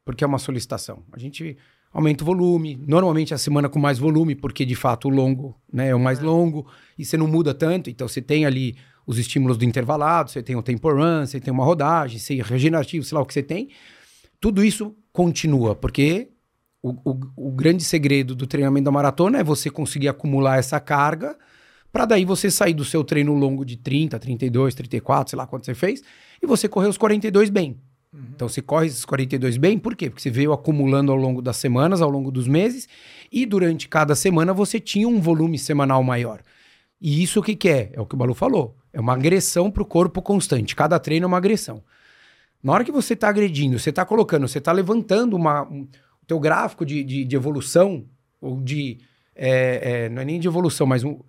porque 0.03 0.23
é 0.23 0.27
uma 0.27 0.39
solicitação. 0.39 1.03
A 1.11 1.19
gente 1.19 1.57
aumenta 1.91 2.23
o 2.23 2.25
volume, 2.25 2.79
normalmente 2.87 3.33
a 3.33 3.37
semana 3.37 3.67
com 3.67 3.79
mais 3.79 3.97
volume, 3.97 4.35
porque 4.35 4.65
de 4.65 4.75
fato 4.75 5.07
o 5.07 5.11
longo 5.11 5.59
né, 5.71 5.89
é 5.89 5.95
o 5.95 5.99
mais 5.99 6.19
é. 6.19 6.23
longo, 6.23 6.67
e 6.97 7.05
você 7.05 7.17
não 7.17 7.27
muda 7.27 7.53
tanto, 7.53 7.89
então 7.89 8.07
você 8.07 8.21
tem 8.21 8.45
ali 8.45 8.75
os 9.05 9.17
estímulos 9.17 9.57
do 9.57 9.65
intervalado, 9.65 10.29
você 10.29 10.43
tem 10.43 10.55
o 10.55 10.61
tempo 10.61 10.91
run, 10.91 11.25
você 11.25 11.39
tem 11.39 11.51
uma 11.51 11.65
rodagem, 11.65 12.19
você 12.19 12.41
regenerativo, 12.41 13.03
sei 13.03 13.15
lá 13.15 13.21
o 13.21 13.25
que 13.25 13.33
você 13.33 13.41
tem. 13.41 13.69
Tudo 14.39 14.63
isso 14.63 14.95
continua, 15.11 15.75
porque 15.75 16.29
o, 16.81 16.91
o, 17.03 17.19
o, 17.35 17.51
grande 17.51 17.83
segredo 17.83 18.35
do 18.35 18.47
treinamento 18.47 18.85
da 18.85 18.91
maratona 18.91 19.39
é 19.39 19.43
você 19.43 19.69
conseguir 19.69 20.07
acumular 20.07 20.57
essa 20.57 20.79
carga 20.79 21.35
para 21.91 22.05
daí 22.05 22.25
você 22.25 22.51
sair 22.51 22.73
do 22.73 22.85
seu 22.85 23.03
treino 23.03 23.33
longo 23.33 23.65
de 23.65 23.77
30, 23.77 24.19
32, 24.19 24.75
34, 24.75 25.31
sei 25.31 25.37
lá 25.37 25.47
quanto 25.47 25.65
você 25.65 25.73
fez, 25.73 26.01
e 26.41 26.45
você 26.45 26.67
correr 26.67 26.87
os 26.87 26.97
42 26.97 27.49
bem. 27.49 27.79
Uhum. 28.13 28.21
Então 28.35 28.47
você 28.47 28.61
corre 28.61 28.87
esses 28.87 29.05
42 29.05 29.57
bem, 29.57 29.77
por 29.77 29.95
quê? 29.95 30.09
Porque 30.09 30.21
você 30.21 30.29
veio 30.29 30.51
acumulando 30.53 31.11
ao 31.11 31.17
longo 31.17 31.41
das 31.41 31.57
semanas, 31.57 32.01
ao 32.01 32.09
longo 32.09 32.31
dos 32.31 32.47
meses, 32.47 32.87
e 33.31 33.45
durante 33.45 33.87
cada 33.87 34.15
semana 34.15 34.53
você 34.53 34.79
tinha 34.79 35.07
um 35.07 35.19
volume 35.19 35.57
semanal 35.57 36.03
maior. 36.03 36.41
E 37.01 37.23
isso 37.23 37.39
o 37.39 37.43
que, 37.43 37.55
que 37.55 37.69
é? 37.69 37.91
É 37.93 38.01
o 38.01 38.05
que 38.05 38.15
o 38.15 38.17
Balu 38.17 38.33
falou. 38.33 38.75
É 38.91 38.99
uma 38.99 39.13
agressão 39.13 39.71
para 39.71 39.83
o 39.83 39.85
corpo 39.85 40.21
constante. 40.21 40.75
Cada 40.75 40.99
treino 40.99 41.25
é 41.25 41.27
uma 41.27 41.37
agressão. 41.37 41.83
Na 42.61 42.73
hora 42.73 42.83
que 42.83 42.91
você 42.91 43.13
está 43.13 43.29
agredindo, 43.29 43.79
você 43.79 43.89
está 43.89 44.03
colocando, 44.03 44.47
você 44.47 44.57
está 44.57 44.71
levantando 44.71 45.35
uma, 45.35 45.63
um, 45.63 45.87
o 46.21 46.25
teu 46.27 46.39
gráfico 46.39 46.85
de, 46.85 47.03
de, 47.03 47.23
de 47.23 47.35
evolução, 47.35 48.05
ou 48.41 48.59
de. 48.59 48.99
É, 49.33 50.05
é, 50.05 50.09
não 50.09 50.21
é 50.21 50.25
nem 50.25 50.39
de 50.39 50.47
evolução, 50.47 50.85
mas 50.85 51.03
um, 51.03 51.19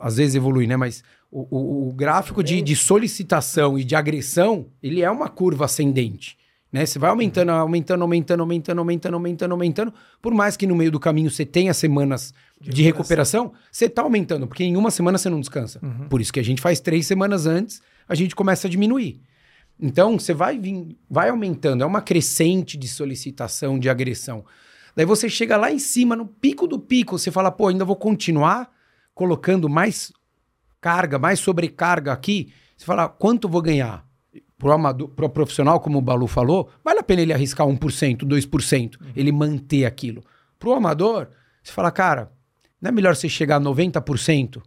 às 0.00 0.16
vezes 0.16 0.34
evolui, 0.34 0.66
né? 0.66 0.76
Mas 0.76 1.02
o, 1.30 1.46
o, 1.50 1.88
o 1.88 1.92
gráfico 1.92 2.42
de, 2.42 2.62
de, 2.62 2.74
solicitação 2.74 3.78
e 3.78 3.84
de 3.84 3.94
agressão, 3.94 4.66
ele 4.82 5.02
é 5.02 5.10
uma 5.10 5.28
curva 5.28 5.66
ascendente. 5.66 6.36
Né? 6.72 6.84
Você 6.84 6.98
vai 6.98 7.10
aumentando, 7.10 7.50
aumentando, 7.50 8.02
aumentando, 8.02 8.40
aumentando, 8.40 8.78
aumentando, 8.78 9.14
aumentando, 9.14 9.52
aumentando. 9.52 9.94
Por 10.20 10.34
mais 10.34 10.56
que 10.56 10.66
no 10.66 10.76
meio 10.76 10.90
do 10.90 11.00
caminho 11.00 11.30
você 11.30 11.44
tenha 11.44 11.72
semanas 11.72 12.34
de, 12.60 12.70
de 12.70 12.82
recuperação, 12.82 13.52
você 13.70 13.86
está 13.86 14.02
aumentando, 14.02 14.46
porque 14.46 14.64
em 14.64 14.76
uma 14.76 14.90
semana 14.90 15.18
você 15.18 15.30
não 15.30 15.40
descansa. 15.40 15.78
Uhum. 15.82 16.08
Por 16.08 16.20
isso 16.20 16.32
que 16.32 16.40
a 16.40 16.44
gente 16.44 16.60
faz 16.60 16.80
três 16.80 17.06
semanas 17.06 17.46
antes, 17.46 17.80
a 18.08 18.14
gente 18.14 18.34
começa 18.34 18.66
a 18.66 18.70
diminuir. 18.70 19.20
Então, 19.80 20.18
você 20.18 20.34
vai 20.34 20.58
vir, 20.58 20.96
vai 21.08 21.28
aumentando, 21.28 21.84
é 21.84 21.86
uma 21.86 22.02
crescente 22.02 22.76
de 22.76 22.88
solicitação, 22.88 23.78
de 23.78 23.88
agressão. 23.88 24.44
Daí 24.96 25.06
você 25.06 25.28
chega 25.28 25.56
lá 25.56 25.70
em 25.70 25.78
cima, 25.78 26.16
no 26.16 26.26
pico 26.26 26.66
do 26.66 26.78
pico, 26.78 27.16
você 27.16 27.30
fala, 27.30 27.52
pô, 27.52 27.68
ainda 27.68 27.84
vou 27.84 27.94
continuar 27.94 28.68
colocando 29.18 29.68
mais 29.68 30.12
carga, 30.80 31.18
mais 31.18 31.40
sobrecarga 31.40 32.12
aqui. 32.12 32.52
Você 32.76 32.86
fala, 32.86 33.08
quanto 33.08 33.48
vou 33.48 33.60
ganhar? 33.60 34.06
Pro, 34.56 34.70
amador, 34.70 35.08
pro 35.08 35.28
profissional, 35.28 35.80
como 35.80 35.98
o 35.98 36.00
Balu 36.00 36.28
falou, 36.28 36.70
vale 36.84 37.00
a 37.00 37.02
pena 37.02 37.22
ele 37.22 37.32
arriscar 37.32 37.66
1%, 37.66 38.18
2%, 38.18 39.00
uhum. 39.00 39.08
ele 39.16 39.32
manter 39.32 39.84
aquilo. 39.86 40.22
Pro 40.56 40.72
amador, 40.72 41.30
você 41.60 41.72
fala, 41.72 41.90
cara, 41.90 42.30
não 42.80 42.90
é 42.90 42.92
melhor 42.92 43.16
você 43.16 43.28
chegar 43.28 43.56
a 43.56 43.60
90%, 43.60 44.62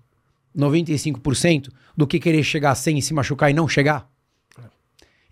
95% 0.55 1.69
do 1.95 2.05
que 2.05 2.19
querer 2.19 2.43
chegar 2.43 2.71
a 2.71 2.75
100 2.75 2.97
e 2.97 3.01
se 3.01 3.13
machucar 3.13 3.49
e 3.51 3.53
não 3.53 3.69
chegar? 3.69 4.09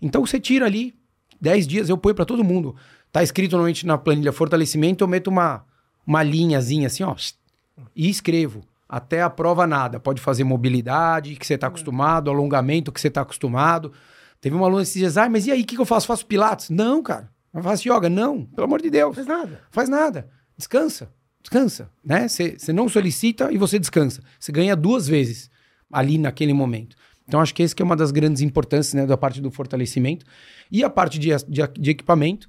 Então 0.00 0.24
você 0.24 0.40
tira 0.40 0.64
ali 0.64 0.94
10 1.38 1.66
dias, 1.66 1.88
eu 1.90 1.98
ponho 1.98 2.14
para 2.14 2.24
todo 2.24 2.42
mundo. 2.42 2.74
Tá 3.12 3.22
escrito 3.22 3.52
normalmente 3.52 3.84
na 3.84 3.98
planilha 3.98 4.32
fortalecimento, 4.32 5.04
eu 5.04 5.08
meto 5.08 5.28
uma, 5.28 5.62
uma 6.06 6.22
linhazinha 6.22 6.86
assim, 6.86 7.02
ó, 7.02 7.14
e 7.94 8.08
escrevo. 8.08 8.62
Até 8.92 9.22
a 9.22 9.30
prova 9.30 9.68
nada. 9.68 10.00
Pode 10.00 10.20
fazer 10.20 10.42
mobilidade, 10.42 11.36
que 11.36 11.46
você 11.46 11.54
está 11.54 11.68
acostumado, 11.68 12.28
alongamento, 12.28 12.90
que 12.90 13.00
você 13.00 13.06
está 13.06 13.20
acostumado. 13.20 13.92
Teve 14.40 14.56
uma 14.56 14.66
aluna 14.66 14.82
esses 14.82 14.94
dias, 14.94 15.16
ah, 15.16 15.28
mas 15.28 15.46
e 15.46 15.52
aí, 15.52 15.62
o 15.62 15.64
que, 15.64 15.76
que 15.76 15.80
eu 15.80 15.86
faço? 15.86 16.08
Faço 16.08 16.26
pilates? 16.26 16.70
Não, 16.70 17.00
cara. 17.00 17.30
Eu 17.54 17.62
faço 17.62 17.88
yoga? 17.88 18.10
Não, 18.10 18.44
pelo 18.46 18.64
amor 18.64 18.82
de 18.82 18.90
Deus. 18.90 19.14
Faz 19.14 19.28
nada. 19.28 19.60
Faz 19.70 19.88
nada. 19.88 20.28
Descansa. 20.58 21.08
Descansa, 21.40 21.88
né? 22.04 22.26
Você 22.26 22.72
não 22.72 22.88
solicita 22.88 23.52
e 23.52 23.58
você 23.58 23.78
descansa. 23.78 24.22
Você 24.40 24.50
ganha 24.50 24.74
duas 24.74 25.06
vezes 25.06 25.48
ali 25.92 26.18
naquele 26.18 26.52
momento. 26.52 26.96
Então, 27.28 27.40
acho 27.40 27.54
que 27.54 27.62
esse 27.62 27.76
que 27.76 27.80
é 27.80 27.84
uma 27.84 27.94
das 27.94 28.10
grandes 28.10 28.42
importâncias 28.42 28.92
né, 28.92 29.06
da 29.06 29.16
parte 29.16 29.40
do 29.40 29.52
fortalecimento. 29.52 30.26
E 30.68 30.82
a 30.82 30.90
parte 30.90 31.16
de, 31.16 31.28
de, 31.48 31.62
de 31.78 31.90
equipamento, 31.90 32.48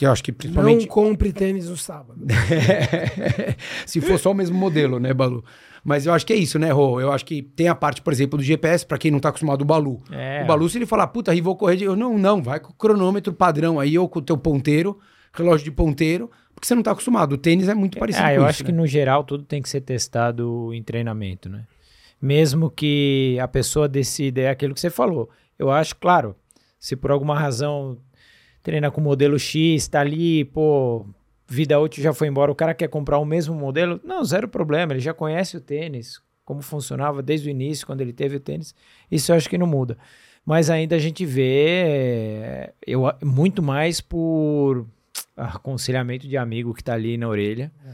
que 0.00 0.06
eu 0.06 0.10
acho 0.10 0.24
que 0.24 0.32
principalmente... 0.32 0.86
Não 0.86 0.88
compre 0.88 1.30
tênis 1.30 1.68
no 1.68 1.76
sábado. 1.76 2.24
Se 3.84 4.00
for 4.00 4.18
só 4.18 4.30
o 4.30 4.34
mesmo 4.34 4.56
modelo, 4.56 4.98
né, 4.98 5.12
Balu? 5.12 5.44
Mas 5.84 6.06
eu 6.06 6.14
acho 6.14 6.24
que 6.24 6.32
é 6.32 6.36
isso, 6.36 6.58
né, 6.58 6.70
Rô? 6.70 6.98
Eu 6.98 7.12
acho 7.12 7.22
que 7.22 7.42
tem 7.42 7.68
a 7.68 7.74
parte, 7.74 8.00
por 8.00 8.10
exemplo, 8.10 8.38
do 8.38 8.42
GPS, 8.42 8.86
para 8.86 8.96
quem 8.96 9.10
não 9.10 9.20
tá 9.20 9.28
acostumado, 9.28 9.60
o 9.60 9.64
Balu. 9.66 10.02
É. 10.10 10.42
O 10.42 10.46
Balu, 10.46 10.66
se 10.70 10.78
ele 10.78 10.86
falar, 10.86 11.06
puta, 11.08 11.32
aí 11.32 11.42
vou 11.42 11.54
correr... 11.54 11.76
De... 11.76 11.84
Eu, 11.84 11.94
não, 11.94 12.16
não, 12.16 12.42
vai 12.42 12.58
com 12.58 12.70
o 12.70 12.74
cronômetro 12.74 13.30
padrão 13.34 13.78
aí, 13.78 13.98
ou 13.98 14.08
com 14.08 14.20
o 14.20 14.22
teu 14.22 14.38
ponteiro, 14.38 14.98
relógio 15.34 15.66
de 15.66 15.70
ponteiro, 15.70 16.30
porque 16.54 16.66
você 16.66 16.74
não 16.74 16.82
tá 16.82 16.92
acostumado. 16.92 17.34
O 17.34 17.38
tênis 17.38 17.68
é 17.68 17.74
muito 17.74 17.98
parecido 17.98 18.24
é, 18.24 18.36
com 18.36 18.40
eu 18.40 18.46
acho 18.46 18.62
né? 18.62 18.66
que 18.70 18.72
no 18.72 18.86
geral 18.86 19.22
tudo 19.22 19.44
tem 19.44 19.60
que 19.60 19.68
ser 19.68 19.82
testado 19.82 20.72
em 20.72 20.82
treinamento, 20.82 21.50
né? 21.50 21.66
mesmo 22.20 22.70
que 22.70 23.38
a 23.40 23.48
pessoa 23.48 23.88
decida, 23.88 24.42
é 24.42 24.48
aquilo 24.48 24.74
que 24.74 24.80
você 24.80 24.90
falou. 24.90 25.30
Eu 25.58 25.70
acho, 25.70 25.96
claro, 25.96 26.36
se 26.78 26.94
por 26.96 27.10
alguma 27.10 27.38
razão 27.38 27.98
treina 28.62 28.90
com 28.90 29.00
modelo 29.00 29.38
X, 29.38 29.88
tá 29.88 30.00
ali, 30.00 30.44
pô, 30.44 31.06
vida 31.48 31.78
útil 31.78 32.02
já 32.02 32.12
foi 32.12 32.28
embora, 32.28 32.52
o 32.52 32.54
cara 32.54 32.74
quer 32.74 32.88
comprar 32.88 33.18
o 33.18 33.24
mesmo 33.24 33.54
modelo, 33.54 34.00
não, 34.04 34.24
zero 34.24 34.48
problema, 34.48 34.92
ele 34.92 35.00
já 35.00 35.14
conhece 35.14 35.56
o 35.56 35.60
tênis, 35.60 36.20
como 36.44 36.62
funcionava 36.62 37.22
desde 37.22 37.48
o 37.48 37.50
início, 37.50 37.86
quando 37.86 38.00
ele 38.00 38.12
teve 38.12 38.36
o 38.36 38.40
tênis, 38.40 38.74
isso 39.10 39.32
eu 39.32 39.36
acho 39.36 39.48
que 39.48 39.58
não 39.58 39.66
muda. 39.66 39.96
Mas 40.44 40.70
ainda 40.70 40.96
a 40.96 40.98
gente 40.98 41.24
vê 41.24 42.72
eu, 42.86 43.02
muito 43.22 43.62
mais 43.62 44.00
por 44.00 44.86
aconselhamento 45.36 46.26
de 46.26 46.36
amigo 46.36 46.74
que 46.74 46.82
tá 46.82 46.94
ali 46.94 47.16
na 47.16 47.28
orelha, 47.28 47.70
é. 47.86 47.92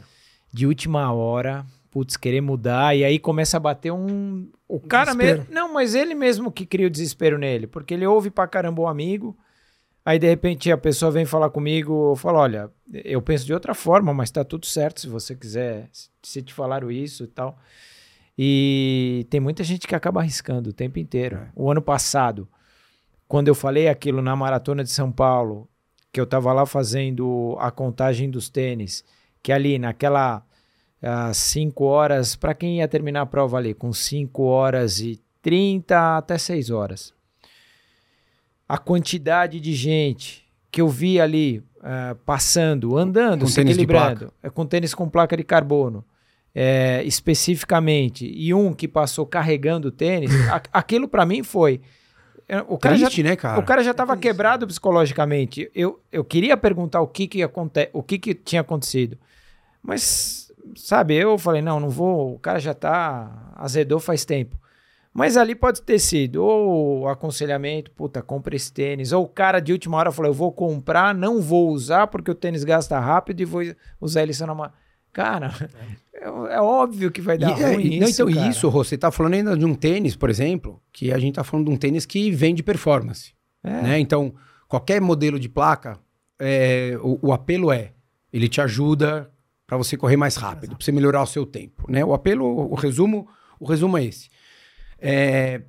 de 0.53 0.67
última 0.67 1.13
hora, 1.13 1.67
putz, 1.91 2.17
querer 2.17 2.41
mudar, 2.41 2.97
e 2.97 3.05
aí 3.05 3.19
começa 3.19 3.57
a 3.57 3.61
bater 3.61 3.91
um. 3.91 4.49
O 4.69 4.81
cara 4.81 5.15
mesmo. 5.15 5.47
Não, 5.51 5.73
mas 5.73 5.95
ele 5.95 6.15
mesmo 6.15 6.53
que 6.53 6.67
cria 6.67 6.87
o 6.87 6.91
desespero 6.91 7.39
nele, 7.39 7.67
porque 7.67 7.95
ele 7.95 8.07
ouve 8.07 8.31
pra 8.31 8.47
caramba 8.47 8.83
o 8.83 8.87
amigo. 8.87 9.37
Aí, 10.07 10.21
de 10.21 10.29
repente, 10.29 10.71
a 10.71 10.79
pessoa 10.79 11.11
vem 11.11 11.25
falar 11.25 11.51
comigo, 11.51 12.13
eu 12.13 12.17
falo, 12.17 12.39
olha, 12.39 12.71
eu 13.05 13.21
penso 13.21 13.45
de 13.45 13.53
outra 13.53 13.75
forma, 13.75 14.15
mas 14.15 14.31
tá 14.31 14.45
tudo 14.45 14.65
certo 14.65 15.01
se 15.01 15.09
você 15.09 15.35
quiser, 15.35 15.91
se 16.23 16.41
te 16.43 16.55
falaram 16.55 16.93
isso 16.93 17.25
e 17.25 17.27
tal. 17.27 17.59
E 18.39 19.27
tem 19.29 19.41
muita 19.41 19.65
gente 19.65 19.85
que 19.85 19.97
acaba 19.97 20.21
arriscando 20.21 20.71
o 20.71 20.73
tempo 20.73 21.01
inteiro. 21.01 21.39
É. 21.39 21.49
O 21.57 21.69
ano 21.69 21.83
passado, 21.83 22.49
quando 23.27 23.49
eu 23.49 23.55
falei 23.55 23.89
aquilo 23.89 24.23
na 24.23 24.37
Maratona 24.37 24.85
de 24.85 24.91
São 24.91 25.11
Paulo, 25.11 25.69
que 26.13 26.21
eu 26.21 26.25
estava 26.25 26.53
lá 26.53 26.65
fazendo 26.65 27.57
a 27.59 27.73
contagem 27.73 28.31
dos 28.31 28.49
tênis, 28.49 29.05
que 29.43 29.51
ali 29.51 29.77
naquela 29.77 30.47
5 31.35 31.83
horas, 31.83 32.37
para 32.37 32.55
quem 32.55 32.79
ia 32.79 32.87
terminar 32.87 33.23
a 33.23 33.27
prova 33.27 33.57
ali, 33.57 33.75
com 33.75 33.93
5 33.93 34.41
horas 34.45 35.01
e 35.01 35.21
30 35.43 36.19
até 36.19 36.39
6 36.39 36.71
horas. 36.71 37.16
A 38.69 38.79
quantidade 38.79 39.61
de 39.61 39.73
gente 39.75 40.45
que 40.71 40.81
eu 40.81 40.89
vi 40.89 41.21
ali 41.21 41.59
uh, 41.79 42.15
passando, 42.25 42.97
andando, 42.99 43.43
Com 43.43 43.47
se 43.47 43.61
equilibrando, 43.61 44.33
é, 44.43 44.51
com 44.51 44.67
tênis 44.67 44.95
com 44.95 45.09
placa 45.09 45.37
de 45.37 45.45
carbono, 45.45 46.05
é, 46.55 47.03
especificamente, 47.05 48.27
e 48.35 48.53
um 48.53 48.73
que 48.73 48.89
passou 48.89 49.25
carregando 49.27 49.89
o 49.89 49.91
tênis, 49.93 50.31
a- 50.51 50.63
aquilo 50.73 51.07
para 51.09 51.25
mim 51.25 51.43
foi. 51.43 51.81
é, 52.49 52.61
O 52.69 52.77
cara 52.77 52.97
já 52.97 53.07
Triste, 53.07 53.23
né, 53.23 53.37
cara? 53.37 53.59
o 53.61 53.63
cara 53.63 53.83
já 53.85 53.93
estava 53.93 54.17
quebrado 54.17 54.67
psicologicamente. 54.67 55.71
Eu, 55.75 56.01
eu 56.11 56.25
queria 56.25 56.57
perguntar 56.57 57.01
o 57.01 57.07
que 57.07 57.27
que, 57.29 57.43
aconte 57.43 57.89
o 57.93 58.03
que 58.03 58.19
que 58.19 58.35
tinha 58.35 58.61
acontecido. 58.63 59.17
Mas, 59.83 60.51
sabe, 60.75 61.15
eu 61.15 61.39
falei, 61.39 61.63
não, 61.63 61.79
não 61.79 61.89
vou. 61.91 62.35
O 62.35 62.39
cara 62.39 62.59
já 62.59 62.75
tá. 62.75 63.53
Azedou 63.55 64.01
faz 64.01 64.25
tempo. 64.25 64.59
Mas 65.17 65.37
ali 65.39 65.55
pode 65.55 65.81
ter 65.81 65.99
sido 65.99 66.45
ou 66.45 67.09
aconselhamento, 67.09 67.91
puta, 67.91 68.21
compra 68.21 68.55
esse 68.55 68.71
tênis. 68.71 69.13
Ou 69.13 69.25
o 69.25 69.29
cara 69.29 69.61
de 69.61 69.73
última 69.73 69.97
hora 69.97 70.13
falou, 70.13 70.31
eu 70.31 70.35
vou 70.35 70.53
comprar, 70.53 71.15
não 71.15 71.41
vou 71.41 71.71
usar 71.71 72.07
porque 72.07 72.31
o 72.31 72.35
tênis 72.35 72.65
gasta 72.65 72.99
rápido 73.01 73.41
e 73.41 73.45
vou 73.47 73.63
usar 73.99 74.23
ele 74.25 74.35
só 74.35 74.47
numa. 74.47 74.75
Cara, 75.15 75.51
é, 76.13 76.25
é 76.57 76.61
óbvio 76.61 77.11
que 77.11 77.23
vai 77.23 77.37
E, 77.37 77.39
dar 77.39 77.59
é, 77.59 77.73
ruim 77.75 77.95
e- 77.95 78.01
não, 78.01 78.07
isso, 78.09 78.23
então, 78.23 78.35
cara. 78.35 78.49
isso, 78.51 78.69
Rô, 78.69 78.85
você 78.85 78.99
tá 78.99 79.11
falando 79.11 79.33
ainda 79.33 79.57
de 79.57 79.65
um 79.65 79.75
tênis, 79.75 80.15
por 80.15 80.29
exemplo, 80.29 80.83
que 80.93 81.11
a 81.11 81.19
gente 81.19 81.37
tá 81.37 81.43
falando 81.45 81.69
de 81.69 81.73
um 81.73 81.79
tênis 81.79 82.05
que 82.05 82.31
vende 82.31 82.63
performance. 82.63 83.33
É. 83.65 83.71
né? 83.83 83.99
Então, 83.99 84.35
qualquer 84.69 85.01
modelo 85.01 85.41
de 85.41 85.49
placa, 85.49 85.99
é, 86.39 86.99
o, 87.01 87.29
o 87.29 87.33
apelo 87.33 87.73
é, 87.73 87.93
ele 88.31 88.51
te 88.51 88.61
ajuda 88.61 89.31
para 89.67 89.79
você 89.79 89.97
correr 89.97 90.19
mais 90.19 90.37
rápido, 90.37 90.77
para 90.77 90.85
você 90.85 90.93
melhorar 90.93 91.23
o 91.23 91.27
seu 91.27 91.47
tempo, 91.47 91.91
né? 91.91 92.05
O 92.05 92.13
apelo, 92.13 92.45
o 92.71 92.75
resumo, 92.75 93.27
o 93.59 93.65
resumo 93.67 93.97
é 93.97 94.05
esse. 94.05 94.29
É, 94.99 95.61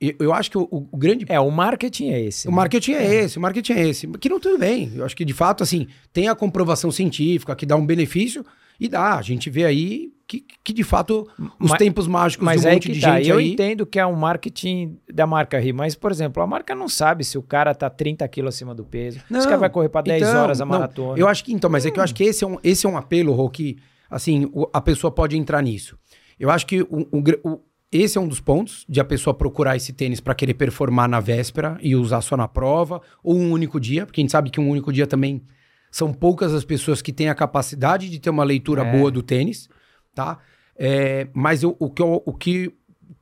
eu, 0.00 0.32
acho 0.32 0.50
que 0.50 0.58
o, 0.58 0.68
o 0.70 0.96
grande 0.96 1.24
É, 1.28 1.40
o 1.40 1.50
marketing 1.50 2.10
é 2.10 2.20
esse. 2.20 2.46
o 2.46 2.50
né? 2.50 2.56
marketing 2.56 2.92
é 2.92 3.14
esse, 3.14 3.38
o 3.38 3.40
marketing 3.40 3.72
é 3.72 3.88
esse. 3.88 4.06
Que 4.18 4.28
não 4.28 4.38
tudo 4.38 4.58
bem. 4.58 4.92
Eu 4.94 5.04
acho 5.04 5.16
que, 5.16 5.24
de 5.24 5.32
fato, 5.32 5.62
assim, 5.62 5.86
tem 6.12 6.28
a 6.28 6.34
comprovação 6.34 6.90
científica 6.90 7.54
que 7.56 7.66
dá 7.66 7.74
um 7.76 7.84
benefício 7.84 8.44
e 8.78 8.88
dá. 8.88 9.16
A 9.16 9.22
gente 9.22 9.50
vê 9.50 9.64
aí 9.64 10.12
que, 10.24 10.44
que 10.62 10.72
de 10.74 10.84
fato, 10.84 11.26
os 11.58 11.70
Mas- 11.70 11.78
tempos 11.78 12.06
mágicos 12.06 12.44
Mas 12.44 12.60
de 12.60 12.66
um 12.66 12.70
aí 12.70 12.74
monte 12.76 12.92
de 12.92 13.00
tá. 13.00 13.16
gente 13.16 13.28
eu 13.30 13.38
aí... 13.38 13.52
entendo 13.52 13.84
que 13.86 13.98
é 13.98 14.06
um 14.06 14.14
marketing 14.14 14.98
da 15.12 15.26
marca 15.26 15.58
rir, 15.58 15.72
mas, 15.72 15.94
por 15.96 16.12
exemplo, 16.12 16.42
a 16.42 16.46
marca 16.46 16.74
não 16.76 16.88
sabe 16.88 17.24
se 17.24 17.36
o 17.38 17.42
cara 17.42 17.74
tá 17.74 17.88
30 17.90 18.28
quilos 18.28 18.54
acima 18.54 18.74
do 18.74 18.84
peso. 18.84 19.20
Não, 19.28 19.38
Esse 19.40 19.48
cara 19.48 19.58
vai 19.58 19.70
correr 19.70 19.88
para 19.88 20.02
10 20.02 20.22
então, 20.22 20.42
horas 20.42 20.60
a 20.60 20.64
não, 20.66 20.72
maratona. 20.72 21.18
Eu 21.18 21.26
acho 21.26 21.42
que, 21.42 21.52
então, 21.52 21.68
mas 21.70 21.84
é 21.86 21.90
que 21.90 21.98
eu 21.98 22.04
acho 22.04 22.14
que 22.14 22.22
esse 22.24 22.44
é 22.44 22.46
um, 22.46 22.58
esse 22.62 22.86
é 22.86 22.88
um 22.88 22.96
apelo, 22.96 23.32
Rô, 23.32 23.48
que, 23.48 23.78
assim, 24.10 24.48
o- 24.52 24.68
a 24.72 24.80
pessoa 24.82 25.10
pode 25.10 25.36
entrar 25.36 25.62
nisso. 25.62 25.98
Eu 26.38 26.50
acho 26.50 26.66
que 26.66 26.82
o, 26.82 27.08
o 27.10 27.22
o- 27.42 27.60
esse 27.90 28.18
é 28.18 28.20
um 28.20 28.28
dos 28.28 28.40
pontos 28.40 28.84
de 28.88 29.00
a 29.00 29.04
pessoa 29.04 29.32
procurar 29.34 29.76
esse 29.76 29.92
tênis 29.92 30.20
para 30.20 30.34
querer 30.34 30.54
performar 30.54 31.08
na 31.08 31.20
véspera 31.20 31.78
e 31.80 31.96
usar 31.96 32.20
só 32.20 32.36
na 32.36 32.46
prova, 32.48 33.00
ou 33.22 33.36
um 33.36 33.50
único 33.52 33.80
dia, 33.80 34.04
porque 34.04 34.20
a 34.20 34.22
gente 34.22 34.30
sabe 34.32 34.50
que 34.50 34.60
um 34.60 34.68
único 34.68 34.92
dia 34.92 35.06
também 35.06 35.42
são 35.90 36.12
poucas 36.12 36.52
as 36.52 36.64
pessoas 36.64 37.00
que 37.00 37.12
têm 37.12 37.28
a 37.30 37.34
capacidade 37.34 38.10
de 38.10 38.18
ter 38.18 38.28
uma 38.30 38.44
leitura 38.44 38.82
É. 38.82 38.92
boa 38.92 39.10
do 39.10 39.22
tênis, 39.22 39.68
tá? 40.14 40.38
É, 40.76 41.28
mas 41.32 41.62
eu- 41.62 41.76
o, 41.78 41.88
que 41.90 42.02
eu- 42.02 42.22
o 42.26 42.32
que 42.34 42.70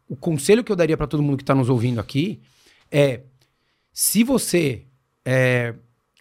o 0.09 0.17
conselho 0.17 0.63
que 0.65 0.71
eu 0.71 0.77
daria 0.77 0.97
para 0.97 1.07
todo 1.07 1.23
mundo 1.23 1.37
que 1.37 1.43
está 1.43 1.55
nos 1.55 1.69
ouvindo 1.69 2.01
aqui 2.01 2.41
é 2.91 3.23
se 3.93 4.23
você 4.25 4.83
é, 5.25 5.75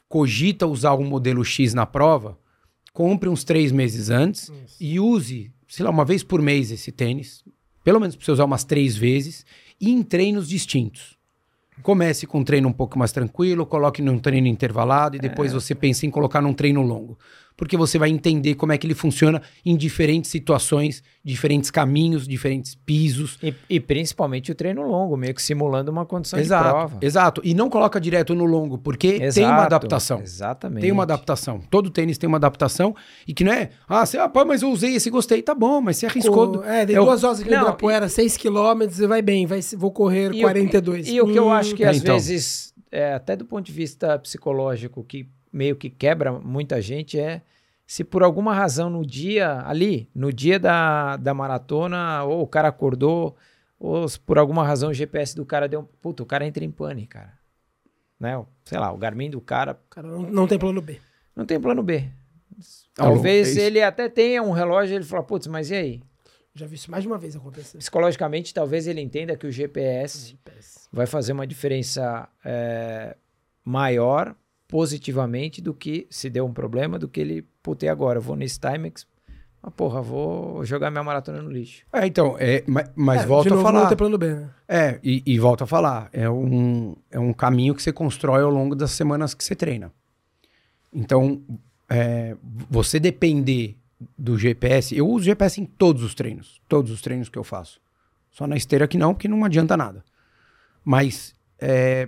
cogita 0.08 0.66
usar 0.66 0.96
um 0.96 1.04
modelo 1.04 1.44
X 1.46 1.74
na 1.74 1.86
prova, 1.86 2.38
compre 2.94 3.28
uns 3.30 3.44
três 3.44 3.72
meses 3.72 4.10
antes 4.10 4.52
e 4.80 5.00
use, 5.00 5.52
sei 5.68 5.84
lá, 5.84 5.92
uma 5.92 6.06
vez 6.06 6.24
por 6.24 6.42
mês 6.42 6.72
esse 6.72 6.92
tênis, 6.92 7.44
pelo 7.86 8.00
menos 8.00 8.16
para 8.16 8.26
você 8.26 8.32
usar 8.32 8.46
umas 8.46 8.64
três 8.64 8.98
vezes, 8.98 9.46
e 9.80 9.92
em 9.92 10.02
treinos 10.02 10.50
distintos. 10.50 11.16
Comece 11.84 12.26
com 12.26 12.40
um 12.40 12.44
treino 12.44 12.68
um 12.68 12.74
pouco 12.74 12.98
mais 12.98 13.12
tranquilo, 13.12 13.64
coloque 13.64 14.02
num 14.02 14.18
treino 14.18 14.48
intervalado 14.48 15.16
e 15.16 15.20
depois 15.20 15.54
você 15.54 15.76
pense 15.76 16.08
em 16.08 16.10
colocar 16.10 16.42
num 16.42 16.54
treino 16.54 16.82
longo. 16.82 17.16
Porque 17.58 17.78
você 17.78 17.98
vai 17.98 18.10
entender 18.10 18.56
como 18.56 18.72
é 18.74 18.78
que 18.78 18.86
ele 18.86 18.94
funciona 18.94 19.42
em 19.66 19.78
diferentes 19.78 20.30
situações, 20.30 21.02
diferentes 21.24 21.72
caminhos, 21.72 22.28
diferentes 22.28 22.76
pisos. 22.76 23.38
E, 23.42 23.54
e 23.70 23.80
principalmente 23.80 24.52
o 24.52 24.56
treino 24.56 24.82
longo, 24.82 25.16
meio 25.16 25.34
que 25.34 25.42
simulando 25.42 25.90
uma 25.90 26.06
condição 26.06 26.38
de 26.38 26.46
Exato, 26.46 26.70
prova. 26.70 26.98
exato. 27.02 27.42
E 27.44 27.54
não 27.54 27.70
coloca 27.70 28.00
direto 28.02 28.36
no 28.36 28.44
longo, 28.44 28.78
porque 28.78 29.14
tem 29.32 29.46
uma 29.46 29.54
Exato, 29.54 29.62
adaptação. 29.62 30.22
Exatamente. 30.22 30.82
Tem 30.82 30.92
uma 30.92 31.04
adaptação. 31.04 31.62
Todo 31.70 31.90
tênis 31.90 32.18
tem 32.18 32.28
uma 32.28 32.38
adaptação. 32.38 32.94
E 33.28 33.34
que 33.34 33.44
não 33.44 33.54
é, 33.54 33.70
ah, 33.88 34.06
você, 34.06 34.18
ah 34.18 34.28
pô, 34.28 34.44
mas 34.44 34.62
eu 34.62 34.70
usei 34.70 34.96
esse 34.96 35.10
gostei. 35.10 35.42
Tá 35.42 35.56
bom, 35.56 35.80
mas 35.80 35.98
você 35.98 36.08
arriscou. 36.08 36.60
Co- 36.60 36.64
É, 36.66 36.86
dei 36.86 36.96
É 36.96 37.00
o- 37.00 37.06
duas 37.06 37.24
horas 37.24 37.40
aqui 37.40 37.50
no 37.50 37.56
Não, 37.56 37.62
Ibirapuera, 37.62 38.10
6 38.10 38.36
km, 38.38 38.82
e 39.02 39.08
vai 39.08 39.22
bem, 39.22 39.46
vai, 39.46 39.62
vou 39.78 39.92
correr 39.92 40.34
E 40.34 40.40
o- 40.40 40.42
42. 40.42 41.08
E 41.08 41.22
o 41.22 41.26
que 41.32 41.40
eu 41.40 41.46
Hum, 41.48 41.52
acho 41.54 41.74
que 41.74 41.84
É, 41.86 41.88
às 41.90 41.98
então. 41.98 42.16
vezes, 42.16 42.74
é, 42.92 43.14
até 43.14 43.36
do 43.36 43.46
ponto 43.46 43.66
de 43.66 43.72
vista 43.72 44.20
psicológico, 44.20 45.04
que 45.04 45.28
meio 45.56 45.76
que 45.76 45.90
quebra 45.90 46.34
muita 46.34 46.82
gente 46.82 47.18
é 47.20 47.42
se 47.88 48.04
por 48.04 48.24
alguma 48.24 48.54
razão 48.54 48.90
no 48.90 49.06
dia 49.06 49.62
ali, 49.66 50.10
no 50.14 50.34
dia 50.34 50.60
da, 50.60 51.16
da 51.18 51.34
maratona, 51.34 52.24
ou 52.24 52.42
o 52.42 52.48
cara 52.48 52.68
acordou, 52.68 53.36
ou 53.80 54.08
se 54.10 54.20
por 54.20 54.38
alguma 54.38 54.66
razão 54.66 54.90
o 54.90 54.94
GPS 54.94 55.36
do 55.36 55.46
cara 55.46 55.68
deu 55.70 55.82
um. 55.82 55.84
Puta, 56.02 56.24
o 56.24 56.26
cara 56.26 56.46
entra 56.46 56.66
em 56.66 56.72
pane, 56.72 57.06
cara. 57.08 57.34
Né? 58.20 58.38
O- 58.38 58.48
Sei 58.66 58.78
lá, 58.80 58.92
o 58.92 58.98
Garmin 58.98 59.30
do 59.30 59.40
cara 59.40 59.80
Cara, 59.90 60.08
não, 60.08 60.24
não 60.24 60.48
tem 60.48 60.58
plano 60.58 60.82
B. 60.82 61.00
não 61.36 61.46
tem 61.46 61.60
plano 61.60 61.84
B. 61.84 62.10
Alô, 62.98 63.14
Talvez 63.14 63.56
é 63.56 63.62
ele 63.62 63.82
até 63.82 64.10
tenha 64.10 64.42
um 64.42 64.52
relógio 64.52 64.94
e 64.94 64.96
ele 64.96 65.04
fala, 65.06 65.22
putz, 65.24 65.46
mas 65.48 65.70
e 65.70 65.76
aí? 65.76 66.04
Já 66.56 66.66
vi 66.66 66.76
isso 66.76 66.90
mais 66.90 67.04
de 67.04 67.08
uma 67.10 67.18
vez 67.18 67.36
acontecer. 67.36 67.78
Psicologicamente, 67.78 68.54
talvez 68.54 68.88
ele 68.88 69.02
entenda 69.02 69.36
que 69.36 69.46
o 69.46 69.52
GPS 69.52 70.38
vai 70.92 71.06
fazer 71.06 71.34
uma 71.34 71.46
diferença 71.46 72.28
é, 72.44 73.16
maior 73.64 74.34
positivamente 74.68 75.62
do 75.62 75.74
que 75.74 76.08
se 76.10 76.30
deu 76.30 76.46
um 76.46 76.54
problema 76.54 76.98
do 77.00 77.08
que 77.08 77.20
ele 77.20 77.46
putei 77.62 77.90
agora, 77.90 78.18
eu 78.20 78.22
vou 78.22 78.36
nesse 78.36 78.60
Timex, 78.60 79.06
ah, 79.62 79.72
porra, 79.72 80.02
vou 80.02 80.64
jogar 80.64 80.92
minha 80.92 81.04
maratona 81.04 81.42
no 81.42 81.50
lixo. 81.52 81.84
É, 81.92 82.06
então, 82.06 82.36
é, 82.40 82.64
ma- 82.68 82.84
mas 82.96 83.24
É, 83.24 83.26
volta 83.26 83.50
de 83.50 83.54
a 83.54 83.56
novo, 83.56 83.66
falar. 83.68 83.82
Não 83.82 83.88
tem 83.88 83.98
plano 83.98 84.18
B, 84.18 84.34
né? 84.36 84.50
É, 84.68 85.00
e, 85.04 85.24
e 85.26 85.40
volta 85.40 85.64
a 85.64 85.68
falar. 85.68 86.08
É 86.14 86.30
um, 86.30 86.96
é 87.10 87.20
um 87.20 87.34
caminho 87.34 87.74
que 87.74 87.82
você 87.82 87.92
constrói 87.92 88.44
ao 88.44 88.52
longo 88.52 88.76
das 88.76 88.92
semanas 88.92 89.34
que 89.34 89.44
você 89.44 89.56
treina. 89.56 89.92
Então, 90.94 91.42
é, 91.90 92.36
você 92.70 93.00
depender 93.00 93.76
do 94.18 94.38
GPS. 94.38 94.96
Eu 94.96 95.08
uso 95.08 95.26
GPS 95.26 95.60
em 95.60 95.66
todos 95.66 96.04
os 96.04 96.14
treinos. 96.14 96.62
Todos 96.70 96.92
os 96.92 97.02
treinos 97.02 97.28
que 97.30 97.38
eu 97.38 97.44
faço. 97.44 97.80
Só 98.30 98.46
na 98.46 98.56
esteira 98.58 98.88
que 98.88 98.98
não, 98.98 99.14
porque 99.14 99.28
não 99.28 99.44
adianta 99.44 99.76
nada. 99.76 100.04
Mas 100.84 101.34
é, 101.60 102.08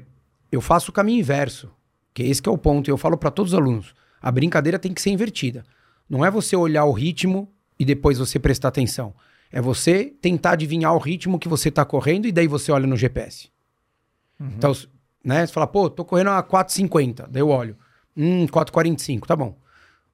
eu 0.52 0.62
faço 0.62 0.92
o 0.92 0.94
caminho 0.94 1.20
inverso. 1.20 1.72
Que 2.18 2.24
esse 2.24 2.42
que 2.42 2.50
é 2.50 2.52
o 2.52 2.58
ponto. 2.58 2.90
E 2.90 2.92
eu 2.92 2.98
falo 2.98 3.16
para 3.16 3.30
todos 3.30 3.54
os 3.54 3.60
alunos. 3.60 3.94
A 4.20 4.32
brincadeira 4.32 4.80
tem 4.80 4.92
que 4.92 5.00
ser 5.02 5.12
invertida. 5.12 5.64
Não 6.10 6.26
é 6.26 6.32
você 6.32 6.56
olhar 6.56 6.84
o 6.86 6.92
ritmo 6.92 7.48
e 7.80 7.86
depois 7.86 8.18
você 8.18 8.40
prestar 8.40 8.70
atenção. 8.70 9.14
É 9.52 9.62
você 9.62 10.06
tentar 10.20 10.52
adivinhar 10.54 10.96
o 10.96 10.98
ritmo 10.98 11.38
que 11.38 11.48
você 11.48 11.70
tá 11.70 11.86
correndo 11.86 12.26
e 12.28 12.32
daí 12.32 12.48
você 12.48 12.72
olha 12.72 12.88
no 12.88 12.98
GPS. 12.98 13.50
Então, 14.40 14.72
s- 14.72 14.88
né, 15.24 15.46
você 15.46 15.54
fala, 15.54 15.68
pô, 15.68 15.90
tô 15.92 16.04
correndo 16.04 16.32
a 16.32 16.42
4,50. 16.42 17.28
Daí 17.30 17.42
eu 17.42 17.50
olho. 17.50 17.78
Hum, 18.16 18.48
4,45, 18.48 19.28
tá 19.28 19.36
bom. 19.36 19.56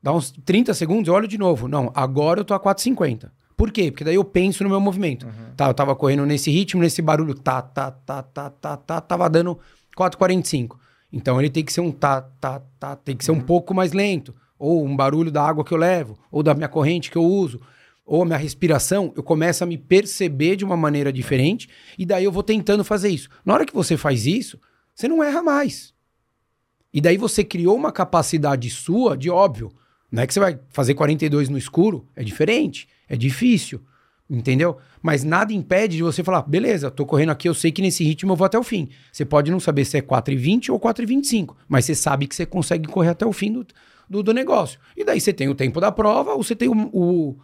Dá 0.02 0.12
uns 0.12 0.32
30 0.44 0.74
segundos, 0.74 1.08
eu 1.08 1.14
olho 1.14 1.28
de 1.28 1.38
novo. 1.38 1.70
Não, 1.70 1.90
agora 1.96 2.42
eu 2.42 2.44
tô 2.44 2.54
a 2.54 2.60
4,50. 2.60 3.32
Por 3.56 3.72
quê? 3.72 3.90
Porque 3.92 4.04
daí 4.04 4.16
eu 4.16 4.26
penso 4.26 4.62
no 4.64 4.70
meu 4.70 4.82
movimento. 4.82 5.26
Tá, 5.56 5.68
eu 5.70 5.74
tava 5.74 5.96
correndo 5.96 6.26
nesse 6.26 6.52
ritmo, 6.52 6.82
nesse 6.82 7.02
barulho, 7.02 7.34
tá, 7.34 7.62
tá, 7.62 7.92
tá, 7.92 8.22
tá, 8.24 8.50
tá, 8.50 8.76
tá, 8.78 9.00
tava 9.00 9.30
dando 9.30 9.58
4,45. 9.98 10.76
Então 11.14 11.40
ele 11.40 11.52
tem 11.52 11.64
que 11.64 11.72
ser 11.72 11.82
um 11.82 11.92
tá, 11.92 12.22
tá, 12.22 12.60
tá, 12.80 12.96
tem 12.96 13.16
que 13.16 13.24
ser 13.24 13.32
um 13.32 13.40
pouco 13.40 13.72
mais 13.72 13.94
lento. 13.94 14.34
Ou 14.58 14.84
um 14.84 14.96
barulho 14.96 15.30
da 15.30 15.44
água 15.44 15.64
que 15.64 15.72
eu 15.72 15.78
levo, 15.78 16.18
ou 16.32 16.42
da 16.42 16.56
minha 16.56 16.68
corrente 16.68 17.12
que 17.12 17.18
eu 17.18 17.24
uso, 17.24 17.62
ou 18.04 18.24
a 18.24 18.26
minha 18.26 18.38
respiração, 18.38 19.14
eu 19.16 19.22
começo 19.22 19.64
a 19.64 19.68
me 19.68 19.78
perceber 19.78 20.56
de 20.56 20.66
uma 20.66 20.76
maneira 20.76 21.14
diferente, 21.14 21.70
e 21.98 22.06
daí 22.06 22.24
eu 22.24 22.32
vou 22.32 22.42
tentando 22.42 22.84
fazer 22.84 23.10
isso. 23.10 23.30
Na 23.46 23.54
hora 23.54 23.66
que 23.66 23.74
você 23.74 23.96
faz 23.96 24.26
isso, 24.26 24.60
você 24.96 25.08
não 25.08 25.24
erra 25.24 25.44
mais. 25.44 25.94
E 26.92 27.00
daí 27.00 27.18
você 27.18 27.44
criou 27.44 27.76
uma 27.76 27.92
capacidade 27.92 28.70
sua 28.70 29.16
de 29.16 29.30
óbvio. 29.30 29.72
Não 30.12 30.24
é 30.24 30.28
que 30.28 30.34
você 30.34 30.40
vai 30.40 30.60
fazer 30.70 30.96
42 30.96 31.50
no 31.50 31.58
escuro, 31.58 32.08
é 32.16 32.24
diferente, 32.24 32.88
é 33.08 33.16
difícil. 33.16 33.82
Entendeu? 34.30 34.78
Mas 35.02 35.24
nada 35.24 35.54
impede 35.54 35.98
de 35.98 36.04
você 36.04 36.24
falar, 36.24 36.42
beleza, 36.44 36.90
tô 36.90 37.06
correndo 37.06 37.32
aqui, 37.32 37.48
eu 37.48 37.54
sei 37.54 37.72
que 37.72 37.82
nesse 37.82 38.04
ritmo 38.04 38.32
eu 38.32 38.36
vou 38.36 38.46
até 38.46 38.58
o 38.58 38.64
fim. 38.64 38.90
Você 39.12 39.26
pode 39.26 39.52
não 39.52 39.60
saber 39.60 39.86
se 39.86 39.98
é 39.98 40.02
4,20 40.02 40.70
ou 40.70 40.80
4,25, 40.80 41.56
mas 41.68 41.86
você 41.86 41.94
sabe 41.94 42.26
que 42.26 42.36
você 42.36 42.46
consegue 42.46 42.88
correr 42.88 43.10
até 43.10 43.26
o 43.26 43.34
fim 43.34 43.52
do, 43.52 43.68
do, 44.10 44.24
do 44.24 44.34
negócio. 44.34 44.80
E 44.96 45.04
daí 45.04 45.20
você 45.20 45.34
tem 45.34 45.50
o 45.50 45.56
tempo 45.56 45.80
da 45.82 45.92
prova, 45.92 46.34
ou 46.34 46.42
você 46.44 46.56
tem 46.56 46.70
o, 46.70 46.90
o- 46.94 47.38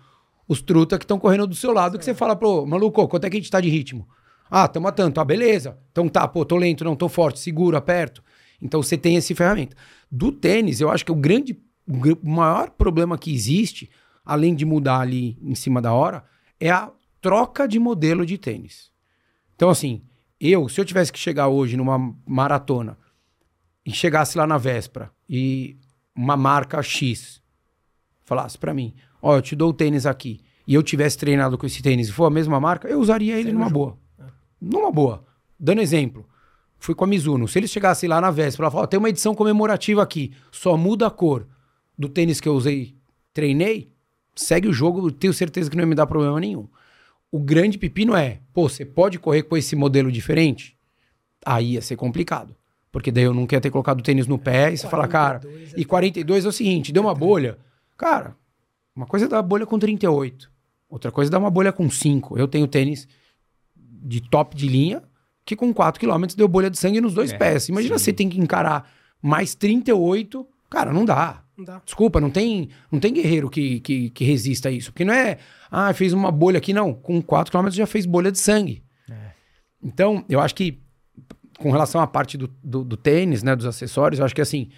os 0.48 0.62
truta 0.62 0.98
que 0.98 1.04
estão 1.04 1.20
correndo 1.20 1.46
do 1.46 1.54
seu 1.54 1.72
lado, 1.72 2.00
que 2.00 2.04
você 2.06 2.14
fala, 2.16 2.36
pô, 2.36 2.66
maluco, 2.66 3.08
quanto 3.08 3.26
é 3.26 3.30
que 3.30 3.38
a 3.38 3.40
gente 3.40 3.52
tá 3.52 3.62
de 3.62 3.70
ritmo? 3.70 4.08
Ah, 4.50 4.68
tamo 4.68 4.88
a 4.88 4.92
tanto. 4.92 5.20
Ah, 5.22 5.26
beleza. 5.26 5.78
Então 5.92 6.10
tá, 6.10 6.28
pô, 6.28 6.44
tô 6.44 6.56
lento, 6.58 6.84
não, 6.84 6.96
tô 6.96 7.08
forte, 7.08 7.40
seguro, 7.40 7.78
aperto. 7.78 8.24
Então 8.60 8.82
você 8.82 8.98
tem 8.98 9.16
esse 9.16 9.36
ferramenta. 9.36 9.76
Do 10.10 10.32
tênis, 10.32 10.82
eu 10.82 10.90
acho 10.90 11.06
que 11.06 11.12
o 11.12 11.16
grande, 11.16 11.60
o 11.88 11.98
gr- 11.98 12.18
o 12.24 12.30
maior 12.30 12.72
problema 12.72 13.16
que 13.16 13.32
existe, 13.32 13.92
além 14.26 14.56
de 14.56 14.66
mudar 14.66 15.02
ali 15.02 15.38
em 15.44 15.54
cima 15.54 15.80
da 15.80 15.94
hora, 15.94 16.24
é 16.60 16.70
a 16.70 16.92
troca 17.22 17.68
de 17.68 17.80
modelo 17.80 18.26
de 18.26 18.38
tênis. 18.38 18.92
Então, 19.56 19.70
assim, 19.70 20.02
eu, 20.40 20.70
se 20.70 20.80
eu 20.80 20.86
tivesse 20.86 21.12
que 21.12 21.20
chegar 21.20 21.48
hoje 21.48 21.76
numa 21.76 22.14
maratona 22.26 22.98
e 23.86 23.92
chegasse 23.92 24.38
lá 24.38 24.48
na 24.48 24.58
véspera 24.58 25.12
e 25.28 25.78
uma 26.16 26.38
marca 26.38 26.82
X 26.82 27.42
falasse 28.24 28.58
pra 28.58 28.74
mim, 28.74 28.94
ó, 29.22 29.36
eu 29.36 29.42
te 29.42 29.56
dou 29.56 29.72
o 29.72 29.74
tênis 29.74 30.06
aqui, 30.06 30.42
e 30.68 30.76
eu 30.76 30.84
tivesse 30.84 31.18
treinado 31.18 31.58
com 31.58 31.66
esse 31.66 31.82
tênis 31.82 32.10
e 32.10 32.12
for 32.12 32.26
a 32.26 32.30
mesma 32.30 32.60
marca, 32.60 32.88
eu 32.88 33.00
usaria 33.00 33.40
ele 33.40 33.52
numa 33.52 33.70
boa. 33.70 33.98
Numa 34.62 34.92
boa. 34.92 35.26
Dando 35.60 35.82
exemplo, 35.82 36.30
fui 36.78 36.94
com 36.94 37.06
a 37.06 37.08
Mizuno. 37.08 37.48
Se 37.48 37.58
eles 37.58 37.72
chegassem 37.72 38.08
lá 38.08 38.22
na 38.22 38.30
véspera 38.30 38.68
e 38.68 38.72
falassem, 38.72 38.84
ó, 38.84 38.86
tem 38.86 39.00
uma 39.00 39.10
edição 39.10 39.34
comemorativa 39.34 40.04
aqui, 40.04 40.32
só 40.52 40.78
muda 40.78 41.08
a 41.08 41.10
cor 41.10 41.48
do 41.98 42.08
tênis 42.08 42.40
que 42.40 42.48
eu 42.48 42.54
usei, 42.54 42.96
treinei, 43.34 43.92
segue 44.40 44.68
o 44.68 44.74
jogo, 44.74 45.12
tenho 45.12 45.34
certeza 45.34 45.70
que 45.70 45.76
não 45.76 45.84
ia 45.84 45.88
me 45.88 45.96
dar 45.96 46.08
problema 46.08 46.40
nenhum. 46.40 46.68
O 47.32 47.40
grande 47.40 47.78
pepino 47.78 48.16
é, 48.16 48.40
pô, 48.54 48.68
você 48.68 48.86
pode 48.86 49.20
correr 49.20 49.44
com 49.44 49.56
esse 49.56 49.76
modelo 49.76 50.12
diferente? 50.12 50.76
Aí 51.46 51.74
ia 51.74 51.82
ser 51.82 51.96
complicado. 51.96 52.56
Porque 52.92 53.12
daí 53.12 53.24
eu 53.26 53.34
nunca 53.34 53.56
ia 53.56 53.62
ter 53.62 53.70
colocado 53.70 54.00
o 54.00 54.04
tênis 54.04 54.26
no 54.26 54.40
pé 54.40 54.74
e 54.74 54.78
você 54.78 54.88
fala, 54.88 55.08
cara, 55.08 55.40
42 55.40 55.74
e 55.78 55.86
42 55.86 56.46
é 56.46 56.48
o 56.48 56.52
seguinte, 56.52 56.92
deu 56.92 57.04
uma 57.04 57.14
bolha. 57.14 57.58
Cara, 57.96 58.36
uma 58.96 59.06
coisa 59.06 59.26
é 59.26 59.30
dar 59.30 59.42
bolha 59.44 59.66
com 59.66 59.78
38, 59.78 60.50
outra 60.90 61.12
coisa 61.12 61.30
é 61.30 61.32
dar 61.32 61.38
uma 61.40 61.52
bolha 61.52 61.72
com 61.72 61.88
5. 61.90 62.38
Eu 62.38 62.48
tenho 62.48 62.68
tênis 62.68 63.08
de 63.76 64.22
top 64.22 64.56
de 64.56 64.68
linha 64.68 65.04
que 65.46 65.56
com 65.56 65.72
4 65.74 66.00
km 66.00 66.26
deu 66.36 66.48
bolha 66.48 66.70
de 66.70 66.80
sangue 66.80 67.00
nos 67.02 67.14
dois 67.14 67.32
É, 67.32 67.38
pés. 67.38 67.70
Imagina 67.70 67.98
sim. 67.98 68.06
você 68.06 68.14
tem 68.14 68.28
que 68.30 68.40
encarar 68.40 68.90
mais 69.22 69.54
38, 69.54 70.48
cara, 70.70 70.92
não 70.92 71.06
dá. 71.06 71.44
Não 71.60 71.66
dá. 71.66 71.82
Desculpa, 71.84 72.22
não 72.22 72.30
tem, 72.30 72.70
não 72.90 73.02
tem 73.02 73.14
guerreiro 73.14 73.50
que, 73.50 73.82
que, 73.82 74.10
que 74.12 74.24
resista 74.24 74.70
a 74.70 74.72
isso. 74.72 74.94
Porque 74.94 75.04
não 75.04 75.14
é, 75.14 75.38
ah, 75.70 75.94
fez 75.94 76.14
uma 76.14 76.32
bolha 76.32 76.58
aqui, 76.58 76.72
não. 76.72 76.94
Com 76.94 77.22
4 77.22 77.52
km 77.52 77.70
já 77.70 77.86
fez 77.86 78.06
bolha 78.06 78.32
de 78.32 78.40
sangue. 78.40 78.82
Então, 79.82 80.26
eu 80.28 80.40
acho 80.40 80.56
que, 80.56 80.82
com 81.58 81.72
relação 81.72 82.02
à 82.02 82.08
parte 82.08 82.38
do, 82.38 82.48
do, 82.64 82.84
do 82.84 82.98
tênis, 82.98 83.44
né, 83.44 83.56
dos 83.56 83.66
acessórios, 83.66 84.20
eu 84.20 84.26
acho 84.26 84.36
que 84.36 84.42
assim, 84.42 84.70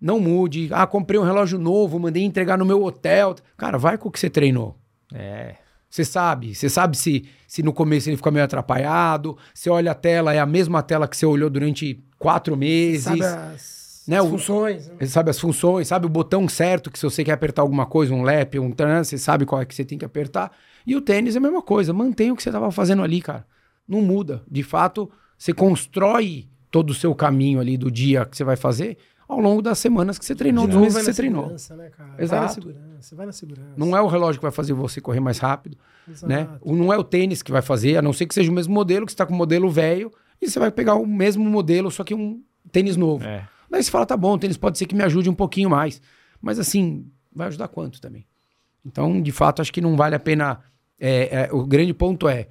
não 0.00 0.18
mude. 0.18 0.68
Ah, 0.72 0.86
comprei 0.86 1.20
um 1.20 1.24
relógio 1.24 1.58
novo, 1.58 1.98
mandei 1.98 2.22
entregar 2.22 2.56
no 2.56 2.64
meu 2.64 2.82
hotel. 2.82 3.34
Cara, 3.56 3.76
vai 3.76 3.98
com 3.98 4.08
o 4.08 4.12
que 4.12 4.18
você 4.18 4.30
treinou. 4.30 4.78
É. 5.14 5.56
Você 5.90 6.04
sabe, 6.04 6.54
você 6.54 6.68
sabe 6.68 6.96
se, 6.96 7.28
se 7.48 7.62
no 7.62 7.72
começo 7.72 8.08
ele 8.08 8.16
fica 8.16 8.30
meio 8.30 8.44
atrapalhado, 8.44 9.36
você 9.52 9.68
olha 9.68 9.90
a 9.90 9.94
tela, 9.94 10.32
é 10.32 10.38
a 10.38 10.46
mesma 10.46 10.82
tela 10.84 11.08
que 11.08 11.16
você 11.16 11.26
olhou 11.26 11.50
durante 11.50 12.02
quatro 12.16 12.56
meses. 12.56 13.04
Sabe 13.04 13.24
as, 13.24 13.79
Né, 14.10 14.18
as 14.18 14.24
o- 14.26 14.30
funções. 14.30 14.88
né? 14.88 14.94
Você 15.00 15.06
sabe 15.06 15.30
as 15.30 15.38
funções, 15.40 15.88
sabe 15.88 16.06
o 16.06 16.08
botão 16.08 16.48
certo 16.48 16.90
que 16.90 16.98
se 16.98 17.04
você 17.04 17.22
quer 17.24 17.32
apertar 17.32 17.62
alguma 17.62 17.86
coisa, 17.86 18.12
um 18.12 18.22
lap, 18.22 18.58
um 18.58 18.70
tran, 18.70 19.02
você 19.04 19.16
sabe 19.16 19.46
qual 19.46 19.60
é 19.60 19.64
que 19.64 19.74
você 19.74 19.84
tem 19.84 19.96
que 19.98 20.04
apertar. 20.04 20.50
E 20.86 20.96
o 20.96 21.00
tênis 21.00 21.34
é 21.34 21.38
a 21.38 21.40
mesma 21.40 21.62
coisa, 21.62 21.92
mantém 21.92 22.30
o 22.32 22.36
que 22.36 22.42
você 22.42 22.48
estava 22.48 22.70
fazendo 22.70 23.02
ali, 23.02 23.20
cara. 23.22 23.46
Não 23.88 24.00
muda. 24.02 24.42
De 24.50 24.62
fato, 24.62 25.10
você 25.36 25.52
constrói 25.52 26.46
todo 26.70 26.90
o 26.90 26.94
seu 26.94 27.14
caminho 27.14 27.60
ali 27.60 27.76
do 27.76 27.90
dia 27.90 28.24
que 28.24 28.36
você 28.36 28.44
vai 28.44 28.56
fazer 28.56 28.96
ao 29.28 29.38
longo 29.40 29.62
das 29.62 29.78
semanas 29.78 30.18
que 30.18 30.24
você 30.24 30.34
treinou, 30.34 30.64
De 30.64 30.68
dos 30.72 30.74
novo, 30.74 30.84
meses 30.86 30.94
vai 30.94 31.02
que 31.04 31.12
você 31.12 31.16
treinou. 31.16 31.42
segurança, 31.42 31.76
Né, 31.76 31.90
cara? 31.90 32.10
Exato. 32.18 32.30
Vai 32.30 32.40
na 32.40 32.48
segurança, 32.48 33.16
vai 33.16 33.26
na 33.26 33.32
segurança. 33.32 33.68
Não 33.76 33.96
é 33.96 34.00
o 34.00 34.06
relógio 34.08 34.40
que 34.40 34.44
vai 34.44 34.50
fazer 34.52 34.72
você 34.72 35.00
correr 35.00 35.20
mais 35.20 35.38
rápido, 35.38 35.76
Exato. 36.08 36.26
né? 36.26 36.48
O- 36.60 36.74
Não 36.74 36.92
é 36.92 36.98
o 36.98 37.04
tênis 37.04 37.40
que 37.42 37.52
vai 37.52 37.62
fazer, 37.62 37.96
a 37.96 38.02
não 38.02 38.12
ser 38.12 38.26
que 38.26 38.34
seja 38.34 38.50
o 38.50 38.54
mesmo 38.54 38.74
modelo, 38.74 39.06
que 39.06 39.12
você 39.12 39.16
tá 39.18 39.24
com 39.26 39.32
o 39.34 39.36
modelo 39.36 39.70
velho, 39.70 40.10
e 40.42 40.48
você 40.50 40.58
vai 40.58 40.70
pegar 40.70 40.94
o 40.94 41.06
mesmo 41.06 41.44
modelo, 41.44 41.90
só 41.90 42.02
que 42.02 42.14
um 42.14 42.42
tênis 42.72 42.96
novo. 42.96 43.24
É. 43.24 43.46
Daí 43.70 43.82
você 43.82 43.90
fala, 43.90 44.04
tá 44.04 44.16
bom, 44.16 44.34
o 44.34 44.38
tênis 44.38 44.56
pode 44.56 44.76
ser 44.76 44.86
que 44.86 44.94
me 44.94 45.04
ajude 45.04 45.30
um 45.30 45.34
pouquinho 45.34 45.70
mais. 45.70 46.02
Mas 46.42 46.58
assim, 46.58 47.06
vai 47.32 47.46
ajudar 47.46 47.68
quanto 47.68 48.00
também? 48.00 48.26
Então, 48.84 49.20
de 49.20 49.30
fato, 49.30 49.62
acho 49.62 49.72
que 49.72 49.80
não 49.80 49.96
vale 49.96 50.14
a 50.14 50.18
pena. 50.18 50.60
é, 50.98 51.44
é, 51.44 51.52
o 51.52 51.64
grande 51.64 51.94
ponto 51.94 52.28
é. 52.28 52.48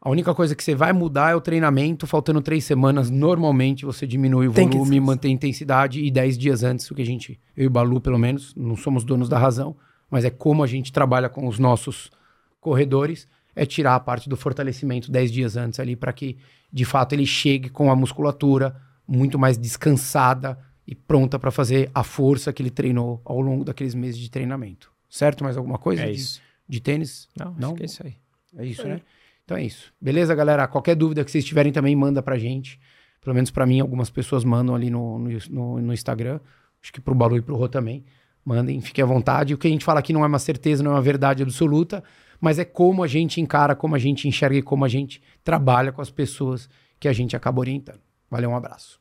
A 0.00 0.10
única 0.10 0.34
coisa 0.34 0.54
que 0.54 0.62
você 0.62 0.74
vai 0.74 0.92
mudar 0.92 1.32
é 1.32 1.34
o 1.34 1.40
treinamento. 1.40 2.06
Faltando 2.06 2.40
três 2.40 2.64
semanas, 2.64 3.10
normalmente 3.10 3.84
você 3.84 4.06
diminui 4.06 4.48
o 4.48 4.52
Tem 4.52 4.68
volume, 4.68 5.00
mantém 5.00 5.32
a 5.32 5.34
intensidade. 5.34 6.04
E 6.04 6.10
dez 6.10 6.38
dias 6.38 6.62
antes, 6.62 6.90
o 6.90 6.94
que 6.94 7.02
a 7.02 7.06
gente, 7.06 7.40
eu 7.56 7.64
e 7.64 7.66
o 7.66 7.70
Balu, 7.70 8.00
pelo 8.00 8.18
menos, 8.18 8.54
não 8.54 8.76
somos 8.76 9.04
donos 9.04 9.28
da 9.28 9.38
razão, 9.38 9.76
mas 10.10 10.24
é 10.24 10.30
como 10.30 10.62
a 10.62 10.66
gente 10.66 10.92
trabalha 10.92 11.28
com 11.28 11.46
os 11.48 11.58
nossos 11.58 12.10
corredores, 12.60 13.26
é 13.54 13.66
tirar 13.66 13.94
a 13.94 14.00
parte 14.00 14.28
do 14.28 14.36
fortalecimento 14.36 15.10
dez 15.10 15.32
dias 15.32 15.56
antes 15.56 15.80
ali, 15.80 15.96
para 15.96 16.12
que 16.12 16.36
de 16.72 16.84
fato 16.84 17.12
ele 17.12 17.26
chegue 17.26 17.68
com 17.68 17.90
a 17.90 17.96
musculatura 17.96 18.76
muito 19.06 19.38
mais 19.38 19.56
descansada 19.58 20.58
e 20.86 20.94
pronta 20.94 21.38
para 21.38 21.50
fazer 21.50 21.90
a 21.94 22.02
força 22.04 22.52
que 22.52 22.62
ele 22.62 22.70
treinou 22.70 23.20
ao 23.24 23.40
longo 23.40 23.64
daqueles 23.64 23.94
meses 23.94 24.18
de 24.18 24.30
treinamento. 24.30 24.92
Certo? 25.08 25.42
Mais 25.44 25.56
alguma 25.56 25.78
coisa 25.78 26.02
É 26.02 26.06
de, 26.06 26.12
isso. 26.12 26.40
de 26.68 26.80
tênis? 26.80 27.28
Não, 27.38 27.54
Não? 27.58 27.76
é 27.80 27.84
isso 27.84 28.02
aí. 28.04 28.14
É 28.56 28.64
isso, 28.64 28.86
né? 28.86 29.00
Então 29.44 29.56
é 29.56 29.62
isso. 29.64 29.92
Beleza, 30.00 30.34
galera? 30.34 30.66
Qualquer 30.66 30.94
dúvida 30.96 31.24
que 31.24 31.30
vocês 31.30 31.44
tiverem 31.44 31.72
também, 31.72 31.94
manda 31.94 32.22
pra 32.22 32.36
gente. 32.38 32.78
Pelo 33.20 33.34
menos 33.34 33.50
pra 33.50 33.66
mim, 33.66 33.80
algumas 33.80 34.10
pessoas 34.10 34.44
mandam 34.44 34.74
ali 34.74 34.90
no, 34.90 35.18
no, 35.18 35.28
no- 35.50 35.80
no 35.80 35.92
Instagram. 35.92 36.40
Acho 36.82 36.92
que 36.92 37.00
pro 37.00 37.14
Balu 37.14 37.36
e 37.36 37.42
pro 37.42 37.56
Rô 37.56 37.68
também. 37.68 38.04
Mandem, 38.44 38.80
fiquem 38.80 39.02
à 39.02 39.06
vontade. 39.06 39.54
O 39.54 39.58
que 39.58 39.66
a 39.66 39.70
gente 39.70 39.84
fala 39.84 39.98
aqui 40.00 40.12
não 40.12 40.22
é 40.24 40.26
uma 40.26 40.38
certeza, 40.38 40.82
não 40.82 40.92
é 40.92 40.94
uma 40.94 41.02
verdade 41.02 41.42
absoluta, 41.42 42.02
mas 42.40 42.58
é 42.60 42.64
como 42.64 43.02
a 43.02 43.06
gente 43.08 43.40
encara, 43.40 43.74
como 43.74 43.94
a 43.96 43.98
gente 43.98 44.28
enxerga 44.28 44.56
e 44.56 44.62
como 44.62 44.84
a 44.84 44.88
gente 44.88 45.20
trabalha 45.42 45.90
com 45.90 46.00
as 46.00 46.10
pessoas 46.10 46.68
que 47.00 47.08
a 47.08 47.12
gente 47.12 47.34
acaba 47.36 47.58
orientando. 47.60 48.00
Valeu, 48.30 48.50
um 48.50 48.56
abraço. 48.56 48.98